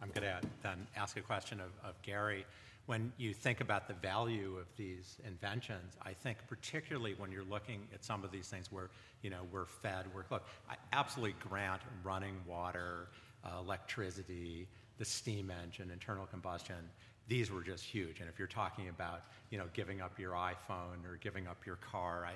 going 0.11 0.23
to 0.23 0.47
then 0.63 0.87
ask 0.95 1.17
a 1.17 1.21
question 1.21 1.59
of, 1.59 1.71
of 1.87 2.01
Garry. 2.01 2.45
When 2.87 3.11
you 3.17 3.33
think 3.33 3.61
about 3.61 3.87
the 3.87 3.93
value 3.93 4.57
of 4.59 4.65
these 4.75 5.17
inventions, 5.25 5.95
I 6.01 6.13
think 6.13 6.39
particularly 6.47 7.15
when 7.17 7.31
you're 7.31 7.43
looking 7.43 7.81
at 7.93 8.03
some 8.03 8.23
of 8.23 8.31
these 8.31 8.47
things 8.47 8.71
where 8.71 8.89
you 9.21 9.29
know 9.29 9.41
we're 9.51 9.65
fed, 9.65 10.05
we're 10.13 10.23
look. 10.31 10.45
I 10.69 10.75
absolutely 10.91 11.35
grant 11.47 11.81
running 12.03 12.35
water, 12.47 13.09
uh, 13.45 13.59
electricity, 13.59 14.67
the 14.97 15.05
steam 15.05 15.51
engine, 15.63 15.91
internal 15.91 16.25
combustion. 16.25 16.89
These 17.27 17.51
were 17.51 17.61
just 17.61 17.85
huge. 17.85 18.19
And 18.19 18.27
if 18.27 18.39
you're 18.39 18.47
talking 18.47 18.89
about 18.89 19.21
you 19.51 19.57
know 19.57 19.65
giving 19.73 20.01
up 20.01 20.19
your 20.19 20.33
iPhone 20.33 21.05
or 21.05 21.17
giving 21.21 21.47
up 21.47 21.65
your 21.65 21.77
car, 21.77 22.25
I, 22.25 22.33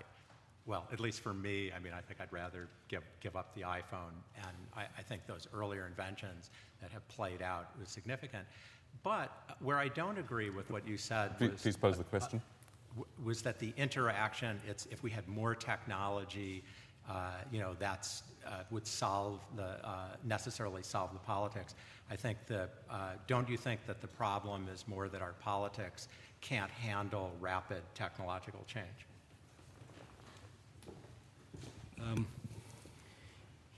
well, 0.66 0.88
at 0.92 1.00
least 1.00 1.22
for 1.22 1.34
me, 1.34 1.72
I 1.76 1.80
mean, 1.80 1.94
I 1.94 2.02
think 2.02 2.20
I'd 2.20 2.34
rather 2.34 2.68
give, 2.88 3.04
give 3.20 3.36
up 3.36 3.54
the 3.54 3.62
iPhone. 3.62 4.16
And 4.38 4.56
I, 4.76 4.86
I 4.98 5.02
think 5.04 5.28
those 5.28 5.48
earlier 5.54 5.86
inventions 5.86 6.50
that 6.82 6.92
have 6.92 7.08
played 7.08 7.42
out 7.42 7.70
was 7.80 7.90
significant. 7.90 8.46
But 9.04 9.32
where 9.60 9.78
I 9.78 9.90
don't 9.90 10.18
agree 10.18 10.50
with 10.50 10.72
what 10.72 10.88
you 10.88 10.98
said 10.98 11.38
Please, 11.38 11.52
was, 11.52 11.62
please 11.62 11.78
pose 11.78 11.98
the 11.98 12.04
question. 12.04 12.42
uh, 12.98 13.04
was 13.24 13.44
that 13.44 13.60
the 13.60 13.74
interaction, 13.78 14.60
it's, 14.68 14.88
if 14.88 15.04
we 15.04 15.12
had 15.12 15.28
more 15.28 15.54
technology, 15.54 16.64
uh, 17.08 17.34
you 17.52 17.60
know, 17.60 17.76
that's 17.78 18.24
uh, 18.48 18.64
would 18.72 18.88
solve 18.88 19.42
the, 19.56 19.86
uh, 19.88 20.16
necessarily 20.24 20.82
solve 20.82 21.14
the 21.14 21.20
politics. 21.20 21.76
I 22.10 22.16
think 22.16 22.38
that, 22.48 22.72
uh, 22.90 23.12
don't 23.28 23.48
you 23.50 23.58
think 23.58 23.86
that 23.86 24.02
the 24.02 24.08
problem 24.08 24.68
is 24.74 24.88
more 24.88 25.10
that 25.10 25.22
our 25.22 25.34
politics 25.34 26.08
can't 26.42 26.72
handle 26.72 27.32
rapid 27.40 27.84
technological 27.94 28.64
change? 28.68 29.06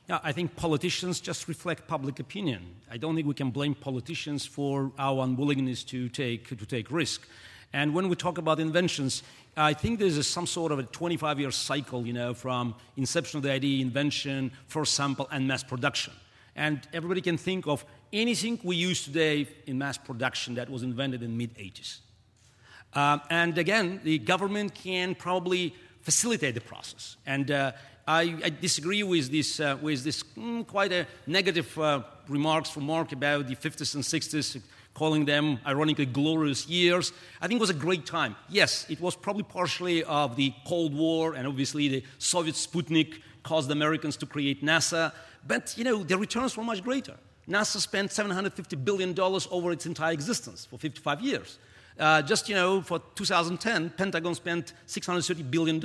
Yeah, 0.09 0.19
I 0.23 0.31
think 0.31 0.55
politicians 0.55 1.19
just 1.19 1.49
reflect 1.49 1.85
public 1.87 2.19
opinion. 2.19 2.75
I 2.89 2.95
don't 2.95 3.13
think 3.15 3.27
we 3.27 3.33
can 3.33 3.51
blame 3.51 3.75
politicians 3.75 4.45
for 4.45 4.91
our 4.97 5.21
unwillingness 5.23 5.83
to 5.85 6.07
take, 6.07 6.47
to 6.47 6.65
take 6.65 6.89
risk. 6.89 7.27
And 7.73 7.93
when 7.93 8.07
we 8.07 8.15
talk 8.15 8.37
about 8.37 8.61
inventions, 8.61 9.21
I 9.57 9.73
think 9.73 9.99
there's 9.99 10.15
a, 10.15 10.23
some 10.23 10.47
sort 10.47 10.71
of 10.71 10.79
a 10.79 10.83
25 10.83 11.41
year 11.41 11.51
cycle, 11.51 12.07
you 12.07 12.13
know, 12.13 12.33
from 12.33 12.75
inception 12.95 13.37
of 13.39 13.43
the 13.43 13.51
idea, 13.51 13.81
invention, 13.81 14.51
first 14.67 14.93
sample, 14.93 15.27
and 15.29 15.45
mass 15.45 15.63
production. 15.63 16.13
And 16.55 16.87
everybody 16.93 17.19
can 17.19 17.37
think 17.37 17.67
of 17.67 17.83
anything 18.13 18.59
we 18.63 18.77
use 18.77 19.03
today 19.03 19.47
in 19.65 19.77
mass 19.77 19.97
production 19.97 20.55
that 20.55 20.69
was 20.69 20.83
invented 20.83 21.21
in 21.21 21.37
mid 21.37 21.53
80s. 21.55 21.99
Um, 22.93 23.21
and 23.29 23.57
again, 23.57 23.99
the 24.05 24.19
government 24.19 24.73
can 24.73 25.15
probably 25.15 25.75
facilitate 26.01 26.55
the 26.55 26.61
process. 26.61 27.17
And 27.25 27.51
uh, 27.51 27.73
I, 28.07 28.21
I, 28.41 28.49
disagree 28.49 29.03
with 29.03 29.29
this, 29.29 29.59
uh, 29.59 29.77
with 29.81 30.03
this 30.05 30.23
mm, 30.23 30.65
quite 30.65 30.93
a 30.93 31.05
negative 31.25 31.77
uh, 31.77 32.03
remarks 32.29 32.69
from 32.69 32.85
Mark 32.85 33.11
about 33.11 33.47
the 33.47 33.55
50s 33.55 33.95
and 33.95 34.03
60s, 34.03 34.61
calling 34.93 35.25
them 35.25 35.59
ironically 35.67 36.05
glorious 36.05 36.67
years. 36.67 37.11
I 37.41 37.47
think 37.47 37.59
it 37.59 37.61
was 37.61 37.69
a 37.69 37.73
great 37.73 38.05
time. 38.05 38.37
Yes, 38.47 38.85
it 38.89 39.01
was 39.01 39.13
probably 39.15 39.43
partially 39.43 40.05
of 40.05 40.37
the 40.37 40.53
Cold 40.65 40.95
War, 40.95 41.33
and 41.33 41.45
obviously 41.45 41.89
the 41.89 42.03
Soviet 42.17 42.55
Sputnik 42.55 43.21
caused 43.43 43.67
the 43.67 43.73
Americans 43.73 44.15
to 44.17 44.25
create 44.25 44.63
NASA. 44.63 45.11
But 45.45 45.75
you 45.77 45.83
know, 45.83 46.01
the 46.01 46.17
returns 46.17 46.55
were 46.55 46.63
much 46.63 46.83
greater. 46.83 47.15
NASA 47.49 47.77
spent 47.77 48.11
$750 48.11 48.83
billion 48.85 49.17
over 49.19 49.71
its 49.71 49.85
entire 49.85 50.13
existence 50.13 50.65
for 50.65 50.77
55 50.77 51.21
years. 51.21 51.59
Uh, 51.99 52.21
just, 52.21 52.47
you 52.47 52.55
know, 52.55 52.81
for 52.81 53.01
2010, 53.15 53.89
Pentagon 53.91 54.35
spent 54.35 54.73
$630 54.87 55.49
billion. 55.49 55.81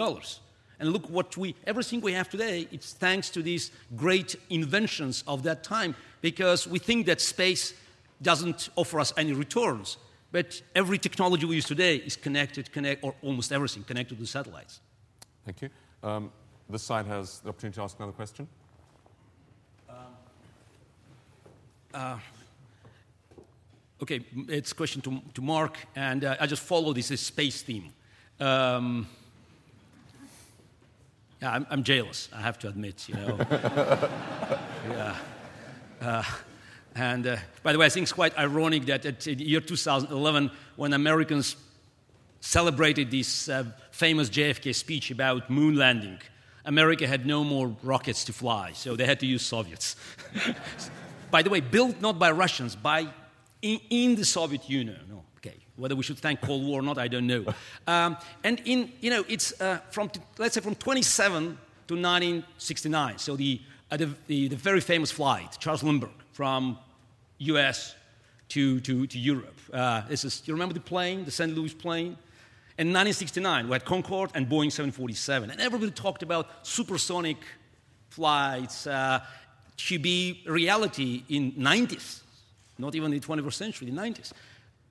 And 0.82 0.92
look 0.92 1.08
what 1.08 1.36
we, 1.36 1.54
everything 1.64 2.00
we 2.00 2.12
have 2.14 2.28
today, 2.28 2.66
it's 2.72 2.92
thanks 2.92 3.30
to 3.30 3.40
these 3.40 3.70
great 3.94 4.34
inventions 4.50 5.22
of 5.28 5.44
that 5.44 5.62
time 5.62 5.94
because 6.20 6.66
we 6.66 6.80
think 6.80 7.06
that 7.06 7.20
space 7.20 7.72
doesn't 8.20 8.68
offer 8.74 8.98
us 8.98 9.12
any 9.16 9.32
returns. 9.32 9.96
But 10.32 10.60
every 10.74 10.98
technology 10.98 11.46
we 11.46 11.54
use 11.54 11.66
today 11.66 11.98
is 11.98 12.16
connected, 12.16 12.72
connect, 12.72 13.04
or 13.04 13.14
almost 13.22 13.52
everything 13.52 13.84
connected 13.84 14.18
to 14.18 14.26
satellites. 14.26 14.80
Thank 15.44 15.62
you. 15.62 15.70
Um, 16.02 16.32
this 16.68 16.82
side 16.82 17.06
has 17.06 17.38
the 17.38 17.50
opportunity 17.50 17.76
to 17.76 17.82
ask 17.82 17.96
another 17.98 18.10
question. 18.10 18.48
Uh, 21.94 22.18
okay, 24.02 24.18
it's 24.48 24.72
a 24.72 24.74
question 24.74 25.00
to, 25.02 25.22
to 25.34 25.42
Mark, 25.42 25.78
and 25.94 26.24
uh, 26.24 26.34
I 26.40 26.48
just 26.48 26.62
follow 26.64 26.92
this, 26.92 27.06
this 27.06 27.20
space 27.20 27.62
theme. 27.62 27.92
Um, 28.40 29.06
yeah, 31.42 31.52
I'm, 31.52 31.66
I'm, 31.70 31.82
jealous, 31.82 32.28
I 32.32 32.40
have 32.40 32.58
to 32.60 32.68
admit, 32.68 33.08
you 33.08 33.16
know. 33.16 33.36
yeah. 34.88 35.16
Uh, 36.00 36.22
and 36.94 37.26
uh, 37.26 37.36
by 37.64 37.72
the 37.72 37.78
way, 37.78 37.86
I 37.86 37.88
think 37.88 38.04
it's 38.04 38.12
quite 38.12 38.38
ironic 38.38 38.86
that 38.86 39.04
in 39.04 39.38
the 39.38 39.44
year 39.44 39.60
2011, 39.60 40.52
when 40.76 40.92
Americans 40.92 41.56
celebrated 42.40 43.10
this 43.10 43.48
uh, 43.48 43.64
famous 43.90 44.30
JFK 44.30 44.72
speech 44.72 45.10
about 45.10 45.50
moon 45.50 45.74
landing, 45.74 46.18
America 46.64 47.08
had 47.08 47.26
no 47.26 47.42
more 47.42 47.74
rockets 47.82 48.24
to 48.26 48.32
fly, 48.32 48.70
so 48.72 48.94
they 48.94 49.06
had 49.06 49.18
to 49.20 49.26
use 49.26 49.42
Soviets. 49.42 49.96
by 51.32 51.42
the 51.42 51.50
way, 51.50 51.58
built 51.58 52.00
not 52.00 52.20
by 52.20 52.30
Russians, 52.30 52.76
by 52.76 53.08
in, 53.62 53.80
in 53.90 54.14
the 54.14 54.24
Soviet 54.24 54.70
Union. 54.70 55.00
No. 55.08 55.24
Whether 55.76 55.96
we 55.96 56.02
should 56.02 56.18
thank 56.18 56.40
Cold 56.40 56.64
War 56.64 56.80
or 56.80 56.82
not, 56.82 56.98
I 56.98 57.08
don't 57.08 57.26
know. 57.26 57.44
Um, 57.86 58.16
and 58.44 58.60
in, 58.64 58.92
you 59.00 59.10
know, 59.10 59.24
it's 59.28 59.60
uh, 59.60 59.78
from, 59.90 60.10
let's 60.38 60.54
say, 60.54 60.60
from 60.60 60.76
27 60.76 61.42
to 61.88 61.94
1969. 61.94 63.18
So 63.18 63.34
the, 63.34 63.60
uh, 63.90 63.96
the, 63.96 64.14
the, 64.28 64.48
the, 64.48 64.56
very 64.56 64.80
famous 64.80 65.10
flight, 65.10 65.56
Charles 65.58 65.82
Lindbergh, 65.82 66.10
from 66.32 66.78
U.S. 67.38 67.96
to, 68.50 68.78
to, 68.80 69.06
to 69.08 69.18
Europe. 69.18 69.58
Uh, 69.72 70.02
this 70.08 70.24
is, 70.24 70.42
you 70.44 70.54
remember 70.54 70.74
the 70.74 70.80
plane, 70.80 71.24
the 71.24 71.32
St. 71.32 71.54
Louis 71.56 71.74
plane? 71.74 72.16
In 72.78 72.88
1969, 72.88 73.66
we 73.66 73.72
had 73.72 73.84
Concorde 73.84 74.30
and 74.34 74.48
Boeing 74.48 74.70
747. 74.70 75.50
And 75.50 75.60
everybody 75.60 75.90
talked 75.90 76.22
about 76.22 76.48
supersonic 76.66 77.38
flights 78.10 78.86
uh, 78.86 79.20
to 79.76 79.98
be 79.98 80.42
reality 80.46 81.24
in 81.28 81.52
90s, 81.52 82.20
not 82.78 82.94
even 82.94 83.12
in 83.12 83.20
the 83.20 83.26
21st 83.26 83.52
century, 83.52 83.90
the 83.90 83.96
90s. 83.96 84.32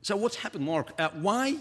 So 0.02 0.16
what's 0.16 0.36
happened, 0.36 0.66
Mark? 0.66 1.00
Uh, 1.00 1.10
why? 1.14 1.58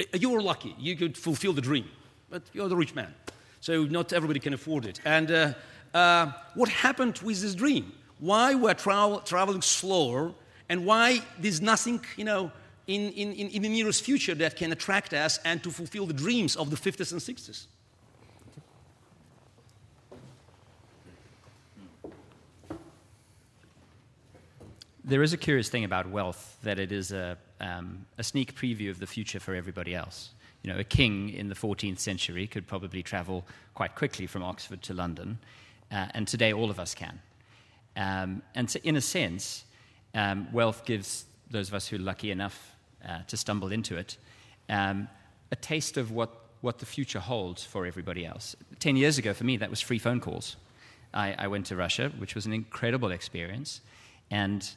Uh, 0.00 0.18
you 0.18 0.30
were 0.30 0.42
lucky. 0.42 0.74
You 0.78 0.96
could 0.96 1.16
fulfill 1.16 1.52
the 1.52 1.60
dream. 1.60 1.88
But 2.30 2.42
you're 2.52 2.68
the 2.68 2.76
rich 2.76 2.94
man. 2.94 3.14
So 3.60 3.84
not 3.84 4.12
everybody 4.12 4.40
can 4.40 4.54
afford 4.54 4.84
it. 4.84 5.00
And 5.04 5.30
uh, 5.30 5.54
uh, 5.92 6.32
what 6.54 6.68
happened 6.68 7.18
with 7.18 7.40
this 7.40 7.54
dream? 7.54 7.92
Why 8.18 8.54
we're 8.54 8.74
tra- 8.74 9.22
traveling 9.24 9.62
slower 9.62 10.32
and 10.68 10.86
why 10.86 11.22
there's 11.38 11.60
nothing, 11.60 12.04
you 12.16 12.24
know, 12.24 12.50
in, 12.86 13.10
in, 13.12 13.32
in 13.32 13.62
the 13.62 13.68
nearest 13.68 14.02
future 14.02 14.34
that 14.34 14.56
can 14.56 14.70
attract 14.72 15.12
us 15.14 15.38
and 15.44 15.62
to 15.62 15.70
fulfill 15.70 16.06
the 16.06 16.12
dreams 16.12 16.56
of 16.56 16.70
the 16.70 16.76
50s 16.76 17.12
and 17.12 17.20
60s? 17.20 17.66
There 25.06 25.22
is 25.22 25.32
a 25.32 25.36
curious 25.36 25.68
thing 25.68 25.84
about 25.84 26.08
wealth 26.08 26.56
that 26.62 26.78
it 26.78 26.90
is 26.90 27.12
a, 27.12 27.36
um, 27.60 28.06
a 28.18 28.22
sneak 28.22 28.54
preview 28.54 28.90
of 28.90 28.98
the 28.98 29.06
future 29.06 29.40
for 29.40 29.54
everybody 29.54 29.94
else. 29.94 30.30
You 30.62 30.72
know, 30.72 30.78
a 30.78 30.84
king 30.84 31.30
in 31.30 31.48
the 31.48 31.54
14th 31.54 31.98
century 31.98 32.46
could 32.46 32.66
probably 32.66 33.02
travel 33.02 33.44
quite 33.74 33.94
quickly 33.94 34.26
from 34.26 34.42
Oxford 34.42 34.82
to 34.82 34.94
London, 34.94 35.38
uh, 35.92 36.06
and 36.12 36.26
today 36.26 36.52
all 36.52 36.70
of 36.70 36.80
us 36.80 36.94
can. 36.94 37.20
Um, 37.96 38.42
and 38.54 38.70
so, 38.70 38.80
in 38.82 38.96
a 38.96 39.00
sense, 39.00 39.64
um, 40.14 40.48
wealth 40.52 40.84
gives 40.84 41.26
those 41.50 41.68
of 41.68 41.74
us 41.74 41.86
who 41.88 41.96
are 41.96 42.00
lucky 42.00 42.30
enough 42.30 42.74
uh, 43.06 43.20
to 43.28 43.36
stumble 43.36 43.70
into 43.72 43.96
it 43.96 44.16
um, 44.68 45.08
a 45.50 45.56
taste 45.56 45.96
of 45.96 46.10
what, 46.10 46.30
what 46.60 46.78
the 46.78 46.86
future 46.86 47.20
holds 47.20 47.64
for 47.64 47.86
everybody 47.86 48.26
else. 48.26 48.56
Ten 48.78 48.96
years 48.96 49.18
ago, 49.18 49.34
for 49.34 49.44
me, 49.44 49.56
that 49.58 49.70
was 49.70 49.80
free 49.80 49.98
phone 49.98 50.20
calls. 50.20 50.56
I, 51.12 51.34
I 51.38 51.46
went 51.48 51.66
to 51.66 51.76
Russia, 51.76 52.10
which 52.18 52.34
was 52.34 52.46
an 52.46 52.52
incredible 52.52 53.12
experience, 53.12 53.80
and 54.30 54.68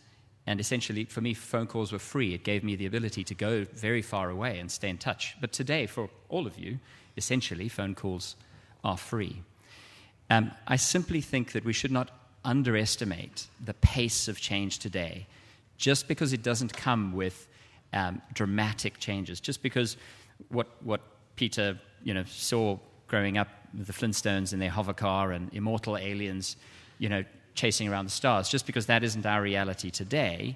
and 0.48 0.62
essentially, 0.62 1.04
for 1.04 1.20
me, 1.20 1.34
phone 1.34 1.68
calls 1.68 1.92
were 1.92 2.00
free. 2.00 2.34
It 2.34 2.46
gave 2.46 2.64
me 2.64 2.78
the 2.78 2.86
ability 2.86 3.26
to 3.26 3.36
go 3.36 3.66
very 3.66 4.02
far 4.02 4.30
away 4.30 4.60
and 4.60 4.72
stay 4.72 4.90
in 4.90 4.98
touch. 4.98 5.36
But 5.42 5.52
today, 5.52 5.88
for 5.88 6.10
all 6.30 6.48
of 6.48 6.58
you, 6.58 6.80
essentially, 7.18 7.68
phone 7.68 7.94
calls 7.94 8.38
are 8.82 8.98
free. 8.98 9.44
Um, 10.30 10.52
I 10.66 10.78
simply 10.78 11.20
think 11.20 11.52
that 11.52 11.66
we 11.66 11.74
should 11.74 11.92
not 11.92 12.12
underestimate 12.46 13.48
the 13.64 13.74
pace 13.76 14.30
of 14.30 14.40
change 14.40 14.80
today 14.80 15.28
just 15.78 16.08
because 16.08 16.32
it 16.32 16.44
doesn't 16.44 16.72
come 16.72 17.12
with 17.12 17.50
um, 17.92 18.22
dramatic 18.34 19.00
changes. 19.00 19.42
Just 19.42 19.62
because 19.62 19.98
what, 20.48 20.68
what 20.82 21.02
Peter 21.36 21.78
you 22.04 22.14
know, 22.14 22.24
saw 22.24 22.78
growing 23.08 23.38
up 23.38 23.50
the 23.74 23.92
Flintstones 23.92 24.54
in 24.54 24.60
their 24.60 24.70
hover 24.70 24.94
car 24.94 25.34
and 25.34 25.54
immortal 25.54 25.98
aliens 25.98 26.56
you 27.00 27.10
know, 27.10 27.24
chasing 27.58 27.90
around 27.90 28.06
the 28.06 28.12
stars, 28.12 28.48
just 28.48 28.66
because 28.66 28.86
that 28.86 29.04
isn't 29.04 29.26
our 29.26 29.42
reality 29.42 29.92
today, 29.92 30.56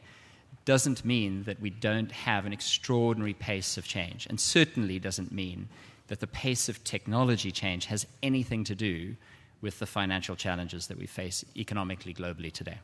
doesn't 0.64 1.04
mean 1.04 1.44
that 1.44 1.60
we 1.60 1.70
don't 1.70 2.12
have 2.12 2.46
an 2.46 2.54
extraordinary 2.54 3.34
pace 3.34 3.78
of 3.78 3.86
change, 3.86 4.28
and 4.28 4.40
certainly 4.40 5.00
doesn't 5.00 5.32
mean 5.32 5.68
that 6.08 6.20
the 6.20 6.28
pace 6.28 6.70
of 6.70 6.84
technology 6.84 7.52
change 7.52 7.88
has 7.88 8.06
anything 8.22 8.64
to 8.64 8.76
do 8.76 9.16
with 9.62 9.80
the 9.80 9.86
financial 9.86 10.36
challenges 10.36 10.88
that 10.88 10.98
we 10.98 11.06
face 11.06 11.44
economically 11.56 12.14
globally 12.14 12.52
today. 12.52 12.78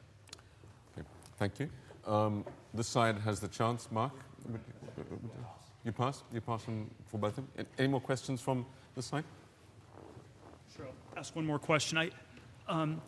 Okay. 0.98 1.08
Thank 1.38 1.60
you. 1.60 1.70
Um, 2.06 2.46
this 2.74 2.88
side 2.88 3.18
has 3.20 3.40
the 3.40 3.48
chance. 3.48 3.90
Mark, 3.92 4.14
you 5.84 5.92
pass? 5.92 6.24
You 6.34 6.42
pass 6.42 6.68
on 6.68 6.90
for 7.06 7.18
both 7.18 7.38
of 7.38 7.54
them? 7.56 7.66
Any 7.78 7.88
more 7.88 8.02
questions 8.02 8.42
from 8.42 8.66
this 8.96 9.06
side? 9.06 9.24
Sure. 10.76 10.86
I'll 10.86 11.20
ask 11.20 11.36
one 11.36 11.46
more 11.46 11.60
question. 11.60 11.98
I, 11.98 12.12
um, 12.68 13.02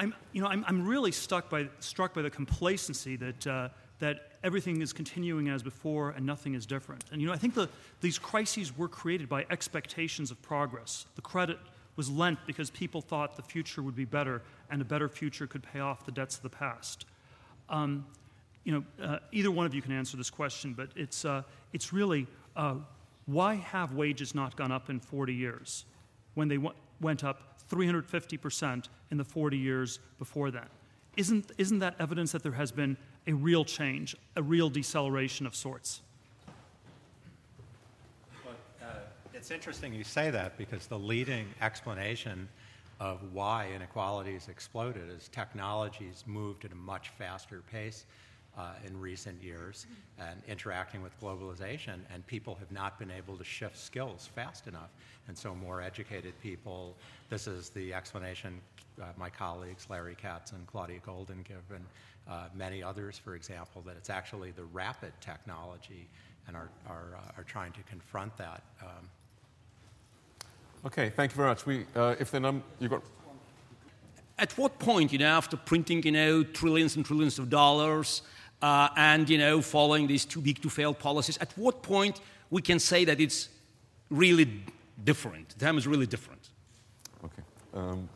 I'm, 0.00 0.14
you 0.32 0.40
know, 0.40 0.48
I'm, 0.48 0.64
I'm 0.66 0.86
really 0.86 1.12
stuck 1.12 1.50
by, 1.50 1.68
struck 1.78 2.14
by 2.14 2.22
the 2.22 2.30
complacency 2.30 3.16
that, 3.16 3.46
uh, 3.46 3.68
that 3.98 4.30
everything 4.42 4.80
is 4.80 4.94
continuing 4.94 5.48
as 5.50 5.62
before 5.62 6.10
and 6.10 6.24
nothing 6.24 6.54
is 6.54 6.64
different. 6.64 7.04
And, 7.12 7.20
you 7.20 7.26
know, 7.26 7.34
I 7.34 7.36
think 7.36 7.52
the, 7.52 7.68
these 8.00 8.18
crises 8.18 8.76
were 8.76 8.88
created 8.88 9.28
by 9.28 9.44
expectations 9.50 10.30
of 10.30 10.40
progress. 10.40 11.04
The 11.16 11.20
credit 11.22 11.58
was 11.96 12.08
lent 12.08 12.38
because 12.46 12.70
people 12.70 13.02
thought 13.02 13.36
the 13.36 13.42
future 13.42 13.82
would 13.82 13.94
be 13.94 14.06
better 14.06 14.40
and 14.70 14.80
a 14.80 14.86
better 14.86 15.06
future 15.06 15.46
could 15.46 15.62
pay 15.62 15.80
off 15.80 16.06
the 16.06 16.12
debts 16.12 16.36
of 16.36 16.42
the 16.42 16.48
past. 16.48 17.04
Um, 17.68 18.06
you 18.64 18.72
know, 18.72 19.04
uh, 19.04 19.18
either 19.32 19.50
one 19.50 19.66
of 19.66 19.74
you 19.74 19.82
can 19.82 19.92
answer 19.92 20.16
this 20.16 20.30
question, 20.30 20.72
but 20.72 20.88
it's, 20.96 21.26
uh, 21.26 21.42
it's 21.74 21.92
really 21.92 22.26
uh, 22.56 22.76
why 23.26 23.56
have 23.56 23.92
wages 23.92 24.34
not 24.34 24.56
gone 24.56 24.72
up 24.72 24.88
in 24.88 24.98
40 24.98 25.34
years 25.34 25.84
when 26.32 26.48
they 26.48 26.56
w- 26.56 26.74
went 27.02 27.22
up 27.22 27.49
350% 27.70 28.88
in 29.10 29.16
the 29.16 29.24
40 29.24 29.56
years 29.56 30.00
before 30.18 30.50
that? 30.50 30.68
Isn't, 31.16 31.50
isn't 31.58 31.78
that 31.78 31.96
evidence 31.98 32.32
that 32.32 32.42
there 32.42 32.52
has 32.52 32.72
been 32.72 32.96
a 33.26 33.32
real 33.32 33.64
change, 33.64 34.16
a 34.36 34.42
real 34.42 34.70
deceleration 34.70 35.46
of 35.46 35.54
sorts? 35.54 36.02
Well, 38.44 38.54
uh, 38.82 38.86
It's 39.34 39.50
interesting 39.50 39.92
you 39.92 40.04
say 40.04 40.30
that 40.30 40.56
because 40.58 40.86
the 40.86 40.98
leading 40.98 41.46
explanation 41.60 42.48
of 43.00 43.20
why 43.32 43.70
inequalities 43.74 44.48
exploded 44.48 45.10
is 45.10 45.28
technologies 45.28 46.24
moved 46.26 46.64
at 46.64 46.72
a 46.72 46.76
much 46.76 47.08
faster 47.10 47.62
pace 47.70 48.04
uh, 48.58 48.72
in 48.86 48.98
recent 49.00 49.42
years 49.42 49.86
and 50.18 50.42
interacting 50.48 51.02
with 51.02 51.18
globalization, 51.20 51.98
and 52.12 52.26
people 52.26 52.54
have 52.56 52.70
not 52.72 52.98
been 52.98 53.10
able 53.10 53.36
to 53.36 53.44
shift 53.44 53.78
skills 53.78 54.28
fast 54.34 54.66
enough. 54.66 54.90
And 55.28 55.36
so, 55.36 55.54
more 55.54 55.80
educated 55.80 56.34
people, 56.42 56.96
this 57.28 57.46
is 57.46 57.70
the 57.70 57.94
explanation 57.94 58.60
uh, 59.00 59.04
my 59.16 59.30
colleagues 59.30 59.86
Larry 59.88 60.16
Katz 60.20 60.52
and 60.52 60.66
Claudia 60.66 61.00
Goldin 61.06 61.44
give, 61.44 61.62
and 61.74 61.84
uh, 62.28 62.48
many 62.54 62.82
others, 62.82 63.16
for 63.16 63.34
example, 63.34 63.82
that 63.86 63.96
it's 63.96 64.10
actually 64.10 64.50
the 64.50 64.64
rapid 64.64 65.12
technology 65.20 66.08
and 66.46 66.56
are, 66.56 66.68
are, 66.88 67.16
uh, 67.16 67.38
are 67.38 67.44
trying 67.44 67.72
to 67.72 67.82
confront 67.84 68.36
that. 68.36 68.62
Um, 68.82 69.08
Okay, 70.84 71.10
thank 71.10 71.32
you 71.32 71.36
very 71.36 71.48
much. 71.48 71.66
We, 71.66 71.84
uh, 71.94 72.14
if 72.18 72.30
the 72.30 72.40
num- 72.40 72.62
you 72.78 72.88
got. 72.88 73.02
At 74.38 74.56
what 74.56 74.78
point, 74.78 75.12
you 75.12 75.18
know, 75.18 75.26
after 75.26 75.58
printing, 75.58 76.02
you 76.04 76.12
know, 76.12 76.42
trillions 76.42 76.96
and 76.96 77.04
trillions 77.04 77.38
of 77.38 77.50
dollars, 77.50 78.22
uh, 78.62 78.88
and 78.96 79.28
you 79.28 79.38
know, 79.38 79.62
following 79.62 80.06
these 80.06 80.24
too 80.24 80.40
big 80.40 80.60
to 80.62 80.70
fail 80.70 80.94
policies, 80.94 81.38
at 81.38 81.52
what 81.56 81.82
point 81.82 82.20
we 82.50 82.62
can 82.62 82.78
say 82.78 83.04
that 83.04 83.20
it's 83.20 83.48
really 84.10 84.62
different? 85.04 85.50
The 85.50 85.64
time 85.64 85.78
is 85.78 85.86
really 85.86 86.06
different. 86.06 86.48
Okay. 87.24 87.42
Um, 87.74 88.08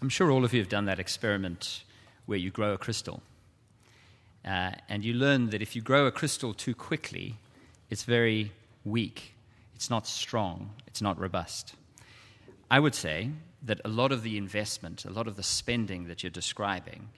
I'm 0.00 0.08
sure 0.08 0.30
all 0.32 0.44
of 0.44 0.52
you 0.52 0.60
have 0.60 0.68
done 0.68 0.86
that 0.86 0.98
experiment 0.98 1.84
where 2.26 2.38
you 2.38 2.50
grow 2.50 2.72
a 2.72 2.78
crystal 2.78 3.22
uh, 4.44 4.72
and 4.88 5.04
you 5.04 5.14
learn 5.14 5.50
that 5.50 5.62
if 5.62 5.76
you 5.76 5.82
grow 5.82 6.06
a 6.06 6.10
crystal 6.10 6.52
too 6.52 6.74
quickly, 6.74 7.36
it's 7.90 8.02
very 8.02 8.50
weak, 8.84 9.34
it's 9.76 9.90
not 9.90 10.06
strong, 10.06 10.70
it's 10.86 11.00
not 11.00 11.18
robust. 11.18 11.74
I 12.70 12.80
would 12.80 12.94
say 12.94 13.30
that 13.64 13.80
a 13.84 13.88
lot 13.88 14.12
of 14.12 14.22
the 14.22 14.36
investment, 14.36 15.04
a 15.04 15.10
lot 15.10 15.28
of 15.28 15.36
the 15.36 15.42
spending 15.42 16.08
that 16.08 16.22
you're 16.22 16.30
describing, 16.30 17.08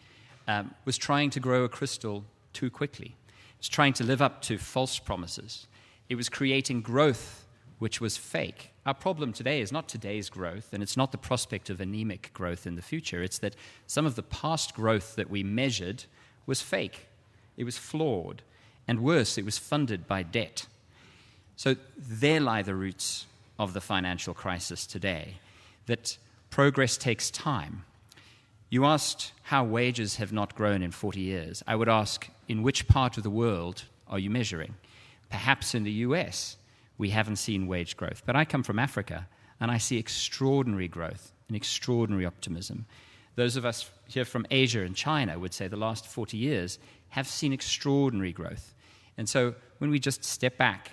um, 0.47 0.75
was 0.85 0.99
trying 0.99 1.31
to 1.31 1.41
grow 1.41 1.65
a 1.65 1.69
crystal 1.69 2.25
too 2.53 2.71
quickly. 2.71 3.17
It's 3.59 3.69
trying 3.69 3.95
to 3.95 4.05
live 4.05 4.21
up 4.21 4.43
to 4.43 4.59
false 4.59 4.99
promises. 4.99 5.67
It 6.09 6.17
was 6.17 6.29
creating 6.29 6.83
growth 6.83 7.41
which 7.79 8.01
was 8.01 8.17
fake. 8.17 8.71
Our 8.87 8.95
problem 8.95 9.33
today 9.33 9.61
is 9.61 9.73
not 9.73 9.89
today's 9.89 10.31
growth, 10.31 10.73
and 10.73 10.83
it's 10.83 10.97
not 10.97 11.13
the 11.13 11.19
prospect 11.19 11.71
of 11.71 11.81
anemic 11.81 12.31
growth 12.33 12.67
in 12.67 12.77
the 12.77 12.83
future. 12.83 13.23
It's 13.23 13.39
that 13.39 13.57
some 13.87 14.07
of 14.07 14.15
the 14.15 14.23
past 14.23 14.75
growth 14.75 15.17
that 15.17 15.29
we 15.29 15.43
measured 15.43 16.05
was 16.47 16.63
fake 16.63 17.09
it 17.57 17.65
was 17.65 17.79
flawed, 17.79 18.43
and 18.87 19.01
worse, 19.01 19.39
it 19.39 19.45
was 19.45 19.59
funded 19.59 20.07
by 20.07 20.23
debt. 20.23 20.67
So 21.57 21.77
there 21.97 22.41
lie 22.41 22.63
the 22.63 22.75
roots 22.75 23.27
of 23.59 23.73
the 23.73 23.81
financial 23.81 24.35
crisis 24.35 24.87
today 24.87 25.37
that 25.87 26.19
progress 26.55 26.97
takes 26.97 27.33
time. 27.33 27.85
You 28.71 28.85
asked 28.85 29.33
how 29.43 29.65
wages 29.65 30.19
have 30.19 30.33
not 30.33 30.55
grown 30.55 30.85
in 30.85 30.93
40 30.93 31.19
years. 31.19 31.65
I 31.67 31.75
would 31.75 31.89
ask, 31.89 32.29
in 32.47 32.63
which 32.63 32.87
part 32.87 33.17
of 33.17 33.25
the 33.25 33.29
world 33.29 33.83
are 34.07 34.21
you 34.21 34.31
measuring? 34.31 34.77
Perhaps 35.31 35.75
in 35.75 35.83
the 35.83 36.05
US, 36.07 36.57
we 36.97 37.11
haven't 37.11 37.43
seen 37.43 37.67
wage 37.67 37.97
growth. 37.97 38.23
But 38.25 38.37
I 38.37 38.45
come 38.45 38.63
from 38.63 38.79
Africa, 38.79 39.27
and 39.59 39.69
I 39.69 39.79
see 39.79 39.99
extraordinary 39.99 40.87
growth 40.87 41.33
and 41.49 41.57
extraordinary 41.57 42.25
optimism. 42.25 42.87
Those 43.35 43.57
of 43.57 43.65
us 43.65 43.91
here 44.07 44.25
from 44.25 44.47
Asia 44.49 44.83
and 44.83 44.95
China 44.95 45.37
would 45.41 45.55
say 45.55 45.67
the 45.67 45.75
last 45.75 46.07
40 46.07 46.37
years 46.37 46.79
have 47.09 47.27
seen 47.27 47.53
extraordinary 47.53 48.33
growth. 48.33 48.77
And 49.19 49.29
so 49.29 49.57
when 49.79 49.91
we 49.91 49.99
just 49.99 50.23
step 50.23 50.57
back 50.57 50.93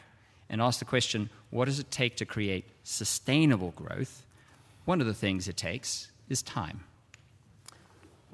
and 0.49 0.59
ask 0.59 0.80
the 0.80 0.86
question, 0.86 1.30
what 1.51 1.66
does 1.66 1.78
it 1.78 1.91
take 1.91 2.18
to 2.18 2.26
create 2.26 2.66
sustainable 2.84 3.74
growth? 3.76 4.26
One 4.91 4.99
of 4.99 5.07
the 5.07 5.13
things 5.13 5.47
it 5.47 5.55
takes 5.55 6.11
is 6.27 6.43
time. 6.43 6.83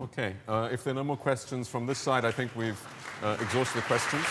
Okay, 0.02 0.34
uh, 0.48 0.70
if 0.72 0.84
there 0.84 0.90
are 0.92 0.96
no 0.96 1.04
more 1.04 1.16
questions 1.16 1.70
from 1.70 1.86
this 1.86 2.00
side, 2.00 2.26
I 2.26 2.32
think 2.32 2.50
we've 2.56 2.82
uh, 3.22 3.38
exhausted 3.40 3.78
the 3.78 3.82
questions. 3.84 4.26